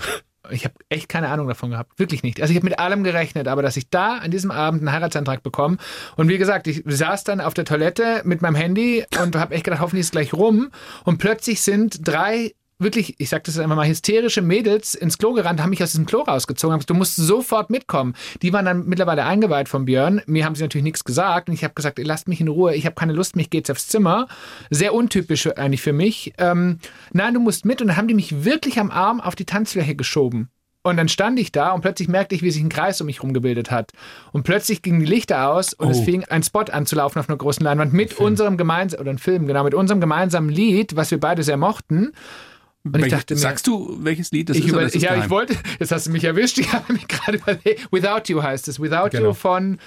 Ich 0.52 0.66
habe 0.66 0.76
echt 0.90 1.08
keine 1.08 1.30
Ahnung 1.30 1.48
davon 1.48 1.70
gehabt. 1.70 1.98
Wirklich 1.98 2.22
nicht. 2.22 2.42
Also 2.42 2.52
ich 2.52 2.58
habe 2.58 2.66
mit 2.66 2.78
allem 2.78 3.04
gerechnet, 3.04 3.48
aber 3.48 3.62
dass 3.62 3.78
ich 3.78 3.90
da 3.90 4.18
an 4.18 4.30
diesem 4.30 4.52
Abend 4.52 4.82
einen 4.82 4.92
Heiratsantrag 4.92 5.42
bekomme. 5.42 5.78
Und 6.18 6.28
wie 6.28 6.38
gesagt, 6.38 6.68
ich 6.68 6.84
saß 6.86 7.24
dann 7.24 7.40
auf 7.40 7.54
der 7.54 7.64
Toilette 7.64 8.22
mit 8.26 8.42
meinem 8.42 8.56
Handy 8.56 9.06
und 9.22 9.36
habe 9.38 9.56
echt 9.56 9.64
gedacht, 9.64 9.80
hoffentlich 9.80 10.02
ist 10.02 10.08
es 10.08 10.12
gleich 10.12 10.34
rum. 10.34 10.70
Und 11.06 11.18
plötzlich 11.18 11.62
sind 11.62 12.06
drei 12.06 12.54
wirklich, 12.80 13.16
ich 13.20 13.30
sag 13.30 13.44
das 13.44 13.58
einfach 13.58 13.76
mal, 13.76 13.88
hysterische 13.88 14.42
Mädels 14.42 14.96
ins 14.96 15.18
Klo 15.18 15.34
gerannt, 15.34 15.62
haben 15.62 15.70
mich 15.70 15.84
aus 15.84 15.92
diesem 15.92 16.06
Klo 16.06 16.22
rausgezogen, 16.22 16.74
haben 16.74 16.80
gesagt, 16.80 16.90
du 16.90 16.96
musst 16.96 17.16
sofort 17.16 17.70
mitkommen. 17.70 18.16
Die 18.42 18.54
waren 18.54 18.66
dann 18.66 18.86
mittlerweile 18.86 19.26
eingeweiht 19.26 19.70
von 19.70 19.86
Björn. 19.86 20.22
Mir 20.26 20.46
haben 20.46 20.56
sie 20.56 20.64
natürlich 20.64 20.84
nichts 20.84 21.04
gesagt 21.04 21.50
und 21.50 21.56
ich 21.56 21.64
habe 21.64 21.74
gesagt, 21.74 22.00
lasst 22.00 22.28
mich 22.28 22.42
in 22.42 22.48
Ruhe, 22.48 22.76
ich 22.76 22.86
habe 22.86 22.96
keine 22.96 23.14
Lust, 23.14 23.36
mich 23.36 23.50
geht's 23.50 23.70
aufs 23.70 23.88
Zimmer. 23.88 24.28
Sehr 24.70 24.94
untypisch 24.94 25.48
eigentlich 25.48 25.82
für 25.82 25.94
mich. 25.94 26.34
Ähm, 26.38 26.80
nein, 27.12 27.34
du 27.34 27.40
musst 27.40 27.66
mit 27.66 27.82
und 27.82 27.88
dann 27.88 27.98
haben 27.98 28.08
die 28.08 28.14
mich 28.14 28.44
wirklich 28.44 28.80
am 28.80 28.92
Arm 28.92 29.22
auf 29.22 29.36
die 29.36 29.46
Tanzfläche 29.46 29.96
geschoben. 29.96 30.50
Und 30.86 30.98
dann 30.98 31.08
stand 31.08 31.40
ich 31.40 31.54
da 31.54 31.72
und 31.72 31.80
plötzlich 31.80 32.10
merkte 32.10 32.36
ich, 32.36 32.42
wie 32.42 32.52
sich 32.52 32.62
ein 32.62 32.68
Kreis 32.68 33.00
um 33.00 33.08
mich 33.08 33.20
herum 33.20 33.34
gebildet 33.34 33.72
hat. 33.72 33.92
Und 34.34 34.44
plötzlich 34.44 34.82
gingen 34.82 35.00
die 35.00 35.06
Lichter 35.06 35.50
aus 35.50 35.74
und 35.74 35.90
es 35.90 36.02
fing 36.02 36.26
ein 36.26 36.44
Spot 36.44 36.66
an 36.70 36.86
zu 36.86 36.98
laufen 36.98 37.20
auf 37.20 37.30
einer 37.30 37.38
großen 37.38 37.64
Leinwand 37.64 37.94
mit 37.94 38.20
unserem 38.20 38.58
gemeinsamen, 38.58 39.02
oder 39.02 39.12
ein 39.12 39.18
Film, 39.18 39.48
genau, 39.48 39.64
mit 39.64 39.74
unserem 39.74 40.02
gemeinsamen 40.02 40.50
Lied, 40.50 40.98
was 40.98 41.10
wir 41.10 41.22
beide 41.22 41.42
sehr 41.42 41.56
mochten. 41.56 42.12
Und 42.86 42.98
ich 42.98 43.04
Welche- 43.04 43.16
dachte 43.16 43.34
mir, 43.36 43.40
Sagst 43.40 43.66
du, 43.68 43.98
welches 44.02 44.32
Lied 44.32 44.50
das 44.50 44.58
ich 44.58 44.66
ist? 44.66 44.72
über, 44.72 44.84
ist 44.84 44.96
ja, 44.96 45.12
ich 45.12 45.16
geheim? 45.16 45.30
wollte, 45.30 45.56
jetzt 45.80 45.92
hast 45.94 46.08
du 46.08 46.12
mich 46.12 46.26
erwischt, 46.26 46.58
ich 46.60 46.74
habe 46.74 46.92
mich 46.92 47.08
gerade 47.08 47.38
überlegt, 47.38 47.88
Without 47.92 48.24
You 48.28 48.44
heißt 48.44 48.68
es, 48.68 48.78
Without 48.82 49.06
You 49.14 49.20
Genau. 49.20 49.34
von, 49.34 49.78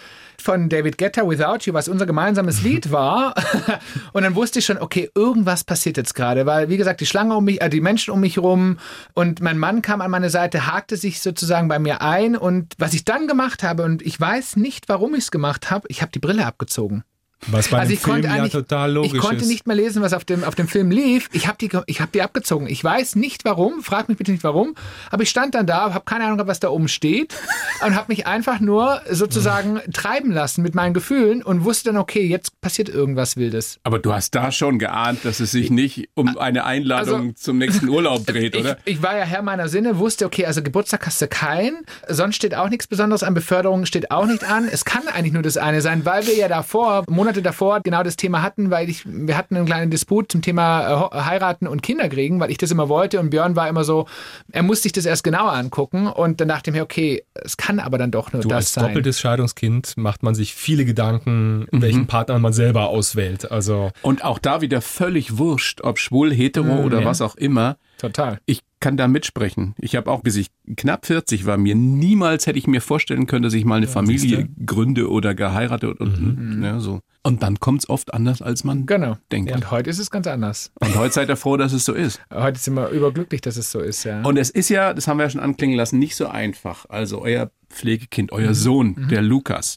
von 0.42 0.70
David 0.70 0.96
Guetta, 0.96 1.28
Without 1.28 1.58
You, 1.66 1.74
was 1.74 1.88
unser 1.88 2.06
gemeinsames 2.06 2.62
Lied 2.62 2.90
war. 2.92 3.34
und 4.14 4.22
dann 4.22 4.34
wusste 4.34 4.60
ich 4.60 4.64
schon, 4.64 4.78
okay, 4.78 5.10
irgendwas 5.14 5.62
passiert 5.62 5.98
jetzt 5.98 6.14
gerade, 6.14 6.46
weil, 6.46 6.70
wie 6.70 6.78
gesagt, 6.78 7.02
die 7.02 7.06
Schlange 7.06 7.36
um 7.36 7.44
mich, 7.44 7.60
äh, 7.60 7.68
die 7.68 7.82
Menschen 7.82 8.12
um 8.12 8.20
mich 8.20 8.38
rum 8.38 8.78
und 9.12 9.40
mein 9.42 9.58
Mann 9.58 9.82
kam 9.82 10.00
an 10.00 10.10
meine 10.10 10.30
Seite, 10.30 10.66
hakte 10.66 10.96
sich 10.96 11.20
sozusagen 11.20 11.68
bei 11.68 11.78
mir 11.78 12.00
ein 12.00 12.34
und 12.34 12.72
was 12.78 12.94
ich 12.94 13.04
dann 13.04 13.26
gemacht 13.26 13.62
habe, 13.62 13.82
und 13.82 14.00
ich 14.00 14.18
weiß 14.18 14.56
nicht, 14.56 14.88
warum 14.88 15.14
ich 15.14 15.24
es 15.24 15.30
gemacht 15.30 15.70
habe, 15.70 15.86
ich 15.90 16.00
habe 16.00 16.12
die 16.12 16.18
Brille 16.18 16.46
abgezogen. 16.46 17.04
Was 17.48 17.68
bei 17.68 17.78
Also 17.78 17.92
ich 17.92 18.00
Film 18.00 18.22
konnte 18.22 18.28
ja 18.36 18.48
total 18.48 18.92
logisch 18.92 19.12
Ich 19.14 19.20
konnte 19.20 19.42
ist. 19.42 19.48
nicht 19.48 19.66
mehr 19.66 19.76
lesen, 19.76 20.02
was 20.02 20.12
auf 20.14 20.24
dem, 20.24 20.42
auf 20.42 20.54
dem 20.54 20.68
Film 20.68 20.90
lief. 20.90 21.28
Ich 21.32 21.46
habe 21.46 21.58
die, 21.60 21.70
ich 21.86 22.00
hab 22.00 22.10
die 22.10 22.22
abgezogen. 22.22 22.66
Ich 22.66 22.82
weiß 22.82 23.14
nicht 23.14 23.44
warum, 23.44 23.82
frag 23.82 24.08
mich 24.08 24.18
bitte 24.18 24.32
nicht 24.32 24.42
warum, 24.42 24.74
aber 25.10 25.22
ich 25.22 25.30
stand 25.30 25.54
dann 25.54 25.66
da, 25.66 25.92
habe 25.94 26.04
keine 26.04 26.24
Ahnung, 26.24 26.38
gehabt, 26.38 26.48
was 26.50 26.60
da 26.60 26.70
oben 26.70 26.88
steht 26.88 27.34
und 27.86 27.94
habe 27.94 28.06
mich 28.08 28.26
einfach 28.26 28.58
nur 28.60 29.00
sozusagen 29.10 29.80
treiben 29.92 30.32
lassen 30.32 30.62
mit 30.62 30.74
meinen 30.74 30.94
Gefühlen 30.94 31.42
und 31.42 31.64
wusste 31.64 31.90
dann, 31.90 31.98
okay, 31.98 32.22
jetzt 32.26 32.60
passiert 32.60 32.88
irgendwas 32.88 33.36
Wildes. 33.36 33.78
Aber 33.84 33.98
du 33.98 34.12
hast 34.12 34.34
da 34.34 34.50
schon 34.50 34.78
geahnt, 34.78 35.24
dass 35.24 35.38
es 35.38 35.52
sich 35.52 35.70
nicht 35.70 36.08
um 36.14 36.38
eine 36.38 36.64
Einladung 36.64 37.20
Also- 37.28 37.32
zum 37.36 37.58
nächsten 37.58 37.88
Urlaub 37.88 38.26
dreht, 38.26 38.54
Ich, 38.54 38.60
oder? 38.62 38.78
ich 38.86 39.02
war 39.02 39.16
ja 39.16 39.24
Herr 39.24 39.42
meiner 39.42 39.68
Sinne, 39.68 39.98
wusste, 39.98 40.24
okay, 40.26 40.46
also 40.46 40.62
Geburtstag 40.62 41.06
hast 41.06 41.20
du 41.22 41.28
keinen, 41.28 41.84
sonst 42.08 42.36
steht 42.36 42.54
auch 42.56 42.70
nichts 42.70 42.86
Besonderes 42.88 43.22
an, 43.22 43.34
Beförderung 43.34 43.86
steht 43.86 44.10
auch 44.10 44.26
nicht 44.26 44.42
an. 44.42 44.66
Es 44.70 44.84
kann 44.84 45.06
eigentlich 45.06 45.32
nur 45.34 45.42
das 45.42 45.56
eine 45.58 45.80
sein, 45.82 46.04
weil 46.04 46.26
wir 46.26 46.34
ja 46.34 46.48
davor, 46.48 47.04
Monate 47.08 47.25
davor, 47.32 47.80
genau 47.80 48.02
das 48.02 48.16
Thema 48.16 48.42
hatten, 48.42 48.70
weil 48.70 48.88
ich, 48.88 49.04
wir 49.06 49.36
hatten 49.36 49.56
einen 49.56 49.66
kleinen 49.66 49.90
Disput 49.90 50.30
zum 50.32 50.42
Thema 50.42 50.88
äh, 50.88 50.94
Ho- 50.96 51.10
heiraten 51.12 51.66
und 51.66 51.82
Kinder 51.82 52.08
kriegen, 52.08 52.40
weil 52.40 52.50
ich 52.50 52.58
das 52.58 52.70
immer 52.70 52.88
wollte 52.88 53.20
und 53.20 53.30
Björn 53.30 53.56
war 53.56 53.68
immer 53.68 53.84
so, 53.84 54.06
er 54.52 54.62
musste 54.62 54.84
sich 54.84 54.92
das 54.92 55.04
erst 55.06 55.24
genauer 55.24 55.52
angucken 55.52 56.06
und 56.06 56.40
dann 56.40 56.48
dachte 56.48 56.70
ich 56.70 56.76
mir, 56.76 56.82
okay, 56.82 57.24
es 57.34 57.56
kann 57.56 57.80
aber 57.80 57.98
dann 57.98 58.10
doch 58.10 58.32
nur 58.32 58.42
Du 58.42 58.48
das 58.48 58.56
als 58.56 58.72
sein. 58.74 58.84
doppeltes 58.88 59.20
Scheidungskind 59.20 59.96
macht 59.96 60.22
man 60.22 60.34
sich 60.34 60.54
viele 60.54 60.84
Gedanken, 60.84 61.66
Mhm. 61.70 61.82
welchen 61.82 62.06
Partner 62.06 62.38
man 62.38 62.52
selber 62.52 62.88
auswählt. 62.88 63.50
Also 63.50 63.90
Und 64.02 64.24
auch 64.24 64.38
da 64.38 64.60
wieder 64.60 64.80
völlig 64.80 65.38
wurscht, 65.38 65.80
ob 65.82 65.98
schwul, 65.98 66.32
hetero 66.32 66.82
oder 66.82 67.00
ja. 67.00 67.06
was 67.06 67.20
auch 67.20 67.34
immer. 67.36 67.76
Total. 67.98 68.38
Ich 68.46 68.60
kann 68.80 68.96
da 68.96 69.08
mitsprechen. 69.08 69.74
Ich 69.78 69.96
habe 69.96 70.10
auch, 70.10 70.20
bis 70.20 70.36
ich 70.36 70.48
knapp 70.76 71.06
40 71.06 71.46
war, 71.46 71.56
mir 71.56 71.74
niemals 71.74 72.46
hätte 72.46 72.58
ich 72.58 72.66
mir 72.66 72.80
vorstellen 72.80 73.26
können, 73.26 73.42
dass 73.42 73.54
ich 73.54 73.64
mal 73.64 73.76
eine 73.76 73.88
Familie 73.88 74.48
gründe 74.66 75.10
oder 75.10 75.34
geheiratet 75.34 75.98
und 76.00 76.60
ja, 76.62 76.78
so. 76.78 77.00
Und 77.22 77.42
dann 77.42 77.58
kommt's 77.58 77.88
oft 77.88 78.14
anders, 78.14 78.40
als 78.42 78.62
man 78.64 78.86
Genau. 78.86 79.16
denkt. 79.32 79.50
Und 79.52 79.70
heute 79.70 79.90
ist 79.90 79.98
es 79.98 80.10
ganz 80.10 80.26
anders. 80.28 80.70
Und 80.80 80.94
heute 80.94 81.12
seid 81.14 81.28
ihr 81.28 81.36
froh, 81.36 81.56
dass 81.56 81.72
es 81.72 81.84
so 81.84 81.92
ist. 81.92 82.20
Heute 82.32 82.58
sind 82.60 82.74
wir 82.74 82.90
überglücklich, 82.90 83.40
dass 83.40 83.56
es 83.56 83.70
so 83.72 83.80
ist, 83.80 84.04
ja. 84.04 84.22
Und 84.22 84.36
es 84.36 84.50
ist 84.50 84.68
ja, 84.68 84.94
das 84.94 85.08
haben 85.08 85.16
wir 85.16 85.24
ja 85.24 85.30
schon 85.30 85.40
anklingen 85.40 85.76
lassen, 85.76 85.98
nicht 85.98 86.14
so 86.14 86.26
einfach. 86.28 86.86
Also 86.88 87.20
euer 87.22 87.50
Pflegekind, 87.68 88.30
euer 88.30 88.54
Sohn, 88.54 89.08
der 89.10 89.22
Lukas, 89.22 89.76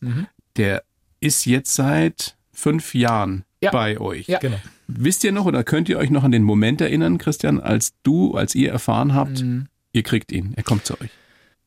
der 0.58 0.84
ist 1.22 1.46
jetzt 1.46 1.74
seit 1.74 2.38
fünf 2.52 2.94
Jahren 2.94 3.46
Ja. 3.62 3.72
bei 3.72 4.00
euch. 4.00 4.28
Ja. 4.28 4.38
genau. 4.40 4.58
Wisst 4.92 5.24
ihr 5.24 5.32
noch 5.32 5.46
oder 5.46 5.64
könnt 5.64 5.88
ihr 5.88 6.00
euch 6.00 6.10
noch 6.10 6.24
an 6.24 6.32
den 6.32 6.42
Moment 6.42 6.82
erinnern, 6.82 7.20
Christian, 7.20 7.60
als 7.60 7.94
du, 8.02 8.34
als 8.34 8.56
ihr 8.56 8.72
erfahren 8.72 9.14
habt, 9.14 9.46
ihr 9.94 10.02
kriegt 10.02 10.32
ihn, 10.32 10.54
er 10.56 10.64
kommt 10.64 10.86
zu 10.86 11.00
euch? 11.00 11.12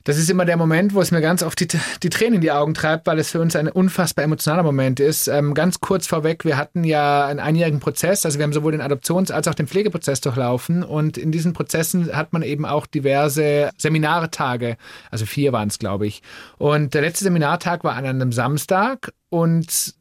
Das 0.02 0.18
ist 0.18 0.28
immer 0.28 0.44
der 0.44 0.56
Moment, 0.56 0.94
wo 0.94 1.00
es 1.00 1.12
mir 1.12 1.20
ganz 1.20 1.44
oft 1.44 1.60
die, 1.60 1.68
die 2.02 2.10
Tränen 2.10 2.34
in 2.34 2.40
die 2.40 2.50
Augen 2.50 2.74
treibt, 2.74 3.06
weil 3.06 3.20
es 3.20 3.30
für 3.30 3.40
uns 3.40 3.54
ein 3.54 3.68
unfassbar 3.68 4.24
emotionaler 4.24 4.64
Moment 4.64 4.98
ist. 4.98 5.28
Ähm, 5.28 5.54
ganz 5.54 5.78
kurz 5.78 6.08
vorweg, 6.08 6.44
wir 6.44 6.56
hatten 6.56 6.82
ja 6.82 7.24
einen 7.26 7.38
einjährigen 7.38 7.78
Prozess, 7.78 8.26
also 8.26 8.38
wir 8.38 8.42
haben 8.42 8.52
sowohl 8.52 8.72
den 8.72 8.80
Adoptions- 8.80 9.30
als 9.30 9.46
auch 9.46 9.54
den 9.54 9.68
Pflegeprozess 9.68 10.20
durchlaufen 10.20 10.82
und 10.82 11.16
in 11.16 11.30
diesen 11.30 11.52
Prozessen 11.52 12.12
hat 12.16 12.32
man 12.32 12.42
eben 12.42 12.64
auch 12.64 12.88
diverse 12.88 13.70
Seminartage, 13.78 14.76
also 15.12 15.24
vier 15.24 15.52
waren 15.52 15.68
es, 15.68 15.78
glaube 15.78 16.08
ich. 16.08 16.22
Und 16.58 16.94
der 16.94 17.02
letzte 17.02 17.22
Seminartag 17.22 17.84
war 17.84 17.94
an 17.94 18.04
einem 18.04 18.32
Samstag 18.32 19.12
und 19.28 19.94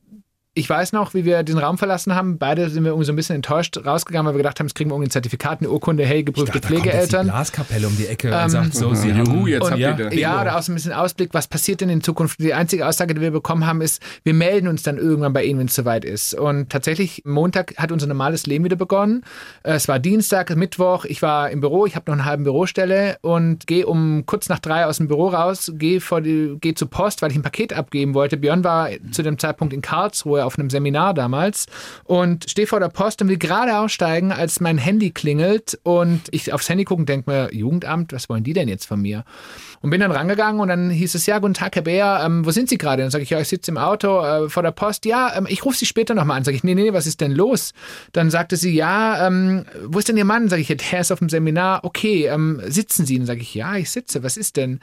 ich 0.54 0.70
weiß 0.70 0.92
noch, 0.92 1.14
wie 1.14 1.24
wir 1.24 1.44
den 1.44 1.58
Raum 1.58 1.78
verlassen 1.78 2.14
haben. 2.14 2.38
Beide 2.38 2.70
sind 2.70 2.84
wir 2.84 2.90
irgendwie 2.92 3.06
so 3.06 3.14
ein 3.14 3.16
bisschen 3.16 3.38
enttäuscht 3.38 3.78
rausgegangen, 3.86 4.28
weil 4.28 4.34
wir 4.34 4.40
gedacht 4.40 4.60
haben, 4.60 4.68
jetzt 4.68 4.76
kriegen 4.76 4.90
wir 4.90 4.96
irgendwie 4.96 5.08
ein 5.08 5.12
Zertifikat, 5.12 5.60
eine 5.62 5.70
Urkunde, 5.70 6.04
hey, 6.06 6.24
geprüfte 6.24 6.52
da 6.52 6.60
kommt 6.60 6.64
jetzt 6.72 6.86
die 6.86 6.90
Pflegeeltern. 6.92 7.28
Blaskapelle 7.28 7.88
um 7.88 7.96
die 7.96 8.08
Ecke 8.08 8.28
Ähm, 8.30 8.44
und 8.44 8.50
sagt 8.50 8.76
so, 8.76 8.94
sie 8.94 9.10
Juhu, 9.12 9.20
haben... 9.20 9.48
jetzt 9.48 9.64
Und 9.64 9.72
habt 9.72 9.80
ja, 9.80 9.98
ihr 9.98 10.10
da. 10.10 10.16
Ja, 10.16 10.42
oder 10.42 10.58
auch 10.58 10.62
so 10.62 10.74
ein 10.74 10.76
bisschen 10.76 10.92
Ausblick, 10.92 11.34
was 11.34 11.48
passiert 11.48 11.80
denn 11.80 11.90
in 11.90 12.02
Zukunft? 12.02 12.40
Die 12.40 12.54
einzige 12.54 12.86
Aussage, 12.86 13.14
die 13.14 13.22
wir 13.22 13.32
bekommen 13.32 13.66
haben, 13.66 13.80
ist, 13.82 14.02
wir 14.24 14.34
melden 14.34 14.68
uns 14.68 14.84
dann 14.84 14.98
irgendwann 14.98 15.32
bei 15.32 15.46
Ihnen, 15.46 15.60
wenn 15.60 15.68
es 15.68 15.76
soweit 15.76 16.04
ist. 16.04 16.34
Und 16.34 16.70
tatsächlich, 16.70 17.22
Montag 17.26 17.78
hat 17.78 17.94
unser 17.94 18.08
normales 18.08 18.46
Leben 18.46 18.66
wieder 18.66 18.76
begonnen. 18.76 19.24
Äh, 19.64 19.76
Es 19.76 19.88
war 19.88 20.00
Dienstag, 20.00 20.54
Mittwoch, 20.58 21.06
ich 21.06 21.22
war 21.22 21.50
im 21.50 21.62
Büro, 21.62 21.86
ich 21.86 21.96
habe 21.96 22.12
noch 22.12 22.18
eine 22.18 22.26
halbe 22.26 22.44
Bürostelle 22.44 23.18
und 23.22 23.68
gehe 23.68 23.88
um 23.88 24.26
kurz 24.26 24.50
nach 24.50 24.60
drei 24.60 24.86
aus 24.86 24.98
dem 24.98 25.08
Büro 25.08 25.30
raus, 25.30 25.72
gehe 25.76 26.02
gehe 26.02 26.74
zur 26.76 26.90
Post, 26.90 27.22
weil 27.22 27.32
ich 27.32 27.38
ein 27.38 27.42
Paket 27.42 27.72
abgeben 27.72 28.14
wollte. 28.14 28.36
Björn 28.36 28.66
war 28.66 28.90
zu 29.12 29.24
dem 29.24 29.40
Zeitpunkt 29.40 29.74
in 29.74 29.82
Karlsruhe 29.82 30.42
auf 30.46 30.51
einem 30.58 30.70
Seminar 30.70 31.14
damals 31.14 31.66
und 32.04 32.50
stehe 32.50 32.68
vor 32.68 32.80
der 32.80 32.90
Post 32.90 33.22
und 33.22 33.30
will 33.30 33.38
gerade 33.38 33.78
aussteigen, 33.78 34.32
als 34.32 34.60
mein 34.60 34.78
Handy 34.78 35.12
klingelt 35.12 35.80
und 35.84 36.22
ich 36.32 36.54
aufs 36.54 36.70
Handy 36.70 36.86
gucke 36.86 37.02
und 37.02 37.10
denke 37.10 37.30
mir, 37.30 37.54
Jugendamt, 37.54 38.14
was 38.14 38.30
wollen 38.30 38.44
die 38.44 38.54
denn 38.54 38.68
jetzt 38.68 38.86
von 38.86 39.02
mir? 39.02 39.24
Und 39.82 39.90
bin 39.90 40.02
dann 40.02 40.12
rangegangen 40.12 40.62
und 40.62 40.68
dann 40.68 40.90
hieß 40.92 41.16
es, 41.16 41.26
ja, 41.26 41.40
guten 41.40 41.56
Tag, 41.56 41.76
Herr 41.76 41.82
Bär, 41.82 42.22
ähm, 42.24 42.46
wo 42.46 42.52
sind 42.52 42.70
Sie 42.70 42.78
gerade? 42.78 43.02
Dann 43.02 43.12
sage 43.12 43.24
ich, 43.24 43.32
ja, 43.32 43.40
ich 43.40 43.48
sitze 43.48 43.72
im 43.72 43.78
Auto 43.78 44.24
äh, 44.24 44.50
vor 44.50 44.62
der 44.62 44.72
Post. 44.72 45.06
Ja, 45.06 45.36
ähm, 45.36 45.48
ich 45.50 45.66
rufe 45.66 45.78
Sie 45.78 45.86
später 45.86 46.14
nochmal 46.14 46.38
an. 46.38 46.44
Sage 46.44 46.56
ich, 46.58 46.64
nee, 46.64 46.76
nee, 46.76 46.94
was 46.94 47.08
ist 47.08 47.20
denn 47.20 47.32
los? 47.32 47.74
Dann 48.12 48.30
sagte 48.30 48.58
sie, 48.58 48.74
ja, 48.76 49.28
ähm, 49.28 49.66
wo 49.86 50.00
ist 50.00 50.08
denn 50.08 50.18
Ihr 50.18 50.26
Mann? 50.26 50.50
Sage 50.50 50.62
ich, 50.62 50.68
der 50.68 51.00
ist 51.00 51.12
auf 51.12 51.20
dem 51.20 51.30
Seminar. 51.30 51.84
Okay, 51.84 52.28
ähm, 52.28 52.62
sitzen 52.68 53.06
Sie? 53.06 53.18
Dann 53.18 53.26
sage 53.26 53.42
ich, 53.42 53.56
ja, 53.56 53.76
ich 53.76 53.90
sitze. 53.90 54.24
Was 54.24 54.38
ist 54.38 54.58
denn? 54.58 54.80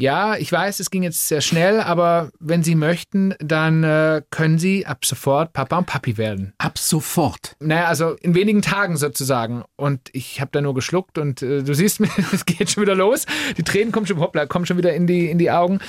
Ja, 0.00 0.36
ich 0.36 0.50
weiß, 0.50 0.80
es 0.80 0.90
ging 0.90 1.02
jetzt 1.02 1.28
sehr 1.28 1.42
schnell, 1.42 1.78
aber 1.78 2.30
wenn 2.40 2.62
Sie 2.62 2.74
möchten, 2.74 3.34
dann 3.38 3.84
äh, 3.84 4.22
können 4.30 4.58
Sie 4.58 4.86
ab 4.86 5.04
sofort 5.04 5.52
Papa 5.52 5.76
und 5.76 5.84
Papi 5.84 6.16
werden. 6.16 6.54
Ab 6.56 6.78
sofort. 6.78 7.54
Naja, 7.60 7.84
also 7.84 8.16
in 8.22 8.34
wenigen 8.34 8.62
Tagen 8.62 8.96
sozusagen. 8.96 9.62
Und 9.76 10.08
ich 10.12 10.40
habe 10.40 10.50
da 10.52 10.62
nur 10.62 10.72
geschluckt 10.72 11.18
und 11.18 11.42
äh, 11.42 11.62
du 11.62 11.74
siehst 11.74 12.00
mir, 12.00 12.08
es 12.32 12.46
geht 12.46 12.70
schon 12.70 12.82
wieder 12.82 12.94
los. 12.94 13.26
Die 13.58 13.62
Tränen 13.62 13.92
kommen 13.92 14.06
schon, 14.06 14.20
hoppla, 14.20 14.46
kommen 14.46 14.64
schon 14.64 14.78
wieder 14.78 14.94
in 14.94 15.06
die, 15.06 15.28
in 15.28 15.36
die 15.36 15.50
Augen. 15.50 15.80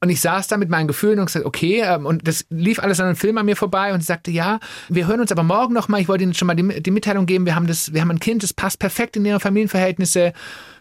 Und 0.00 0.10
ich 0.10 0.20
saß 0.20 0.48
da 0.48 0.56
mit 0.56 0.68
meinen 0.68 0.88
Gefühlen 0.88 1.20
und 1.20 1.26
gesagt, 1.26 1.46
okay, 1.46 1.82
ähm, 1.84 2.06
und 2.06 2.26
das 2.26 2.46
lief 2.50 2.80
alles 2.80 2.98
an 2.98 3.06
einem 3.06 3.16
Film 3.16 3.38
an 3.38 3.46
mir 3.46 3.56
vorbei 3.56 3.94
und 3.94 4.00
sie 4.00 4.06
sagte, 4.06 4.32
ja, 4.32 4.58
wir 4.88 5.06
hören 5.06 5.20
uns 5.20 5.30
aber 5.30 5.44
morgen 5.44 5.74
nochmal. 5.74 6.00
Ich 6.00 6.08
wollte 6.08 6.24
Ihnen 6.24 6.34
schon 6.34 6.46
mal 6.46 6.56
die, 6.56 6.82
die 6.82 6.90
Mitteilung 6.90 7.24
geben, 7.24 7.46
wir 7.46 7.54
haben 7.54 7.68
das, 7.68 7.94
wir 7.94 8.00
haben 8.00 8.10
ein 8.10 8.18
Kind, 8.18 8.42
das 8.42 8.52
passt 8.52 8.80
perfekt 8.80 9.16
in 9.16 9.24
Ihre 9.24 9.38
Familienverhältnisse. 9.38 10.32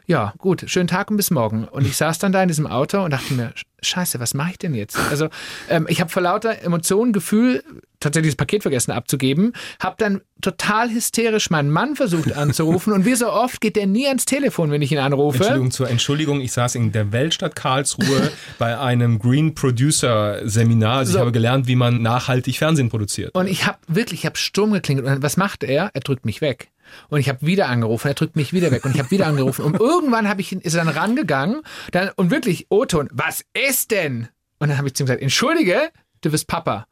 Ja, 0.10 0.34
gut, 0.40 0.64
schönen 0.66 0.88
Tag 0.88 1.12
und 1.12 1.18
bis 1.18 1.30
morgen. 1.30 1.66
Und 1.66 1.86
ich 1.86 1.96
saß 1.96 2.18
dann 2.18 2.32
da 2.32 2.42
in 2.42 2.48
diesem 2.48 2.66
Auto 2.66 3.00
und 3.04 3.12
dachte 3.12 3.32
mir, 3.36 3.54
scheiße, 3.84 4.20
was 4.20 4.34
mache 4.34 4.50
ich 4.50 4.58
denn 4.58 4.74
jetzt? 4.74 4.98
Also 5.12 5.30
ähm, 5.70 5.86
ich 5.88 6.02
habe 6.02 6.10
vor 6.10 6.24
lauter 6.24 6.64
Emotionen, 6.64 7.14
Gefühl, 7.14 7.64
tatsächlich 8.00 8.32
das 8.34 8.38
Paket 8.38 8.62
vergessen 8.64 8.92
abzugeben, 8.92 9.54
habe 9.80 9.96
dann 9.98 10.22
total 10.42 10.90
hysterisch 10.90 11.50
meinen 11.50 11.70
Mann 11.70 11.96
versucht 11.96 12.34
anzurufen 12.34 12.94
und 12.94 13.06
wie 13.06 13.16
so 13.16 13.30
oft 13.30 13.60
geht 13.60 13.76
der 13.76 13.88
nie 13.88 14.08
ans 14.08 14.26
Telefon, 14.26 14.72
wenn 14.72 14.82
ich 14.82 14.92
ihn 14.92 15.00
anrufe. 15.00 15.38
Entschuldigung 15.38 15.72
zur 15.72 15.90
Entschuldigung, 15.90 16.42
ich 16.42 16.52
saß 16.52 16.76
in 16.76 16.92
der 16.92 17.12
Weltstadt 17.12 17.56
Karlsruhe 17.56 18.32
bei 18.58 18.78
einem 18.80 19.20
Green 19.20 19.54
Producer 19.54 20.48
Seminar. 20.48 21.00
Also 21.00 21.12
So. 21.14 21.18
ich 21.18 21.22
habe 21.22 21.32
gelernt, 21.32 21.68
wie 21.68 21.76
man 21.76 22.02
nachhaltig 22.02 22.58
Fernsehen 22.58 22.90
produziert. 22.90 23.36
Und 23.36 23.48
ich 23.48 23.66
habe 23.66 23.78
wirklich, 23.88 24.22
ich 24.22 24.26
habe 24.26 24.38
Sturm 24.38 24.72
geklingelt. 24.72 25.06
Und 25.08 25.22
was 25.22 25.38
macht 25.38 25.64
er? 25.64 25.92
Er 25.94 26.02
drückt 26.02 26.26
mich 26.26 26.42
weg. 26.42 26.70
Und 27.10 27.20
ich 27.20 27.30
habe 27.30 27.46
wieder 27.46 27.68
angerufen, 27.70 28.08
er 28.08 28.14
drückt 28.16 28.36
mich 28.36 28.52
wieder 28.54 28.72
weg 28.72 28.84
und 28.84 28.96
ich 28.96 29.00
habe 29.00 29.12
wieder 29.12 29.28
angerufen. 29.28 29.64
Und 29.64 29.80
irgendwann 29.80 30.28
habe 30.28 30.42
ich 30.42 30.52
ihn, 30.52 30.60
ist 30.60 30.74
er 30.74 30.84
dann 30.84 30.94
rangegangen 30.96 31.62
dann, 31.92 32.10
und 32.16 32.32
wirklich, 32.32 32.66
O-Ton, 32.70 33.10
was 33.12 33.44
ist 33.68 33.92
denn? 33.92 34.28
Und 34.58 34.70
dann 34.70 34.78
habe 34.78 34.88
ich 34.88 34.96
zu 34.96 35.04
ihm 35.04 35.06
gesagt, 35.06 35.22
entschuldige, 35.22 35.90
du 36.22 36.32
bist 36.32 36.48
Papa. 36.48 36.88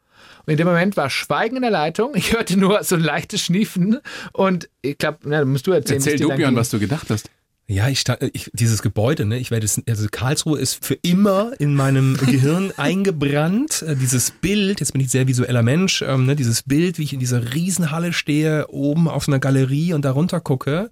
Und 0.47 0.53
in 0.53 0.57
dem 0.57 0.67
Moment 0.67 0.95
war 0.95 1.09
Schweigen 1.09 1.57
in 1.57 1.61
der 1.61 1.71
Leitung. 1.71 2.13
Ich 2.15 2.33
hörte 2.33 2.57
nur 2.57 2.81
so 2.83 2.95
ein 2.95 3.01
leichtes 3.01 3.41
Schniefen. 3.41 3.99
Und 4.31 4.69
ich 4.81 4.97
glaube, 4.97 5.19
na, 5.25 5.43
musst 5.43 5.67
du 5.67 5.73
erzählen. 5.73 5.99
Erzähl 5.99 6.17
du, 6.17 6.29
Björn, 6.29 6.55
was 6.55 6.69
du 6.69 6.79
gedacht 6.79 7.09
hast. 7.09 7.29
Ja, 7.69 7.89
ich, 7.89 8.05
ich 8.31 8.49
dieses 8.53 8.81
Gebäude, 8.81 9.25
ne, 9.25 9.37
ich 9.39 9.51
werde 9.51 9.65
es, 9.65 9.81
also 9.89 10.07
Karlsruhe 10.09 10.57
ist 10.57 10.85
für 10.85 10.93
immer 11.01 11.51
in 11.59 11.75
meinem 11.75 12.15
Gehirn 12.25 12.71
eingebrannt. 12.77 13.81
Äh, 13.81 13.97
Dieses 13.97 14.31
Bild, 14.31 14.79
jetzt 14.79 14.93
bin 14.93 15.01
ich 15.01 15.11
sehr 15.11 15.27
visueller 15.27 15.63
Mensch, 15.63 16.01
ähm, 16.01 16.25
ne, 16.25 16.37
dieses 16.37 16.63
Bild, 16.63 16.97
wie 16.97 17.03
ich 17.03 17.11
in 17.11 17.19
dieser 17.19 17.53
Riesenhalle 17.53 18.13
stehe, 18.13 18.69
oben 18.69 19.09
auf 19.09 19.27
einer 19.27 19.39
Galerie 19.39 19.91
und 19.91 20.05
da 20.05 20.11
runter 20.11 20.39
gucke 20.39 20.89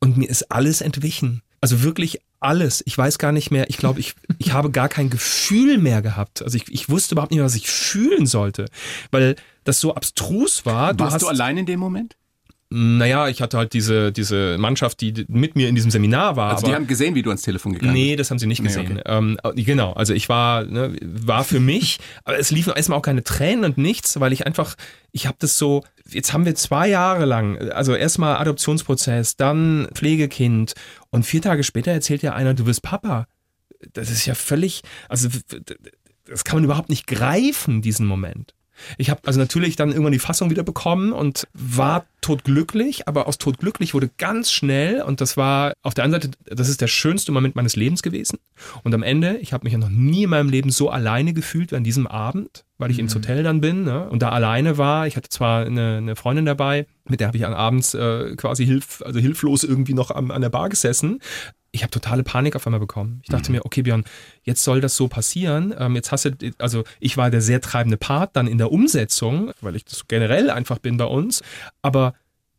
und 0.00 0.16
mir 0.16 0.28
ist 0.28 0.50
alles 0.50 0.80
entwichen. 0.80 1.42
Also 1.60 1.84
wirklich 1.84 2.20
alles. 2.40 2.82
Ich 2.86 2.96
weiß 2.96 3.18
gar 3.18 3.32
nicht 3.32 3.50
mehr, 3.50 3.68
ich 3.68 3.76
glaube, 3.76 4.00
ich, 4.00 4.14
ich 4.38 4.52
habe 4.52 4.70
gar 4.70 4.88
kein 4.88 5.10
Gefühl 5.10 5.78
mehr 5.78 6.02
gehabt. 6.02 6.42
Also 6.42 6.56
ich, 6.56 6.68
ich 6.72 6.88
wusste 6.88 7.14
überhaupt 7.14 7.30
nicht 7.30 7.38
mehr, 7.38 7.44
was 7.44 7.54
ich 7.54 7.68
fühlen 7.68 8.26
sollte, 8.26 8.66
weil 9.10 9.36
das 9.64 9.80
so 9.80 9.94
abstrus 9.94 10.66
war. 10.66 10.98
Warst 10.98 11.14
hast, 11.14 11.22
du 11.22 11.28
allein 11.28 11.58
in 11.58 11.66
dem 11.66 11.80
Moment? 11.80 12.16
Naja, 12.72 13.26
ich 13.26 13.42
hatte 13.42 13.58
halt 13.58 13.72
diese, 13.72 14.12
diese 14.12 14.56
Mannschaft, 14.56 15.00
die 15.00 15.24
mit 15.26 15.56
mir 15.56 15.68
in 15.68 15.74
diesem 15.74 15.90
Seminar 15.90 16.36
war. 16.36 16.50
Also 16.52 16.58
aber 16.66 16.68
die 16.68 16.74
haben 16.76 16.86
gesehen, 16.86 17.16
wie 17.16 17.22
du 17.22 17.30
ans 17.30 17.42
Telefon 17.42 17.72
gegangen 17.72 17.92
Nee, 17.92 18.14
das 18.14 18.30
haben 18.30 18.38
sie 18.38 18.46
nicht 18.46 18.62
Nee, 18.62 18.68
gesehen. 18.68 19.00
okay. 19.00 19.02
ähm, 19.06 19.38
genau, 19.56 19.92
also 19.94 20.14
ich 20.14 20.28
war, 20.28 20.64
ne, 20.64 20.96
war 21.02 21.42
für 21.42 21.58
mich, 21.58 21.98
aber 22.24 22.38
es 22.38 22.52
liefen 22.52 22.72
erstmal 22.76 22.98
auch 22.98 23.02
keine 23.02 23.24
Tränen 23.24 23.64
und 23.64 23.76
nichts, 23.76 24.20
weil 24.20 24.32
ich 24.32 24.46
einfach, 24.46 24.76
ich 25.10 25.26
habe 25.26 25.36
das 25.40 25.58
so, 25.58 25.82
jetzt 26.08 26.32
haben 26.32 26.46
wir 26.46 26.54
zwei 26.54 26.86
Jahre 26.88 27.24
lang, 27.24 27.58
also 27.72 27.92
erstmal 27.96 28.36
Adoptionsprozess, 28.36 29.36
dann 29.36 29.88
Pflegekind 29.92 30.74
und 31.10 31.26
vier 31.26 31.42
Tage 31.42 31.64
später 31.64 31.90
erzählt 31.90 32.22
ja 32.22 32.34
einer, 32.34 32.54
du 32.54 32.64
bist 32.64 32.82
Papa. 32.82 33.26
Das 33.94 34.10
ist 34.12 34.26
ja 34.26 34.34
völlig, 34.36 34.82
also 35.08 35.28
das 36.26 36.44
kann 36.44 36.58
man 36.58 36.64
überhaupt 36.64 36.90
nicht 36.90 37.08
greifen, 37.08 37.82
diesen 37.82 38.06
Moment. 38.06 38.54
Ich 38.98 39.10
habe 39.10 39.20
also 39.26 39.38
natürlich 39.38 39.76
dann 39.76 39.90
irgendwann 39.90 40.12
die 40.12 40.18
Fassung 40.18 40.50
wieder 40.50 40.62
bekommen 40.62 41.12
und 41.12 41.46
war 41.52 42.06
todglücklich, 42.20 43.08
aber 43.08 43.26
aus 43.26 43.38
todglücklich 43.38 43.94
wurde 43.94 44.10
ganz 44.18 44.52
schnell 44.52 45.02
und 45.02 45.20
das 45.20 45.36
war 45.36 45.72
auf 45.82 45.94
der 45.94 46.04
einen 46.04 46.12
Seite, 46.12 46.30
das 46.44 46.68
ist 46.68 46.80
der 46.80 46.86
schönste 46.86 47.32
Moment 47.32 47.56
meines 47.56 47.76
Lebens 47.76 48.02
gewesen 48.02 48.38
und 48.84 48.94
am 48.94 49.02
Ende, 49.02 49.38
ich 49.38 49.52
habe 49.52 49.64
mich 49.64 49.72
ja 49.72 49.78
noch 49.78 49.88
nie 49.88 50.24
in 50.24 50.30
meinem 50.30 50.50
Leben 50.50 50.70
so 50.70 50.90
alleine 50.90 51.32
gefühlt 51.32 51.72
wie 51.72 51.76
an 51.76 51.84
diesem 51.84 52.06
Abend, 52.06 52.64
weil 52.78 52.90
ich 52.90 52.98
mhm. 52.98 53.04
ins 53.04 53.14
Hotel 53.14 53.42
dann 53.42 53.60
bin 53.60 53.84
ne, 53.84 54.08
und 54.08 54.22
da 54.22 54.30
alleine 54.30 54.78
war. 54.78 55.06
Ich 55.06 55.16
hatte 55.16 55.28
zwar 55.28 55.64
eine, 55.64 55.98
eine 55.98 56.16
Freundin 56.16 56.46
dabei, 56.46 56.86
mit 57.08 57.20
der 57.20 57.28
habe 57.28 57.36
ich 57.36 57.46
abends 57.46 57.94
äh, 57.94 58.34
quasi 58.36 58.66
hilf, 58.66 59.02
also 59.04 59.18
hilflos 59.18 59.64
irgendwie 59.64 59.94
noch 59.94 60.10
am, 60.10 60.30
an 60.30 60.42
der 60.42 60.50
Bar 60.50 60.68
gesessen, 60.68 61.20
ich 61.72 61.82
habe 61.82 61.90
totale 61.90 62.22
Panik 62.22 62.56
auf 62.56 62.66
einmal 62.66 62.80
bekommen. 62.80 63.20
Ich 63.22 63.28
dachte 63.28 63.50
mhm. 63.50 63.58
mir, 63.58 63.64
okay, 63.64 63.82
Björn, 63.82 64.04
jetzt 64.42 64.64
soll 64.64 64.80
das 64.80 64.96
so 64.96 65.08
passieren. 65.08 65.74
Ähm, 65.78 65.94
jetzt 65.94 66.10
hast 66.10 66.24
du, 66.24 66.32
also 66.58 66.84
ich 66.98 67.16
war 67.16 67.30
der 67.30 67.40
sehr 67.40 67.60
treibende 67.60 67.96
Part 67.96 68.34
dann 68.34 68.46
in 68.46 68.58
der 68.58 68.72
Umsetzung, 68.72 69.52
weil 69.60 69.76
ich 69.76 69.84
das 69.84 70.08
generell 70.08 70.50
einfach 70.50 70.78
bin 70.78 70.96
bei 70.96 71.04
uns. 71.04 71.42
Aber 71.82 72.14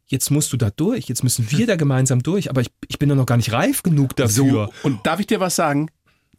jetzt 0.07 0.31
musst 0.31 0.53
du 0.53 0.57
da 0.57 0.69
durch, 0.69 1.07
jetzt 1.07 1.23
müssen 1.23 1.51
wir 1.51 1.67
da 1.67 1.75
gemeinsam 1.75 2.23
durch. 2.23 2.49
Aber 2.49 2.61
ich, 2.61 2.71
ich 2.87 2.99
bin 2.99 3.09
da 3.09 3.15
noch 3.15 3.25
gar 3.25 3.37
nicht 3.37 3.51
reif 3.51 3.83
genug 3.83 4.15
dafür. 4.15 4.69
So, 4.81 4.87
und 4.87 5.05
darf 5.05 5.19
ich 5.19 5.27
dir 5.27 5.39
was 5.39 5.55
sagen? 5.55 5.89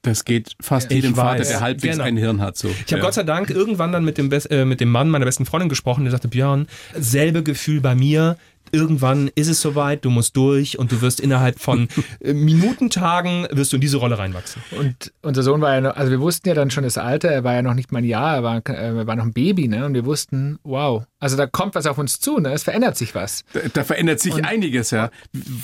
Das 0.05 0.25
geht 0.25 0.57
fast 0.61 0.91
ja, 0.91 0.97
jedem 0.97 1.15
Vater, 1.15 1.45
der 1.45 1.61
halbwegs 1.61 1.95
genau. 1.95 2.05
ein 2.05 2.17
Hirn 2.17 2.41
hat. 2.41 2.59
So. 2.59 2.69
Ich 2.69 2.93
habe 2.93 2.97
ja. 2.97 3.05
Gott 3.05 3.15
sei 3.15 3.23
Dank 3.23 3.51
irgendwann 3.51 3.93
dann 3.93 4.05
mit 4.05 4.19
dem, 4.19 4.33
äh, 4.33 4.65
mit 4.65 4.81
dem 4.81 4.91
Mann 4.91 5.09
meiner 5.09 5.25
besten 5.25 5.47
Freundin 5.47 5.69
gesprochen, 5.69 6.03
der 6.03 6.11
sagte, 6.11 6.27
Björn, 6.27 6.67
selbe 6.99 7.45
Gefühl 7.45 7.81
bei 7.81 7.95
mir, 7.95 8.37
irgendwann 8.73 9.31
ist 9.35 9.49
es 9.49 9.61
soweit, 9.61 10.05
du 10.05 10.11
musst 10.11 10.37
durch 10.37 10.79
und 10.79 10.91
du 10.91 11.01
wirst 11.01 11.21
innerhalb 11.21 11.61
von 11.61 11.89
äh, 12.21 12.33
Minutentagen 12.33 13.47
wirst 13.51 13.73
du 13.73 13.77
in 13.77 13.81
diese 13.81 13.99
Rolle 13.99 14.19
reinwachsen. 14.19 14.63
Und 14.73 15.13
unser 15.23 15.43
Sohn 15.43 15.61
war 15.61 15.75
ja 15.75 15.81
noch, 15.81 15.97
also 15.97 16.11
wir 16.11 16.21
wussten 16.21 16.49
ja 16.49 16.55
dann 16.55 16.71
schon 16.71 16.85
das 16.85 16.99
Alter, 16.99 17.29
er 17.29 17.45
war 17.45 17.55
ja 17.55 17.63
noch 17.63 17.75
nicht 17.75 17.93
mal 17.93 17.99
ein 17.99 18.05
Jahr, 18.05 18.37
er 18.37 18.43
war, 18.43 18.57
äh, 18.69 18.73
er 18.73 19.07
war 19.07 19.17
noch 19.17 19.25
ein 19.25 19.33
Baby, 19.33 19.69
ne? 19.69 19.85
Und 19.85 19.95
wir 19.95 20.07
wussten, 20.07 20.59
wow, 20.65 21.05
also 21.23 21.37
da 21.37 21.47
kommt 21.47 21.77
was 21.77 21.87
auf 21.87 21.99
uns 21.99 22.19
zu, 22.19 22.41
ne? 22.41 22.53
Es 22.53 22.65
verändert 22.65 22.97
sich 22.97 23.15
was. 23.15 23.45
Da, 23.53 23.61
da 23.73 23.85
verändert 23.85 24.19
sich 24.19 24.35
und, 24.35 24.45
einiges, 24.45 24.91
ja. 24.91 25.11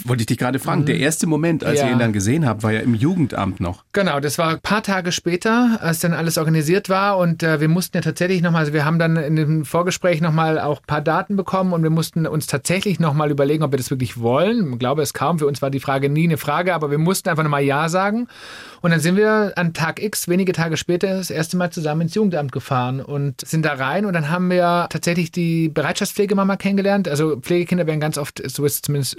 Wollte 0.05 0.23
ich 0.23 0.27
dich 0.27 0.39
gerade 0.39 0.61
fragen. 0.61 0.85
Der 0.85 0.95
mhm. 0.95 1.03
erste 1.03 1.27
Moment, 1.27 1.65
als 1.65 1.81
ja. 1.81 1.87
ihr 1.87 1.93
ihn 1.95 1.99
dann 1.99 2.13
gesehen 2.13 2.47
habt, 2.47 2.63
war 2.63 2.71
ja 2.71 2.79
im 2.79 2.95
Jugendamt 2.95 3.59
noch. 3.59 3.83
Genau, 3.93 4.21
das 4.21 4.39
war 4.39 4.51
ein 4.51 4.61
paar 4.61 4.85
Tage 4.85 5.11
später, 5.11 5.81
als 5.83 5.99
dann 5.99 6.15
alles 6.15 6.39
organisiert 6.39 6.89
war 6.89 7.19
und 7.19 7.43
äh, 7.43 7.61
wir 7.61 7.67
mussten 7.67 7.97
ja 7.97 8.03
tatsächlich 8.03 8.41
nochmal, 8.41 8.61
also 8.61 8.73
wir 8.73 8.85
haben 8.85 9.01
dann 9.01 9.17
in 9.17 9.35
dem 9.35 9.65
Vorgespräch 9.65 10.21
nochmal 10.21 10.61
auch 10.61 10.79
ein 10.79 10.87
paar 10.87 11.01
Daten 11.01 11.35
bekommen 11.35 11.73
und 11.73 11.83
wir 11.83 11.91
mussten 11.91 12.29
uns 12.29 12.47
tatsächlich 12.47 13.01
nochmal 13.01 13.33
überlegen, 13.33 13.65
ob 13.65 13.73
wir 13.73 13.79
das 13.79 13.91
wirklich 13.91 14.21
wollen. 14.21 14.75
Ich 14.75 14.79
glaube 14.79 15.03
es 15.03 15.13
kaum. 15.13 15.41
Für 15.41 15.49
uns 15.49 15.61
war 15.61 15.71
die 15.71 15.81
Frage 15.81 16.09
nie 16.09 16.23
eine 16.25 16.37
Frage, 16.37 16.73
aber 16.73 16.93
wir 16.93 16.99
mussten 16.99 17.31
einfach 17.31 17.43
nochmal 17.43 17.65
Ja 17.65 17.89
sagen. 17.89 18.29
Und 18.81 18.93
dann 18.93 19.01
sind 19.01 19.17
wir 19.17 19.55
an 19.57 19.75
Tag 19.75 20.01
X, 20.01 20.29
wenige 20.29 20.53
Tage 20.53 20.77
später, 20.77 21.17
das 21.17 21.31
erste 21.31 21.57
Mal 21.57 21.71
zusammen 21.71 22.03
ins 22.03 22.15
Jugendamt 22.15 22.53
gefahren 22.53 23.01
und 23.01 23.41
sind 23.41 23.65
da 23.65 23.73
rein 23.73 24.07
und 24.07 24.13
dann 24.13 24.31
haben 24.31 24.51
wir 24.51 24.87
tatsächlich 24.89 25.33
die 25.33 25.48
Bereitschaftspflegemama 25.69 26.57
kennengelernt. 26.57 27.09
Also 27.09 27.37
Pflegekinder 27.37 27.87
werden 27.87 28.01
ganz 28.01 28.19
oft, 28.19 28.43
so 28.51 28.65
ist 28.65 28.85
zumindest, 28.85 29.17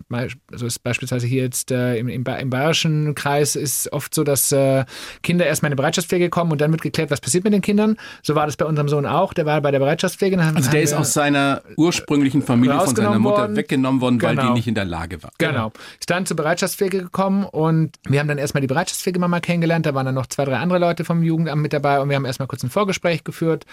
so 0.53 0.65
ist 0.65 0.83
beispielsweise 0.83 1.27
hier 1.27 1.43
jetzt 1.43 1.71
äh, 1.71 1.97
im, 1.97 2.07
im, 2.07 2.23
im, 2.25 2.49
bayerischen 2.49 3.15
Kreis 3.15 3.55
ist 3.55 3.91
oft 3.91 4.13
so, 4.13 4.23
dass 4.23 4.51
äh, 4.51 4.85
Kinder 5.23 5.45
erstmal 5.45 5.71
in 5.71 5.75
die 5.75 5.81
Bereitschaftspflege 5.81 6.29
kommen 6.29 6.51
und 6.51 6.61
dann 6.61 6.71
wird 6.71 6.81
geklärt, 6.81 7.11
was 7.11 7.21
passiert 7.21 7.43
mit 7.43 7.53
den 7.53 7.61
Kindern. 7.61 7.97
So 8.23 8.35
war 8.35 8.45
das 8.45 8.57
bei 8.57 8.65
unserem 8.65 8.89
Sohn 8.89 9.05
auch. 9.05 9.33
Der 9.33 9.45
war 9.45 9.61
bei 9.61 9.71
der 9.71 9.79
Bereitschaftspflege. 9.79 10.39
also 10.39 10.71
der 10.71 10.81
ist 10.81 10.93
aus 10.93 11.13
seiner 11.13 11.61
ursprünglichen 11.77 12.41
Familie 12.41 12.79
von 12.79 12.95
seiner 12.95 13.19
Mutter 13.19 13.37
worden. 13.37 13.55
weggenommen 13.55 14.01
worden, 14.01 14.19
genau. 14.19 14.29
weil 14.29 14.35
die 14.35 14.41
genau. 14.41 14.53
nicht 14.53 14.67
in 14.67 14.75
der 14.75 14.85
Lage 14.85 15.21
war. 15.23 15.31
Genau. 15.37 15.71
Ist 15.99 16.09
dann 16.09 16.25
zur 16.25 16.37
Bereitschaftspflege 16.37 17.03
gekommen 17.03 17.45
und 17.45 17.97
wir 18.07 18.19
haben 18.19 18.27
dann 18.27 18.37
erstmal 18.37 18.61
die 18.61 18.67
Bereitschaftspflegemama 18.67 19.39
kennengelernt. 19.39 19.85
Da 19.85 19.93
waren 19.93 20.05
dann 20.05 20.15
noch 20.15 20.27
zwei, 20.27 20.45
drei 20.45 20.57
andere 20.57 20.79
Leute 20.79 21.05
vom 21.05 21.23
Jugendamt 21.23 21.61
mit 21.61 21.73
dabei 21.73 21.99
und 21.99 22.09
wir 22.09 22.15
haben 22.15 22.25
erstmal 22.25 22.47
kurz 22.47 22.63
ein 22.63 22.69
Vorgespräch 22.69 23.23
geführt. 23.23 23.65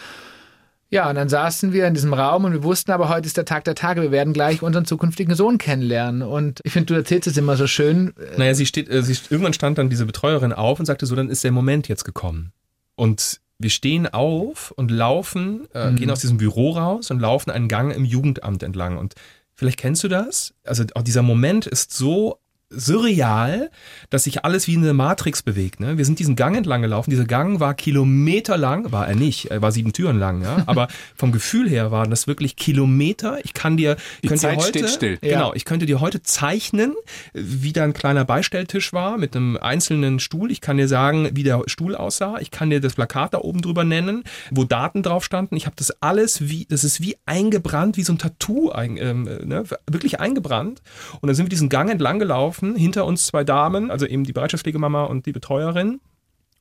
Ja, 0.88 1.08
und 1.08 1.16
dann 1.16 1.28
saßen 1.28 1.72
wir 1.72 1.86
in 1.86 1.94
diesem 1.94 2.14
Raum 2.14 2.44
und 2.44 2.52
wir 2.52 2.62
wussten 2.62 2.92
aber, 2.92 3.08
heute 3.08 3.26
ist 3.26 3.36
der 3.36 3.44
Tag 3.44 3.64
der 3.64 3.74
Tage. 3.74 4.02
Wir 4.02 4.12
werden 4.12 4.32
gleich 4.32 4.62
unseren 4.62 4.84
zukünftigen 4.84 5.34
Sohn 5.34 5.58
kennenlernen. 5.58 6.22
Und 6.22 6.60
ich 6.62 6.72
finde, 6.72 6.86
du 6.86 6.94
erzählst 6.94 7.26
es 7.26 7.36
immer 7.36 7.56
so 7.56 7.66
schön. 7.66 8.14
Naja, 8.36 8.54
sie 8.54 8.66
steht, 8.66 8.88
äh, 8.88 9.02
sie, 9.02 9.16
irgendwann 9.28 9.52
stand 9.52 9.78
dann 9.78 9.90
diese 9.90 10.06
Betreuerin 10.06 10.52
auf 10.52 10.78
und 10.78 10.86
sagte 10.86 11.06
so, 11.06 11.16
dann 11.16 11.28
ist 11.28 11.42
der 11.42 11.50
Moment 11.50 11.88
jetzt 11.88 12.04
gekommen. 12.04 12.52
Und 12.94 13.40
wir 13.58 13.70
stehen 13.70 14.06
auf 14.06 14.70
und 14.76 14.90
laufen, 14.90 15.66
äh, 15.74 15.90
mhm. 15.90 15.96
gehen 15.96 16.10
aus 16.10 16.20
diesem 16.20 16.36
Büro 16.36 16.72
raus 16.72 17.10
und 17.10 17.20
laufen 17.20 17.50
einen 17.50 17.68
Gang 17.68 17.92
im 17.94 18.04
Jugendamt 18.04 18.62
entlang. 18.62 18.96
Und 18.96 19.14
vielleicht 19.54 19.78
kennst 19.78 20.04
du 20.04 20.08
das. 20.08 20.54
Also 20.64 20.84
auch 20.94 21.02
dieser 21.02 21.22
Moment 21.22 21.66
ist 21.66 21.92
so 21.94 22.38
surreal, 22.68 23.70
dass 24.10 24.24
sich 24.24 24.44
alles 24.44 24.66
wie 24.66 24.74
in 24.74 24.82
eine 24.82 24.92
Matrix 24.92 25.42
bewegt. 25.42 25.78
Ne? 25.78 25.98
Wir 25.98 26.04
sind 26.04 26.18
diesen 26.18 26.34
Gang 26.34 26.56
entlang 26.56 26.82
gelaufen. 26.82 27.10
Dieser 27.10 27.24
Gang 27.24 27.60
war 27.60 27.74
kilometerlang, 27.74 28.90
war 28.90 29.06
er 29.06 29.14
nicht, 29.14 29.50
er 29.52 29.62
war 29.62 29.70
sieben 29.70 29.92
Türen 29.92 30.18
lang, 30.18 30.42
ja? 30.42 30.64
aber 30.66 30.88
vom 31.14 31.30
Gefühl 31.30 31.68
her 31.68 31.92
waren 31.92 32.10
das 32.10 32.26
wirklich 32.26 32.56
Kilometer. 32.56 33.38
Ich 33.44 33.54
kann 33.54 33.76
dir, 33.76 33.96
Die 34.22 34.28
könnte 34.28 34.42
Zeit 34.42 34.58
dir 34.58 34.64
heute, 34.64 34.78
steht 34.78 34.90
still. 34.90 35.18
Genau, 35.18 35.54
ich 35.54 35.64
könnte 35.64 35.86
dir 35.86 36.00
heute 36.00 36.22
zeichnen, 36.22 36.94
wie 37.34 37.72
da 37.72 37.84
ein 37.84 37.92
kleiner 37.92 38.24
Beistelltisch 38.24 38.92
war 38.92 39.16
mit 39.16 39.36
einem 39.36 39.56
einzelnen 39.56 40.18
Stuhl. 40.18 40.50
Ich 40.50 40.60
kann 40.60 40.76
dir 40.76 40.88
sagen, 40.88 41.30
wie 41.34 41.44
der 41.44 41.62
Stuhl 41.66 41.94
aussah. 41.94 42.38
Ich 42.40 42.50
kann 42.50 42.70
dir 42.70 42.80
das 42.80 42.94
Plakat 42.94 43.34
da 43.34 43.38
oben 43.38 43.62
drüber 43.62 43.84
nennen, 43.84 44.24
wo 44.50 44.64
Daten 44.64 45.04
drauf 45.04 45.24
standen. 45.24 45.56
Ich 45.56 45.66
habe 45.66 45.76
das 45.76 46.02
alles 46.02 46.48
wie, 46.48 46.66
das 46.68 46.82
ist 46.82 47.00
wie 47.00 47.16
eingebrannt, 47.26 47.96
wie 47.96 48.02
so 48.02 48.12
ein 48.12 48.18
Tattoo, 48.18 48.70
ein, 48.70 48.96
ähm, 48.96 49.22
ne? 49.44 49.62
wirklich 49.88 50.18
eingebrannt. 50.18 50.82
Und 51.20 51.28
dann 51.28 51.36
sind 51.36 51.46
wir 51.46 51.50
diesen 51.50 51.68
Gang 51.68 51.90
entlang 51.90 52.18
gelaufen 52.18 52.55
gelaufen, 52.56 52.76
hinter 52.76 53.06
uns 53.06 53.26
zwei 53.26 53.44
Damen, 53.44 53.90
also 53.90 54.06
eben 54.06 54.24
die 54.24 54.32
Bereitschaftspflegemama 54.32 55.04
und 55.04 55.26
die 55.26 55.32
Betreuerin. 55.32 56.00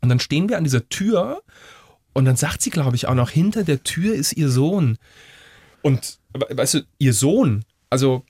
Und 0.02 0.10
dann 0.10 0.20
stehen 0.20 0.50
wir 0.50 0.58
an 0.58 0.64
dieser 0.64 0.88
Tür 0.90 1.42
und 2.14 2.26
dann 2.26 2.36
sagt 2.36 2.62
sie, 2.62 2.70
glaube 2.70 2.96
ich, 2.96 3.08
auch 3.08 3.16
noch, 3.16 3.30
hinter 3.30 3.64
der 3.64 3.84
Tür 3.84 4.14
ist 4.16 4.34
ihr 4.34 4.50
Sohn. 4.50 4.98
Und, 5.82 6.20
weißt 6.34 6.76
du, 6.76 6.80
ihr 7.00 7.14
Sohn, 7.14 7.64
also, 7.90 8.24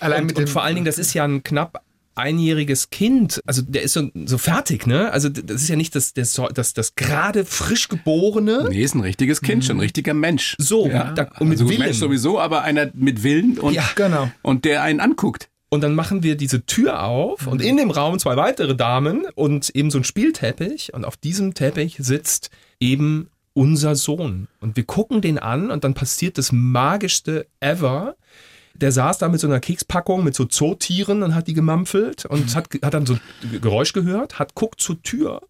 Allein 0.00 0.24
und, 0.24 0.36
und 0.36 0.48
vor 0.48 0.62
allen 0.62 0.74
Dingen, 0.74 0.86
das 0.86 0.98
ist 0.98 1.12
ja 1.14 1.24
ein 1.24 1.42
knapp 1.42 1.84
einjähriges 2.14 2.90
Kind, 2.90 3.40
also 3.46 3.62
der 3.62 3.82
ist 3.82 3.94
so, 3.94 4.10
so 4.26 4.36
fertig, 4.36 4.86
ne? 4.86 5.10
Also 5.12 5.30
das 5.30 5.62
ist 5.62 5.68
ja 5.68 5.76
nicht 5.76 5.94
das, 5.94 6.12
das, 6.12 6.38
das, 6.52 6.74
das 6.74 6.94
gerade 6.94 7.46
frisch 7.46 7.88
geborene. 7.88 8.66
Nee, 8.68 8.82
ist 8.82 8.94
ein 8.94 9.00
richtiges 9.00 9.40
Kind, 9.40 9.62
mhm. 9.62 9.66
schon 9.66 9.76
ein 9.78 9.80
richtiger 9.80 10.12
Mensch. 10.12 10.54
So, 10.58 10.88
ja. 10.88 11.12
da, 11.12 11.30
und 11.40 11.48
mit 11.48 11.58
also 11.58 11.70
Willen. 11.70 11.80
Mensch 11.80 11.96
sowieso, 11.96 12.38
aber 12.38 12.62
einer 12.62 12.90
mit 12.92 13.22
Willen 13.22 13.58
und, 13.58 13.72
ja, 13.72 13.88
genau. 13.94 14.30
und 14.42 14.66
der 14.66 14.82
einen 14.82 15.00
anguckt. 15.00 15.48
Und 15.72 15.80
dann 15.80 15.94
machen 15.94 16.22
wir 16.22 16.36
diese 16.36 16.66
Tür 16.66 17.02
auf 17.02 17.46
und 17.46 17.62
in 17.62 17.78
dem 17.78 17.90
Raum 17.90 18.18
zwei 18.18 18.36
weitere 18.36 18.76
Damen 18.76 19.24
und 19.34 19.70
eben 19.70 19.90
so 19.90 19.96
ein 19.96 20.04
Spielteppich. 20.04 20.92
Und 20.92 21.06
auf 21.06 21.16
diesem 21.16 21.54
Teppich 21.54 21.96
sitzt 21.98 22.50
eben 22.78 23.30
unser 23.54 23.96
Sohn. 23.96 24.48
Und 24.60 24.76
wir 24.76 24.84
gucken 24.84 25.22
den 25.22 25.38
an 25.38 25.70
und 25.70 25.82
dann 25.82 25.94
passiert 25.94 26.36
das 26.36 26.52
magischste 26.52 27.46
ever. 27.60 28.16
Der 28.74 28.92
saß 28.92 29.16
da 29.16 29.30
mit 29.30 29.40
so 29.40 29.46
einer 29.46 29.60
Kekspackung 29.60 30.22
mit 30.22 30.34
so 30.34 30.44
Zootieren 30.44 31.22
und 31.22 31.34
hat 31.34 31.46
die 31.46 31.54
gemampfelt 31.54 32.26
und 32.26 32.50
mhm. 32.50 32.54
hat, 32.54 32.68
hat 32.82 32.92
dann 32.92 33.06
so 33.06 33.14
ein 33.14 33.60
Geräusch 33.62 33.94
gehört, 33.94 34.38
hat 34.38 34.54
guckt 34.54 34.78
zur 34.78 35.02
Tür 35.02 35.40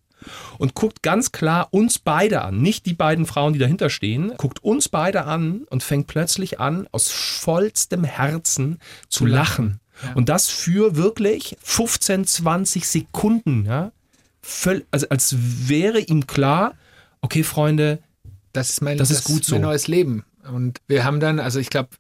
und 0.59 0.75
guckt 0.75 1.03
ganz 1.03 1.33
klar 1.33 1.67
uns 1.73 1.99
beide 1.99 2.43
an, 2.43 2.63
nicht 2.63 2.87
die 2.87 2.95
beiden 2.95 3.27
Frauen, 3.27 3.55
die 3.55 3.59
dahinter 3.59 3.91
stehen, 3.91 4.35
guckt 4.37 4.63
uns 4.63 4.89
beide 4.89 5.25
an 5.25 5.65
und 5.69 5.83
fängt 5.83 6.07
plötzlich 6.07 6.61
an, 6.61 6.87
aus 6.93 7.11
vollstem 7.11 8.05
Herzen 8.05 8.79
zu 9.09 9.27
lachen. 9.27 9.81
Und 10.15 10.29
das 10.29 10.49
für 10.49 10.97
wirklich 10.97 11.57
15, 11.63 12.27
20 12.27 12.87
Sekunden. 12.87 13.65
Ja? 13.67 13.93
Völl, 14.43 14.85
also 14.91 15.09
als 15.09 15.35
wäre 15.39 16.01
ihm 16.01 16.27
klar, 16.27 16.75
okay, 17.21 17.43
Freunde, 17.43 18.01
das 18.53 18.71
ist 18.71 18.83
mein, 18.83 18.99
das, 18.99 19.09
das 19.09 19.19
ist 19.19 19.25
gut 19.25 19.45
so. 19.45 19.55
mein 19.55 19.63
neues 19.63 19.89
Leben. 19.89 20.25
Und 20.51 20.81
wir 20.89 21.05
haben 21.05 21.21
dann, 21.21 21.39
also 21.39 21.61
ich 21.61 21.71
glaube, 21.71 21.91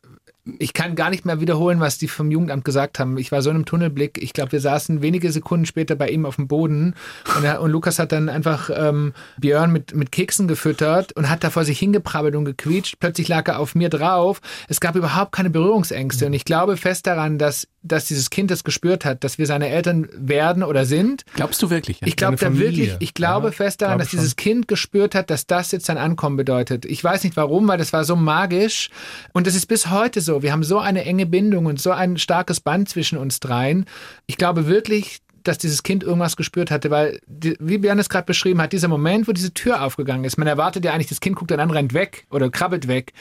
ich 0.58 0.72
kann 0.72 0.96
gar 0.96 1.10
nicht 1.10 1.24
mehr 1.24 1.40
wiederholen, 1.40 1.78
was 1.78 1.98
die 1.98 2.08
vom 2.08 2.30
Jugendamt 2.30 2.64
gesagt 2.64 2.98
haben. 2.98 3.16
Ich 3.16 3.30
war 3.30 3.42
so 3.42 3.50
in 3.50 3.56
einem 3.56 3.64
Tunnelblick. 3.64 4.20
Ich 4.20 4.32
glaube, 4.32 4.52
wir 4.52 4.60
saßen 4.60 5.00
wenige 5.00 5.30
Sekunden 5.30 5.66
später 5.66 5.94
bei 5.94 6.08
ihm 6.08 6.26
auf 6.26 6.36
dem 6.36 6.48
Boden 6.48 6.94
und, 7.36 7.44
er, 7.44 7.62
und 7.62 7.70
Lukas 7.70 8.00
hat 8.00 8.10
dann 8.10 8.28
einfach 8.28 8.68
ähm, 8.74 9.12
Björn 9.38 9.70
mit, 9.70 9.94
mit 9.94 10.10
Keksen 10.10 10.48
gefüttert 10.48 11.12
und 11.12 11.30
hat 11.30 11.44
da 11.44 11.50
vor 11.50 11.64
sich 11.64 11.78
hingeprabbelt 11.78 12.34
und 12.34 12.44
gequietscht. 12.44 12.96
Plötzlich 12.98 13.28
lag 13.28 13.46
er 13.46 13.60
auf 13.60 13.76
mir 13.76 13.88
drauf. 13.88 14.40
Es 14.68 14.80
gab 14.80 14.96
überhaupt 14.96 15.30
keine 15.30 15.50
Berührungsängste 15.50 16.26
und 16.26 16.32
ich 16.32 16.44
glaube 16.44 16.76
fest 16.76 17.06
daran, 17.06 17.38
dass, 17.38 17.68
dass 17.82 18.06
dieses 18.06 18.30
Kind 18.30 18.50
das 18.50 18.64
gespürt 18.64 19.04
hat, 19.04 19.24
dass 19.24 19.38
wir 19.38 19.46
seine 19.46 19.68
Eltern 19.68 20.08
werden 20.12 20.62
oder 20.62 20.84
sind. 20.84 21.24
Glaubst 21.34 21.62
du 21.62 21.70
wirklich? 21.70 22.00
Ja? 22.00 22.06
Ich 22.06 22.16
glaube 22.16 22.36
da 22.36 22.56
wirklich, 22.56 22.96
ich 23.00 23.14
glaube 23.14 23.48
ja, 23.48 23.52
fest 23.52 23.82
daran, 23.82 23.98
dass 23.98 24.10
schon. 24.10 24.20
dieses 24.20 24.36
Kind 24.36 24.68
gespürt 24.68 25.14
hat, 25.14 25.30
dass 25.30 25.46
das 25.46 25.72
jetzt 25.72 25.86
sein 25.86 25.98
Ankommen 25.98 26.36
bedeutet. 26.36 26.84
Ich 26.84 27.02
weiß 27.02 27.24
nicht 27.24 27.36
warum, 27.36 27.66
weil 27.68 27.78
das 27.78 27.92
war 27.92 28.04
so 28.04 28.16
magisch 28.16 28.90
und 29.32 29.46
das 29.46 29.54
ist 29.54 29.66
bis 29.66 29.90
heute 29.90 30.20
so. 30.20 30.42
Wir 30.42 30.52
haben 30.52 30.64
so 30.64 30.78
eine 30.78 31.04
enge 31.04 31.26
Bindung 31.26 31.66
und 31.66 31.80
so 31.80 31.90
ein 31.90 32.18
starkes 32.18 32.60
Band 32.60 32.88
zwischen 32.88 33.18
uns 33.18 33.40
dreien. 33.40 33.86
Ich 34.26 34.36
glaube 34.36 34.66
wirklich, 34.66 35.18
dass 35.42 35.58
dieses 35.58 35.82
Kind 35.82 36.04
irgendwas 36.04 36.36
gespürt 36.36 36.70
hatte, 36.70 36.90
weil, 36.90 37.20
wie 37.26 37.78
Björn 37.78 37.98
es 37.98 38.08
gerade 38.08 38.26
beschrieben 38.26 38.60
hat, 38.62 38.72
dieser 38.72 38.88
Moment, 38.88 39.26
wo 39.26 39.32
diese 39.32 39.52
Tür 39.52 39.82
aufgegangen 39.82 40.24
ist, 40.24 40.38
man 40.38 40.46
erwartet 40.46 40.84
ja 40.84 40.92
eigentlich, 40.92 41.08
das 41.08 41.20
Kind 41.20 41.36
guckt 41.36 41.50
dann 41.50 41.60
an, 41.60 41.70
rennt 41.70 41.94
weg 41.94 42.26
oder 42.30 42.48
krabbelt 42.50 42.86
weg. 42.86 43.12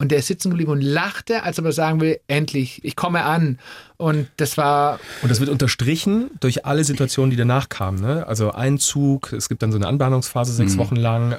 Und 0.00 0.12
der 0.12 0.18
ist 0.18 0.28
sitzen 0.28 0.50
geblieben 0.50 0.70
und 0.70 0.80
lachte, 0.80 1.42
als 1.42 1.58
ob 1.58 1.64
er 1.64 1.72
sagen 1.72 2.00
will, 2.00 2.20
endlich, 2.28 2.84
ich 2.84 2.94
komme 2.94 3.24
an. 3.24 3.58
Und 3.96 4.28
das 4.36 4.56
war. 4.56 5.00
Und 5.22 5.28
das 5.28 5.40
wird 5.40 5.50
unterstrichen 5.50 6.30
durch 6.38 6.64
alle 6.64 6.84
Situationen, 6.84 7.30
die 7.30 7.36
danach 7.36 7.68
kamen. 7.68 8.00
Ne? 8.00 8.24
Also 8.24 8.52
Einzug, 8.52 9.32
es 9.32 9.48
gibt 9.48 9.60
dann 9.60 9.72
so 9.72 9.78
eine 9.78 9.88
Anbahnungsphase 9.88 10.52
sechs 10.52 10.74
mhm. 10.74 10.78
Wochen 10.78 10.96
lang. 10.96 11.36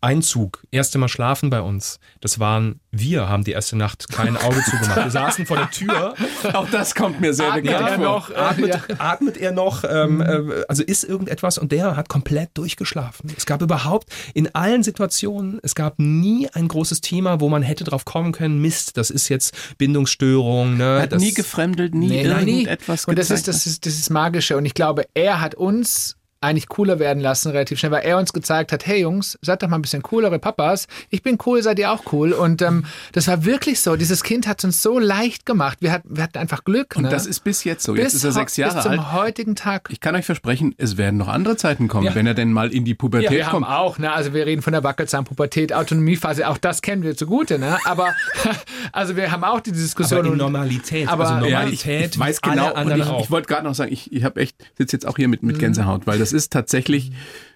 Einzug, 0.00 0.62
erste 0.70 0.96
Mal 0.96 1.08
schlafen 1.08 1.50
bei 1.50 1.60
uns. 1.60 2.00
Das 2.22 2.38
waren 2.38 2.80
wir, 2.94 3.28
haben 3.30 3.42
die 3.42 3.52
erste 3.52 3.76
Nacht 3.76 4.08
kein 4.12 4.36
Auge 4.36 4.62
zugemacht. 4.70 4.96
Wir 4.96 5.10
saßen 5.10 5.46
vor 5.46 5.56
der 5.56 5.70
Tür. 5.70 6.14
Auch 6.52 6.68
das 6.68 6.94
kommt 6.94 7.20
mir 7.22 7.32
sehr 7.32 7.52
bekannt 7.52 7.66
ja, 7.66 7.94
vor. 7.94 8.04
Noch, 8.04 8.34
atmet, 8.34 8.68
ja. 8.68 8.80
atmet, 8.98 9.36
er 9.38 9.52
noch? 9.52 9.82
Ähm, 9.84 10.20
äh, 10.20 10.64
also 10.68 10.82
ist 10.82 11.02
irgendetwas 11.02 11.56
und 11.56 11.72
der 11.72 11.96
hat 11.96 12.10
komplett 12.10 12.50
durchgeschlafen. 12.54 13.32
Es 13.34 13.46
gab 13.46 13.62
überhaupt 13.62 14.12
in 14.34 14.54
allen 14.54 14.82
Situationen, 14.82 15.58
es 15.62 15.74
gab 15.74 15.98
nie 15.98 16.48
ein 16.52 16.68
großes 16.68 17.00
Thema, 17.00 17.40
wo 17.40 17.48
man 17.48 17.62
hätte 17.62 17.84
drauf 17.84 18.04
kommen 18.04 18.32
können, 18.32 18.60
Mist, 18.60 18.98
das 18.98 19.08
ist 19.08 19.30
jetzt 19.30 19.54
Bindungsstörung. 19.78 20.76
Ne? 20.76 21.00
Hat 21.00 21.12
das, 21.12 21.22
nie 21.22 21.32
gefremdelt, 21.32 21.94
nie 21.94 22.08
nee, 22.08 22.22
irgendetwas 22.24 23.06
Und 23.06 23.18
das 23.18 23.30
ist, 23.30 23.48
das 23.48 23.66
ist 23.66 23.86
das 23.86 23.94
ist 23.94 24.10
magische 24.10 24.56
und 24.58 24.66
ich 24.66 24.74
glaube, 24.74 25.06
er 25.14 25.40
hat 25.40 25.54
uns 25.54 26.16
eigentlich 26.42 26.68
cooler 26.68 26.98
werden 26.98 27.20
lassen, 27.20 27.50
relativ 27.50 27.78
schnell, 27.78 27.92
weil 27.92 28.04
er 28.04 28.18
uns 28.18 28.32
gezeigt 28.32 28.72
hat, 28.72 28.86
hey 28.86 29.00
Jungs, 29.00 29.38
seid 29.42 29.62
doch 29.62 29.68
mal 29.68 29.76
ein 29.76 29.82
bisschen 29.82 30.02
coolere 30.02 30.38
Papas. 30.38 30.86
Ich 31.10 31.22
bin 31.22 31.38
cool, 31.46 31.62
seid 31.62 31.78
ihr 31.78 31.90
auch 31.92 32.12
cool. 32.12 32.32
Und 32.32 32.62
ähm, 32.62 32.84
das 33.12 33.28
war 33.28 33.44
wirklich 33.44 33.80
so. 33.80 33.96
Dieses 33.96 34.22
Kind 34.22 34.46
hat 34.46 34.58
es 34.58 34.64
uns 34.64 34.82
so 34.82 34.98
leicht 34.98 35.46
gemacht. 35.46 35.78
Wir, 35.80 35.92
hat, 35.92 36.02
wir 36.04 36.22
hatten 36.22 36.38
einfach 36.38 36.64
Glück. 36.64 36.96
Und 36.96 37.04
ne? 37.04 37.08
das 37.08 37.26
ist 37.26 37.40
bis 37.40 37.64
jetzt 37.64 37.84
so. 37.84 37.94
Bis 37.94 38.04
jetzt 38.04 38.14
ist 38.14 38.24
er 38.24 38.32
sechs 38.32 38.56
Jahre 38.56 38.74
bis 38.74 38.82
zum 38.82 38.92
alt. 38.92 39.12
heutigen 39.12 39.54
Tag. 39.54 39.88
Ich 39.90 40.00
kann 40.00 40.14
euch 40.14 40.26
versprechen, 40.26 40.74
es 40.78 40.96
werden 40.96 41.16
noch 41.16 41.28
andere 41.28 41.56
Zeiten 41.56 41.88
kommen, 41.88 42.06
ja. 42.06 42.14
wenn 42.14 42.26
er 42.26 42.34
denn 42.34 42.52
mal 42.52 42.72
in 42.72 42.84
die 42.84 42.94
Pubertät 42.94 43.30
ja, 43.30 43.36
wir 43.36 43.44
kommt. 43.44 43.66
Haben 43.66 43.74
auch, 43.74 43.98
ne? 43.98 44.12
Also 44.12 44.34
wir 44.34 44.46
reden 44.46 44.62
von 44.62 44.72
der 44.72 44.82
Wackelzahnpubertät, 44.82 45.72
Autonomiephase, 45.72 46.48
auch 46.48 46.58
das 46.58 46.82
kennen 46.82 47.02
wir 47.02 47.16
zugute, 47.16 47.58
ne? 47.58 47.78
Aber 47.84 48.14
also 48.92 49.16
wir 49.16 49.30
haben 49.30 49.44
auch 49.44 49.60
die 49.60 49.72
Diskussion. 49.72 50.20
Aber 50.20 50.28
in 50.28 50.38
Normalität. 50.38 51.08
Aber 51.08 51.24
also 51.24 51.34
Normalität. 51.34 51.86
Ja, 51.86 52.00
ich, 52.00 52.12
ich 52.12 52.18
weiß 52.18 52.40
genau. 52.40 52.74
Und 52.74 52.90
ich, 52.96 53.24
ich 53.24 53.30
wollte 53.30 53.48
gerade 53.48 53.64
noch 53.64 53.74
sagen, 53.74 53.92
ich, 53.92 54.12
ich 54.12 54.24
habe 54.24 54.40
echt, 54.40 54.56
sitze 54.76 54.96
jetzt 54.96 55.06
auch 55.06 55.16
hier 55.16 55.28
mit, 55.28 55.42
mit 55.42 55.56
mhm. 55.56 55.60
Gänsehaut, 55.60 56.06
weil 56.06 56.18
das 56.18 56.31
ist 56.32 56.52
tatsächlich 56.52 57.12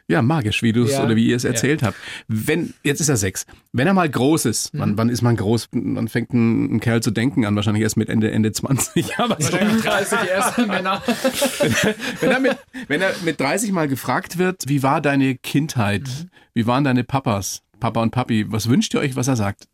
ja, 0.09 0.23
magisch, 0.23 0.63
wie 0.63 0.73
du 0.73 0.85
es 0.85 0.93
ja. 0.93 1.03
oder 1.03 1.17
wie 1.17 1.27
ihr 1.27 1.37
es 1.37 1.43
erzählt 1.43 1.81
ja. 1.81 1.89
habt. 1.89 1.99
Wenn, 2.29 2.75
jetzt 2.85 3.01
ist 3.01 3.09
er 3.09 3.17
sechs. 3.17 3.45
Wenn 3.73 3.89
er 3.89 3.95
mal 3.95 4.09
groß 4.09 4.45
ist, 4.45 4.73
mhm. 4.73 4.79
wann, 4.79 4.99
wann 4.99 5.09
ist 5.09 5.23
man 5.23 5.37
groß? 5.37 5.69
Wann 5.73 6.07
fängt 6.07 6.33
ein, 6.33 6.77
ein, 6.77 6.81
Kerl 6.81 7.03
zu 7.03 7.11
denken 7.11 7.45
an? 7.45 7.57
Wahrscheinlich 7.57 7.83
erst 7.83 7.97
mit 7.97 8.09
Ende, 8.09 8.31
Ende 8.31 8.53
20. 8.53 9.19
Aber 9.19 9.37
so 9.41 9.57
30 9.57 10.19
erste 10.29 10.67
Männer. 10.67 11.03
wenn, 11.59 11.95
wenn, 12.21 12.31
er 12.31 12.41
mit, 12.41 12.57
wenn 12.87 13.03
er 13.03 13.15
mit 13.25 13.41
30 13.41 13.73
mal 13.73 13.89
gefragt 13.89 14.39
wird, 14.39 14.69
wie 14.69 14.85
war 14.85 15.01
deine 15.01 15.35
Kindheit? 15.35 16.03
Mhm. 16.03 16.31
Wie 16.55 16.67
waren 16.67 16.85
deine 16.85 17.03
Papas? 17.03 17.63
Papa 17.81 18.01
und 18.01 18.11
Papi, 18.11 18.51
was 18.51 18.69
wünscht 18.69 18.95
ihr 18.95 19.01
euch, 19.01 19.17
was 19.17 19.29
er 19.29 19.37
sagt? 19.37 19.67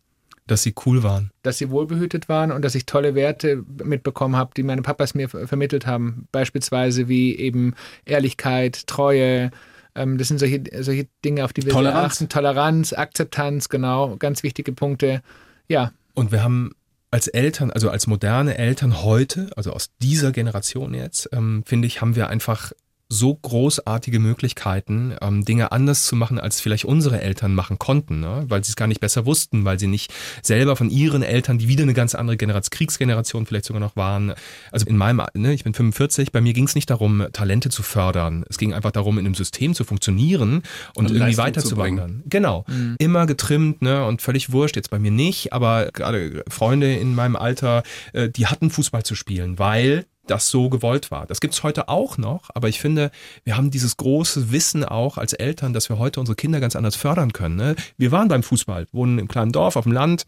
Dass 0.46 0.62
sie 0.62 0.74
cool 0.86 1.02
waren. 1.02 1.30
Dass 1.42 1.58
sie 1.58 1.70
wohlbehütet 1.70 2.28
waren 2.28 2.50
und 2.50 2.62
dass 2.64 2.74
ich 2.74 2.84
tolle 2.86 3.14
Werte 3.14 3.64
mitbekommen 3.82 4.36
habe, 4.36 4.50
die 4.56 4.62
meine 4.62 4.82
Papas 4.82 5.14
mir 5.14 5.28
vermittelt 5.28 5.86
haben. 5.86 6.26
Beispielsweise 6.32 7.08
wie 7.08 7.36
eben 7.36 7.74
Ehrlichkeit, 8.04 8.86
Treue, 8.86 9.50
ähm, 9.94 10.18
das 10.18 10.28
sind 10.28 10.38
solche, 10.38 10.62
solche 10.80 11.06
Dinge, 11.24 11.44
auf 11.44 11.52
die 11.52 11.64
wir 11.64 11.72
Toleranz. 11.72 12.14
achten. 12.14 12.28
Toleranz, 12.28 12.92
Akzeptanz, 12.92 13.68
genau, 13.68 14.16
ganz 14.16 14.42
wichtige 14.42 14.72
Punkte. 14.72 15.22
Ja. 15.68 15.92
Und 16.14 16.32
wir 16.32 16.42
haben 16.42 16.72
als 17.10 17.28
Eltern, 17.28 17.70
also 17.70 17.90
als 17.90 18.06
moderne 18.06 18.56
Eltern 18.56 19.02
heute, 19.02 19.50
also 19.56 19.72
aus 19.72 19.90
dieser 20.00 20.32
Generation 20.32 20.94
jetzt, 20.94 21.28
ähm, 21.32 21.62
finde 21.66 21.86
ich, 21.86 22.00
haben 22.00 22.16
wir 22.16 22.28
einfach 22.28 22.72
so 23.12 23.34
großartige 23.34 24.18
Möglichkeiten, 24.18 25.14
ähm, 25.20 25.44
Dinge 25.44 25.70
anders 25.70 26.04
zu 26.04 26.16
machen, 26.16 26.40
als 26.40 26.60
vielleicht 26.60 26.86
unsere 26.86 27.20
Eltern 27.20 27.54
machen 27.54 27.78
konnten, 27.78 28.20
ne? 28.20 28.46
weil 28.48 28.64
sie 28.64 28.70
es 28.70 28.76
gar 28.76 28.86
nicht 28.86 29.00
besser 29.00 29.26
wussten, 29.26 29.66
weil 29.66 29.78
sie 29.78 29.86
nicht 29.86 30.12
selber 30.40 30.76
von 30.76 30.88
ihren 30.88 31.22
Eltern, 31.22 31.58
die 31.58 31.68
wieder 31.68 31.82
eine 31.82 31.92
ganz 31.92 32.14
andere 32.14 32.38
Generation, 32.38 32.70
Kriegsgeneration 32.70 33.44
vielleicht 33.44 33.66
sogar 33.66 33.80
noch 33.80 33.96
waren. 33.96 34.32
Also 34.70 34.86
in 34.86 34.96
meinem, 34.96 35.22
ne, 35.34 35.52
ich 35.52 35.62
bin 35.62 35.74
45, 35.74 36.32
bei 36.32 36.40
mir 36.40 36.54
ging 36.54 36.64
es 36.64 36.74
nicht 36.74 36.88
darum, 36.88 37.26
Talente 37.32 37.68
zu 37.68 37.82
fördern. 37.82 38.44
Es 38.48 38.56
ging 38.56 38.72
einfach 38.72 38.92
darum, 38.92 39.18
in 39.18 39.26
einem 39.26 39.34
System 39.34 39.74
zu 39.74 39.84
funktionieren 39.84 40.62
und, 40.94 41.10
und 41.10 41.10
irgendwie 41.10 41.36
weiterzuwandern. 41.36 42.22
Genau. 42.26 42.64
Mhm. 42.68 42.96
Immer 42.98 43.26
getrimmt 43.26 43.82
ne? 43.82 44.06
und 44.06 44.22
völlig 44.22 44.52
wurscht, 44.52 44.76
jetzt 44.76 44.90
bei 44.90 44.98
mir 44.98 45.10
nicht, 45.10 45.52
aber 45.52 45.90
gerade 45.92 46.44
Freunde 46.48 46.94
in 46.94 47.14
meinem 47.14 47.36
Alter, 47.36 47.82
äh, 48.14 48.30
die 48.30 48.46
hatten 48.46 48.70
Fußball 48.70 49.02
zu 49.02 49.14
spielen, 49.14 49.58
weil 49.58 50.06
das 50.26 50.48
so 50.48 50.68
gewollt 50.68 51.10
war. 51.10 51.26
Das 51.26 51.40
gibt's 51.40 51.62
heute 51.62 51.88
auch 51.88 52.16
noch, 52.18 52.50
aber 52.54 52.68
ich 52.68 52.80
finde, 52.80 53.10
wir 53.44 53.56
haben 53.56 53.70
dieses 53.70 53.96
große 53.96 54.52
Wissen 54.52 54.84
auch 54.84 55.18
als 55.18 55.32
Eltern, 55.32 55.72
dass 55.72 55.88
wir 55.88 55.98
heute 55.98 56.20
unsere 56.20 56.36
Kinder 56.36 56.60
ganz 56.60 56.76
anders 56.76 56.96
fördern 56.96 57.32
können. 57.32 57.56
Ne? 57.56 57.76
Wir 57.98 58.12
waren 58.12 58.28
beim 58.28 58.42
Fußball, 58.42 58.86
wohnen 58.92 59.18
im 59.18 59.28
kleinen 59.28 59.52
Dorf 59.52 59.76
auf 59.76 59.84
dem 59.84 59.92
Land, 59.92 60.24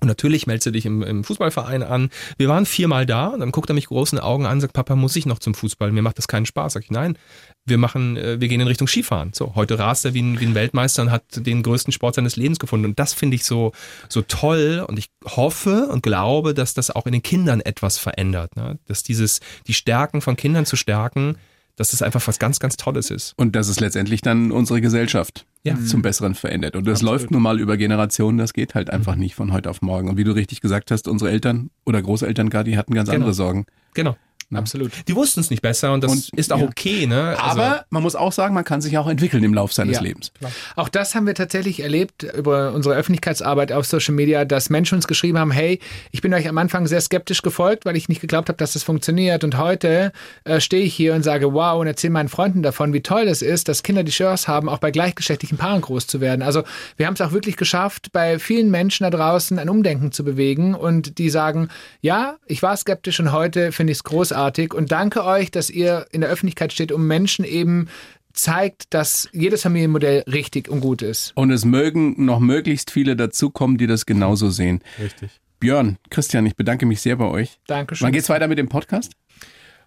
und 0.00 0.08
natürlich 0.08 0.46
meldest 0.46 0.66
du 0.66 0.70
dich 0.70 0.86
im, 0.86 1.02
im, 1.02 1.24
Fußballverein 1.24 1.82
an. 1.82 2.08
Wir 2.38 2.48
waren 2.48 2.64
viermal 2.64 3.04
da 3.04 3.28
und 3.28 3.40
dann 3.40 3.52
guckt 3.52 3.68
er 3.68 3.74
mich 3.74 3.86
großen 3.86 4.18
Augen 4.18 4.46
an 4.46 4.60
sagt, 4.60 4.72
Papa, 4.72 4.96
muss 4.96 5.14
ich 5.14 5.26
noch 5.26 5.38
zum 5.38 5.54
Fußball? 5.54 5.92
Mir 5.92 6.00
macht 6.02 6.16
das 6.16 6.26
keinen 6.26 6.46
Spaß. 6.46 6.72
Sag 6.72 6.84
ich, 6.84 6.90
nein, 6.90 7.18
wir 7.66 7.78
machen, 7.78 8.16
äh, 8.16 8.40
wir 8.40 8.48
gehen 8.48 8.60
in 8.60 8.66
Richtung 8.66 8.88
Skifahren. 8.88 9.32
So, 9.32 9.54
heute 9.54 9.78
rast 9.78 10.04
er 10.04 10.14
wie 10.14 10.22
ein, 10.22 10.40
wie 10.40 10.46
ein 10.46 10.54
Weltmeister 10.54 11.02
und 11.02 11.10
hat 11.10 11.24
den 11.34 11.62
größten 11.62 11.92
Sport 11.92 12.16
seines 12.16 12.36
Lebens 12.36 12.58
gefunden. 12.58 12.86
Und 12.86 12.98
das 12.98 13.12
finde 13.12 13.36
ich 13.36 13.44
so, 13.44 13.72
so 14.08 14.22
toll. 14.22 14.84
Und 14.86 14.98
ich 14.98 15.10
hoffe 15.24 15.88
und 15.88 16.02
glaube, 16.02 16.54
dass 16.54 16.74
das 16.74 16.90
auch 16.90 17.06
in 17.06 17.12
den 17.12 17.22
Kindern 17.22 17.60
etwas 17.60 17.98
verändert. 17.98 18.56
Ne? 18.56 18.78
Dass 18.86 19.02
dieses, 19.02 19.40
die 19.66 19.74
Stärken 19.74 20.20
von 20.20 20.36
Kindern 20.36 20.66
zu 20.66 20.76
stärken, 20.76 21.36
dass 21.76 21.92
das 21.92 22.02
einfach 22.02 22.26
was 22.26 22.38
ganz, 22.38 22.60
ganz 22.60 22.76
Tolles 22.76 23.10
ist. 23.10 23.32
Und 23.38 23.56
dass 23.56 23.68
es 23.68 23.80
letztendlich 23.80 24.20
dann 24.20 24.52
unsere 24.52 24.82
Gesellschaft 24.82 25.46
ja. 25.62 25.82
zum 25.82 26.02
Besseren 26.02 26.34
verändert. 26.34 26.76
Und 26.76 26.86
das 26.86 26.98
Absolut. 26.98 27.12
läuft 27.12 27.30
nun 27.30 27.42
mal 27.42 27.58
über 27.58 27.78
Generationen, 27.78 28.36
das 28.36 28.52
geht 28.52 28.74
halt 28.74 28.90
einfach 28.90 29.14
mhm. 29.14 29.20
nicht 29.20 29.34
von 29.34 29.52
heute 29.52 29.70
auf 29.70 29.80
morgen. 29.80 30.10
Und 30.10 30.18
wie 30.18 30.24
du 30.24 30.32
richtig 30.32 30.60
gesagt 30.60 30.90
hast, 30.90 31.08
unsere 31.08 31.30
Eltern 31.30 31.70
oder 31.86 32.02
Großeltern 32.02 32.50
gar, 32.50 32.64
die 32.64 32.76
hatten 32.76 32.92
ganz 32.92 33.08
genau. 33.08 33.20
andere 33.20 33.32
Sorgen. 33.32 33.66
Genau. 33.94 34.16
Ne? 34.50 34.58
Absolut. 34.58 34.90
Die 35.06 35.14
wussten 35.14 35.38
es 35.40 35.50
nicht 35.50 35.62
besser 35.62 35.92
und 35.92 36.02
das 36.02 36.10
und, 36.10 36.38
ist 36.38 36.52
auch 36.52 36.58
ja. 36.58 36.66
okay. 36.66 37.06
Ne? 37.06 37.36
Also 37.40 37.60
Aber 37.60 37.84
man 37.90 38.02
muss 38.02 38.16
auch 38.16 38.32
sagen, 38.32 38.52
man 38.52 38.64
kann 38.64 38.80
sich 38.80 38.98
auch 38.98 39.06
entwickeln 39.06 39.44
im 39.44 39.54
Laufe 39.54 39.72
seines 39.72 39.98
ja. 39.98 40.02
Lebens. 40.02 40.32
Klar. 40.36 40.50
Auch 40.74 40.88
das 40.88 41.14
haben 41.14 41.26
wir 41.26 41.36
tatsächlich 41.36 41.80
erlebt 41.80 42.24
über 42.24 42.72
unsere 42.72 42.96
Öffentlichkeitsarbeit 42.96 43.70
auf 43.70 43.86
Social 43.86 44.14
Media, 44.14 44.44
dass 44.44 44.68
Menschen 44.68 44.96
uns 44.96 45.06
geschrieben 45.06 45.38
haben, 45.38 45.52
hey, 45.52 45.78
ich 46.10 46.20
bin 46.20 46.34
euch 46.34 46.48
am 46.48 46.58
Anfang 46.58 46.88
sehr 46.88 47.00
skeptisch 47.00 47.42
gefolgt, 47.42 47.84
weil 47.84 47.96
ich 47.96 48.08
nicht 48.08 48.20
geglaubt 48.20 48.48
habe, 48.48 48.56
dass 48.56 48.72
das 48.72 48.82
funktioniert. 48.82 49.44
Und 49.44 49.56
heute 49.56 50.10
äh, 50.42 50.58
stehe 50.58 50.82
ich 50.82 50.94
hier 50.94 51.14
und 51.14 51.22
sage, 51.22 51.54
wow, 51.54 51.80
und 51.80 51.86
erzähle 51.86 52.12
meinen 52.12 52.28
Freunden 52.28 52.64
davon, 52.64 52.92
wie 52.92 53.02
toll 53.02 53.26
das 53.26 53.42
ist, 53.42 53.68
dass 53.68 53.84
Kinder 53.84 54.02
die 54.02 54.10
Chance 54.10 54.48
haben, 54.48 54.68
auch 54.68 54.78
bei 54.78 54.90
gleichgeschlechtlichen 54.90 55.58
Paaren 55.58 55.80
groß 55.80 56.08
zu 56.08 56.20
werden. 56.20 56.42
Also 56.42 56.64
wir 56.96 57.06
haben 57.06 57.14
es 57.14 57.20
auch 57.20 57.30
wirklich 57.30 57.56
geschafft, 57.56 58.08
bei 58.12 58.40
vielen 58.40 58.72
Menschen 58.72 59.04
da 59.04 59.10
draußen 59.10 59.60
ein 59.60 59.68
Umdenken 59.68 60.10
zu 60.10 60.24
bewegen 60.24 60.74
und 60.74 61.18
die 61.18 61.30
sagen, 61.30 61.68
ja, 62.00 62.34
ich 62.46 62.64
war 62.64 62.76
skeptisch 62.76 63.20
und 63.20 63.30
heute 63.30 63.70
finde 63.70 63.92
ich 63.92 63.98
es 63.98 64.04
großartig 64.04 64.39
und 64.74 64.92
danke 64.92 65.24
euch, 65.24 65.50
dass 65.50 65.70
ihr 65.70 66.06
in 66.12 66.20
der 66.20 66.30
Öffentlichkeit 66.30 66.72
steht, 66.72 66.92
um 66.92 67.06
Menschen 67.06 67.44
eben 67.44 67.88
zeigt, 68.32 68.94
dass 68.94 69.28
jedes 69.32 69.62
Familienmodell 69.62 70.24
richtig 70.30 70.68
und 70.68 70.80
gut 70.80 71.02
ist. 71.02 71.32
Und 71.34 71.50
es 71.50 71.64
mögen 71.64 72.24
noch 72.24 72.40
möglichst 72.40 72.90
viele 72.90 73.16
dazukommen, 73.16 73.76
die 73.76 73.86
das 73.86 74.06
genauso 74.06 74.50
sehen. 74.50 74.82
Richtig. 74.98 75.30
Björn, 75.58 75.98
Christian, 76.08 76.46
ich 76.46 76.56
bedanke 76.56 76.86
mich 76.86 77.00
sehr 77.00 77.16
bei 77.16 77.26
euch. 77.26 77.58
Dankeschön. 77.66 78.06
Wann 78.06 78.12
geht's 78.12 78.28
weiter 78.28 78.48
mit 78.48 78.58
dem 78.58 78.68
Podcast? 78.68 79.12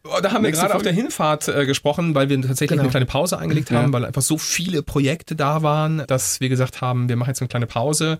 Oh, 0.05 0.19
da 0.21 0.33
haben 0.33 0.41
Nächste 0.41 0.63
wir 0.63 0.67
gerade 0.67 0.75
auf 0.75 0.83
der 0.83 0.91
Hinfahrt 0.91 1.47
äh, 1.47 1.65
gesprochen, 1.65 2.13
weil 2.13 2.27
wir 2.27 2.35
tatsächlich 2.41 2.71
genau. 2.71 2.81
eine 2.81 2.89
kleine 2.89 3.05
Pause 3.05 3.37
eingelegt 3.37 3.71
haben, 3.71 3.87
ja. 3.87 3.93
weil 3.93 4.03
einfach 4.03 4.21
so 4.21 4.37
viele 4.37 4.83
Projekte 4.83 5.35
da 5.35 5.63
waren, 5.63 6.03
dass 6.07 6.41
wir 6.41 6.49
gesagt 6.49 6.81
haben, 6.81 7.07
wir 7.07 7.15
machen 7.15 7.29
jetzt 7.29 7.41
eine 7.41 7.47
kleine 7.47 7.67
Pause, 7.67 8.17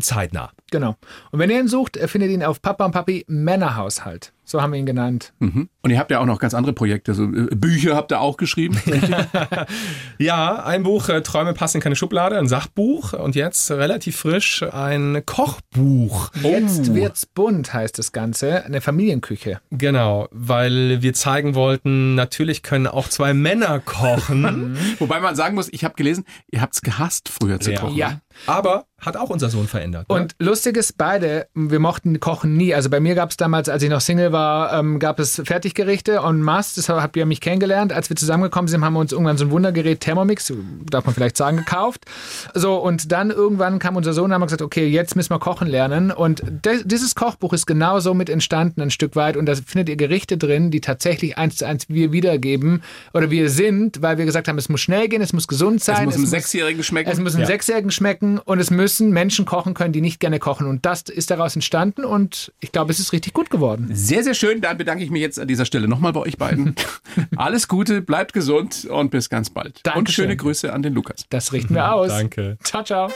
zeitnah. 0.00 0.50
Genau. 0.72 0.96
Und 1.30 1.38
wenn 1.38 1.48
ihr 1.48 1.60
ihn 1.60 1.68
sucht, 1.68 1.96
findet 1.96 2.32
ihn 2.32 2.42
auf 2.42 2.60
Papa 2.60 2.84
und 2.84 2.90
Papi 2.90 3.24
Männerhaushalt. 3.28 4.32
So 4.50 4.60
haben 4.60 4.72
wir 4.72 4.80
ihn 4.80 4.86
genannt. 4.86 5.32
Mhm. 5.38 5.68
Und 5.80 5.90
ihr 5.92 5.98
habt 6.00 6.10
ja 6.10 6.18
auch 6.18 6.26
noch 6.26 6.40
ganz 6.40 6.54
andere 6.54 6.72
Projekte. 6.72 7.14
So, 7.14 7.22
äh, 7.22 7.54
Bücher 7.54 7.94
habt 7.94 8.10
ihr 8.10 8.20
auch 8.20 8.36
geschrieben. 8.36 8.76
ja, 10.18 10.64
ein 10.64 10.82
Buch, 10.82 11.08
äh, 11.08 11.22
Träume 11.22 11.54
passen 11.54 11.76
in 11.76 11.82
keine 11.84 11.94
Schublade, 11.94 12.36
ein 12.36 12.48
Sachbuch. 12.48 13.12
Und 13.12 13.36
jetzt 13.36 13.70
relativ 13.70 14.16
frisch 14.16 14.64
ein 14.64 15.22
Kochbuch. 15.24 16.32
Jetzt 16.42 16.90
oh. 16.90 16.94
wird's 16.96 17.26
bunt, 17.26 17.72
heißt 17.72 17.96
das 17.96 18.10
Ganze. 18.10 18.64
Eine 18.64 18.80
Familienküche. 18.80 19.60
Genau, 19.70 20.26
weil 20.32 21.00
wir 21.00 21.14
zeigen 21.14 21.54
wollten, 21.54 22.16
natürlich 22.16 22.64
können 22.64 22.88
auch 22.88 23.08
zwei 23.08 23.32
Männer 23.32 23.78
kochen. 23.78 24.76
Wobei 24.98 25.20
man 25.20 25.36
sagen 25.36 25.54
muss, 25.54 25.68
ich 25.70 25.84
habe 25.84 25.94
gelesen, 25.94 26.24
ihr 26.50 26.60
habt's 26.60 26.82
gehasst, 26.82 27.28
früher 27.28 27.60
zu 27.60 27.70
ja. 27.70 27.80
kochen. 27.80 27.96
Ja. 27.96 28.20
Aber 28.46 28.86
hat 29.00 29.16
auch 29.16 29.30
unser 29.30 29.48
Sohn 29.48 29.66
verändert. 29.66 30.08
Ne? 30.08 30.14
Und 30.14 30.34
lustig 30.38 30.76
ist, 30.76 30.98
beide, 30.98 31.46
wir 31.54 31.78
mochten 31.78 32.20
Kochen 32.20 32.56
nie. 32.56 32.74
Also 32.74 32.90
bei 32.90 33.00
mir 33.00 33.14
gab 33.14 33.30
es 33.30 33.38
damals, 33.38 33.68
als 33.68 33.82
ich 33.82 33.88
noch 33.88 34.00
Single 34.00 34.32
war, 34.32 34.78
ähm, 34.78 34.98
gab 34.98 35.18
es 35.18 35.40
Fertiggerichte 35.42 36.20
en 36.24 36.42
masse. 36.42 36.76
Das 36.76 36.88
habt 36.88 37.16
ihr 37.16 37.24
mich 37.24 37.40
kennengelernt. 37.40 37.92
Als 37.92 38.10
wir 38.10 38.16
zusammengekommen 38.16 38.68
sind, 38.68 38.84
haben 38.84 38.92
wir 38.92 39.00
uns 39.00 39.12
irgendwann 39.12 39.38
so 39.38 39.46
ein 39.46 39.50
Wundergerät 39.50 40.00
Thermomix, 40.00 40.52
darf 40.90 41.06
man 41.06 41.14
vielleicht 41.14 41.38
sagen, 41.38 41.58
gekauft. 41.58 42.04
So, 42.52 42.76
und 42.76 43.10
dann 43.10 43.30
irgendwann 43.30 43.78
kam 43.78 43.96
unser 43.96 44.12
Sohn 44.12 44.26
und 44.26 44.34
haben 44.34 44.42
gesagt, 44.42 44.62
okay, 44.62 44.86
jetzt 44.86 45.16
müssen 45.16 45.30
wir 45.30 45.38
kochen 45.38 45.68
lernen. 45.68 46.10
Und 46.10 46.42
dieses 46.84 47.14
Kochbuch 47.14 47.54
ist 47.54 47.66
genau 47.66 48.00
so 48.00 48.12
mit 48.12 48.28
entstanden, 48.28 48.82
ein 48.82 48.90
Stück 48.90 49.16
weit. 49.16 49.38
Und 49.38 49.46
da 49.46 49.54
findet 49.54 49.88
ihr 49.88 49.96
Gerichte 49.96 50.36
drin, 50.36 50.70
die 50.70 50.82
tatsächlich 50.82 51.38
eins 51.38 51.56
zu 51.56 51.66
eins 51.66 51.88
wir 51.88 52.12
wiedergeben 52.12 52.82
oder 53.14 53.30
wir 53.30 53.48
sind, 53.48 54.02
weil 54.02 54.18
wir 54.18 54.26
gesagt 54.26 54.46
haben, 54.48 54.58
es 54.58 54.68
muss 54.68 54.80
schnell 54.80 55.08
gehen, 55.08 55.22
es 55.22 55.32
muss 55.32 55.48
gesund 55.48 55.82
sein. 55.82 56.00
Es 56.00 56.04
muss 56.04 56.14
einem 56.16 56.26
Sechsjährigen 56.26 56.82
schmecken. 56.82 57.10
Es 57.10 57.18
muss 57.18 57.34
einem 57.34 57.42
ja. 57.42 57.46
Sechsjährigen 57.46 57.90
schmecken 57.90 58.29
schmecken 58.30 58.38
und 58.38 58.58
es 58.58 58.70
müssen 58.70 59.10
Menschen 59.10 59.44
kochen 59.44 59.74
können, 59.74 59.92
die 59.92 60.00
nicht 60.00 60.20
gerne 60.20 60.38
kochen. 60.38 60.66
Und 60.66 60.86
das 60.86 61.02
ist 61.02 61.30
daraus 61.30 61.54
entstanden 61.54 62.04
und 62.04 62.52
ich 62.60 62.72
glaube, 62.72 62.92
es 62.92 62.98
ist 62.98 63.12
richtig 63.12 63.32
gut 63.32 63.50
geworden. 63.50 63.88
Sehr, 63.92 64.22
sehr 64.22 64.34
schön. 64.34 64.60
Dann 64.60 64.78
bedanke 64.78 65.04
ich 65.04 65.10
mich 65.10 65.22
jetzt 65.22 65.38
an 65.38 65.48
dieser 65.48 65.64
Stelle 65.64 65.88
nochmal 65.88 66.12
bei 66.12 66.20
euch 66.20 66.36
beiden. 66.36 66.74
Alles 67.36 67.68
Gute, 67.68 68.02
bleibt 68.02 68.32
gesund 68.32 68.86
und 68.86 69.10
bis 69.10 69.28
ganz 69.28 69.50
bald. 69.50 69.80
Dankeschön. 69.82 70.02
Und 70.02 70.08
schöne 70.10 70.36
Grüße 70.36 70.72
an 70.72 70.82
den 70.82 70.94
Lukas. 70.94 71.26
Das 71.30 71.52
richten 71.52 71.74
wir 71.74 71.92
aus. 71.92 72.08
Danke. 72.08 72.58
Ciao, 72.62 72.82
ciao. 72.82 73.08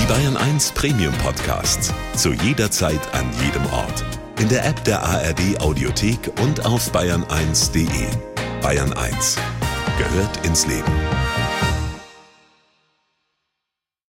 Die 0.00 0.06
Bayern 0.06 0.36
1 0.36 0.72
Premium 0.72 1.14
Podcasts. 1.18 1.92
Zu 2.14 2.32
jeder 2.32 2.70
Zeit, 2.70 3.00
an 3.12 3.26
jedem 3.44 3.64
Ort. 3.72 4.04
In 4.38 4.48
der 4.48 4.66
App 4.66 4.84
der 4.84 5.02
ARD 5.02 5.60
Audiothek 5.60 6.18
und 6.42 6.66
auf 6.66 6.92
bayern1.de. 6.92 7.86
Bayern 8.60 8.92
1 8.92 9.38
gehört 9.98 10.46
ins 10.46 10.66
Leben. 10.66 10.92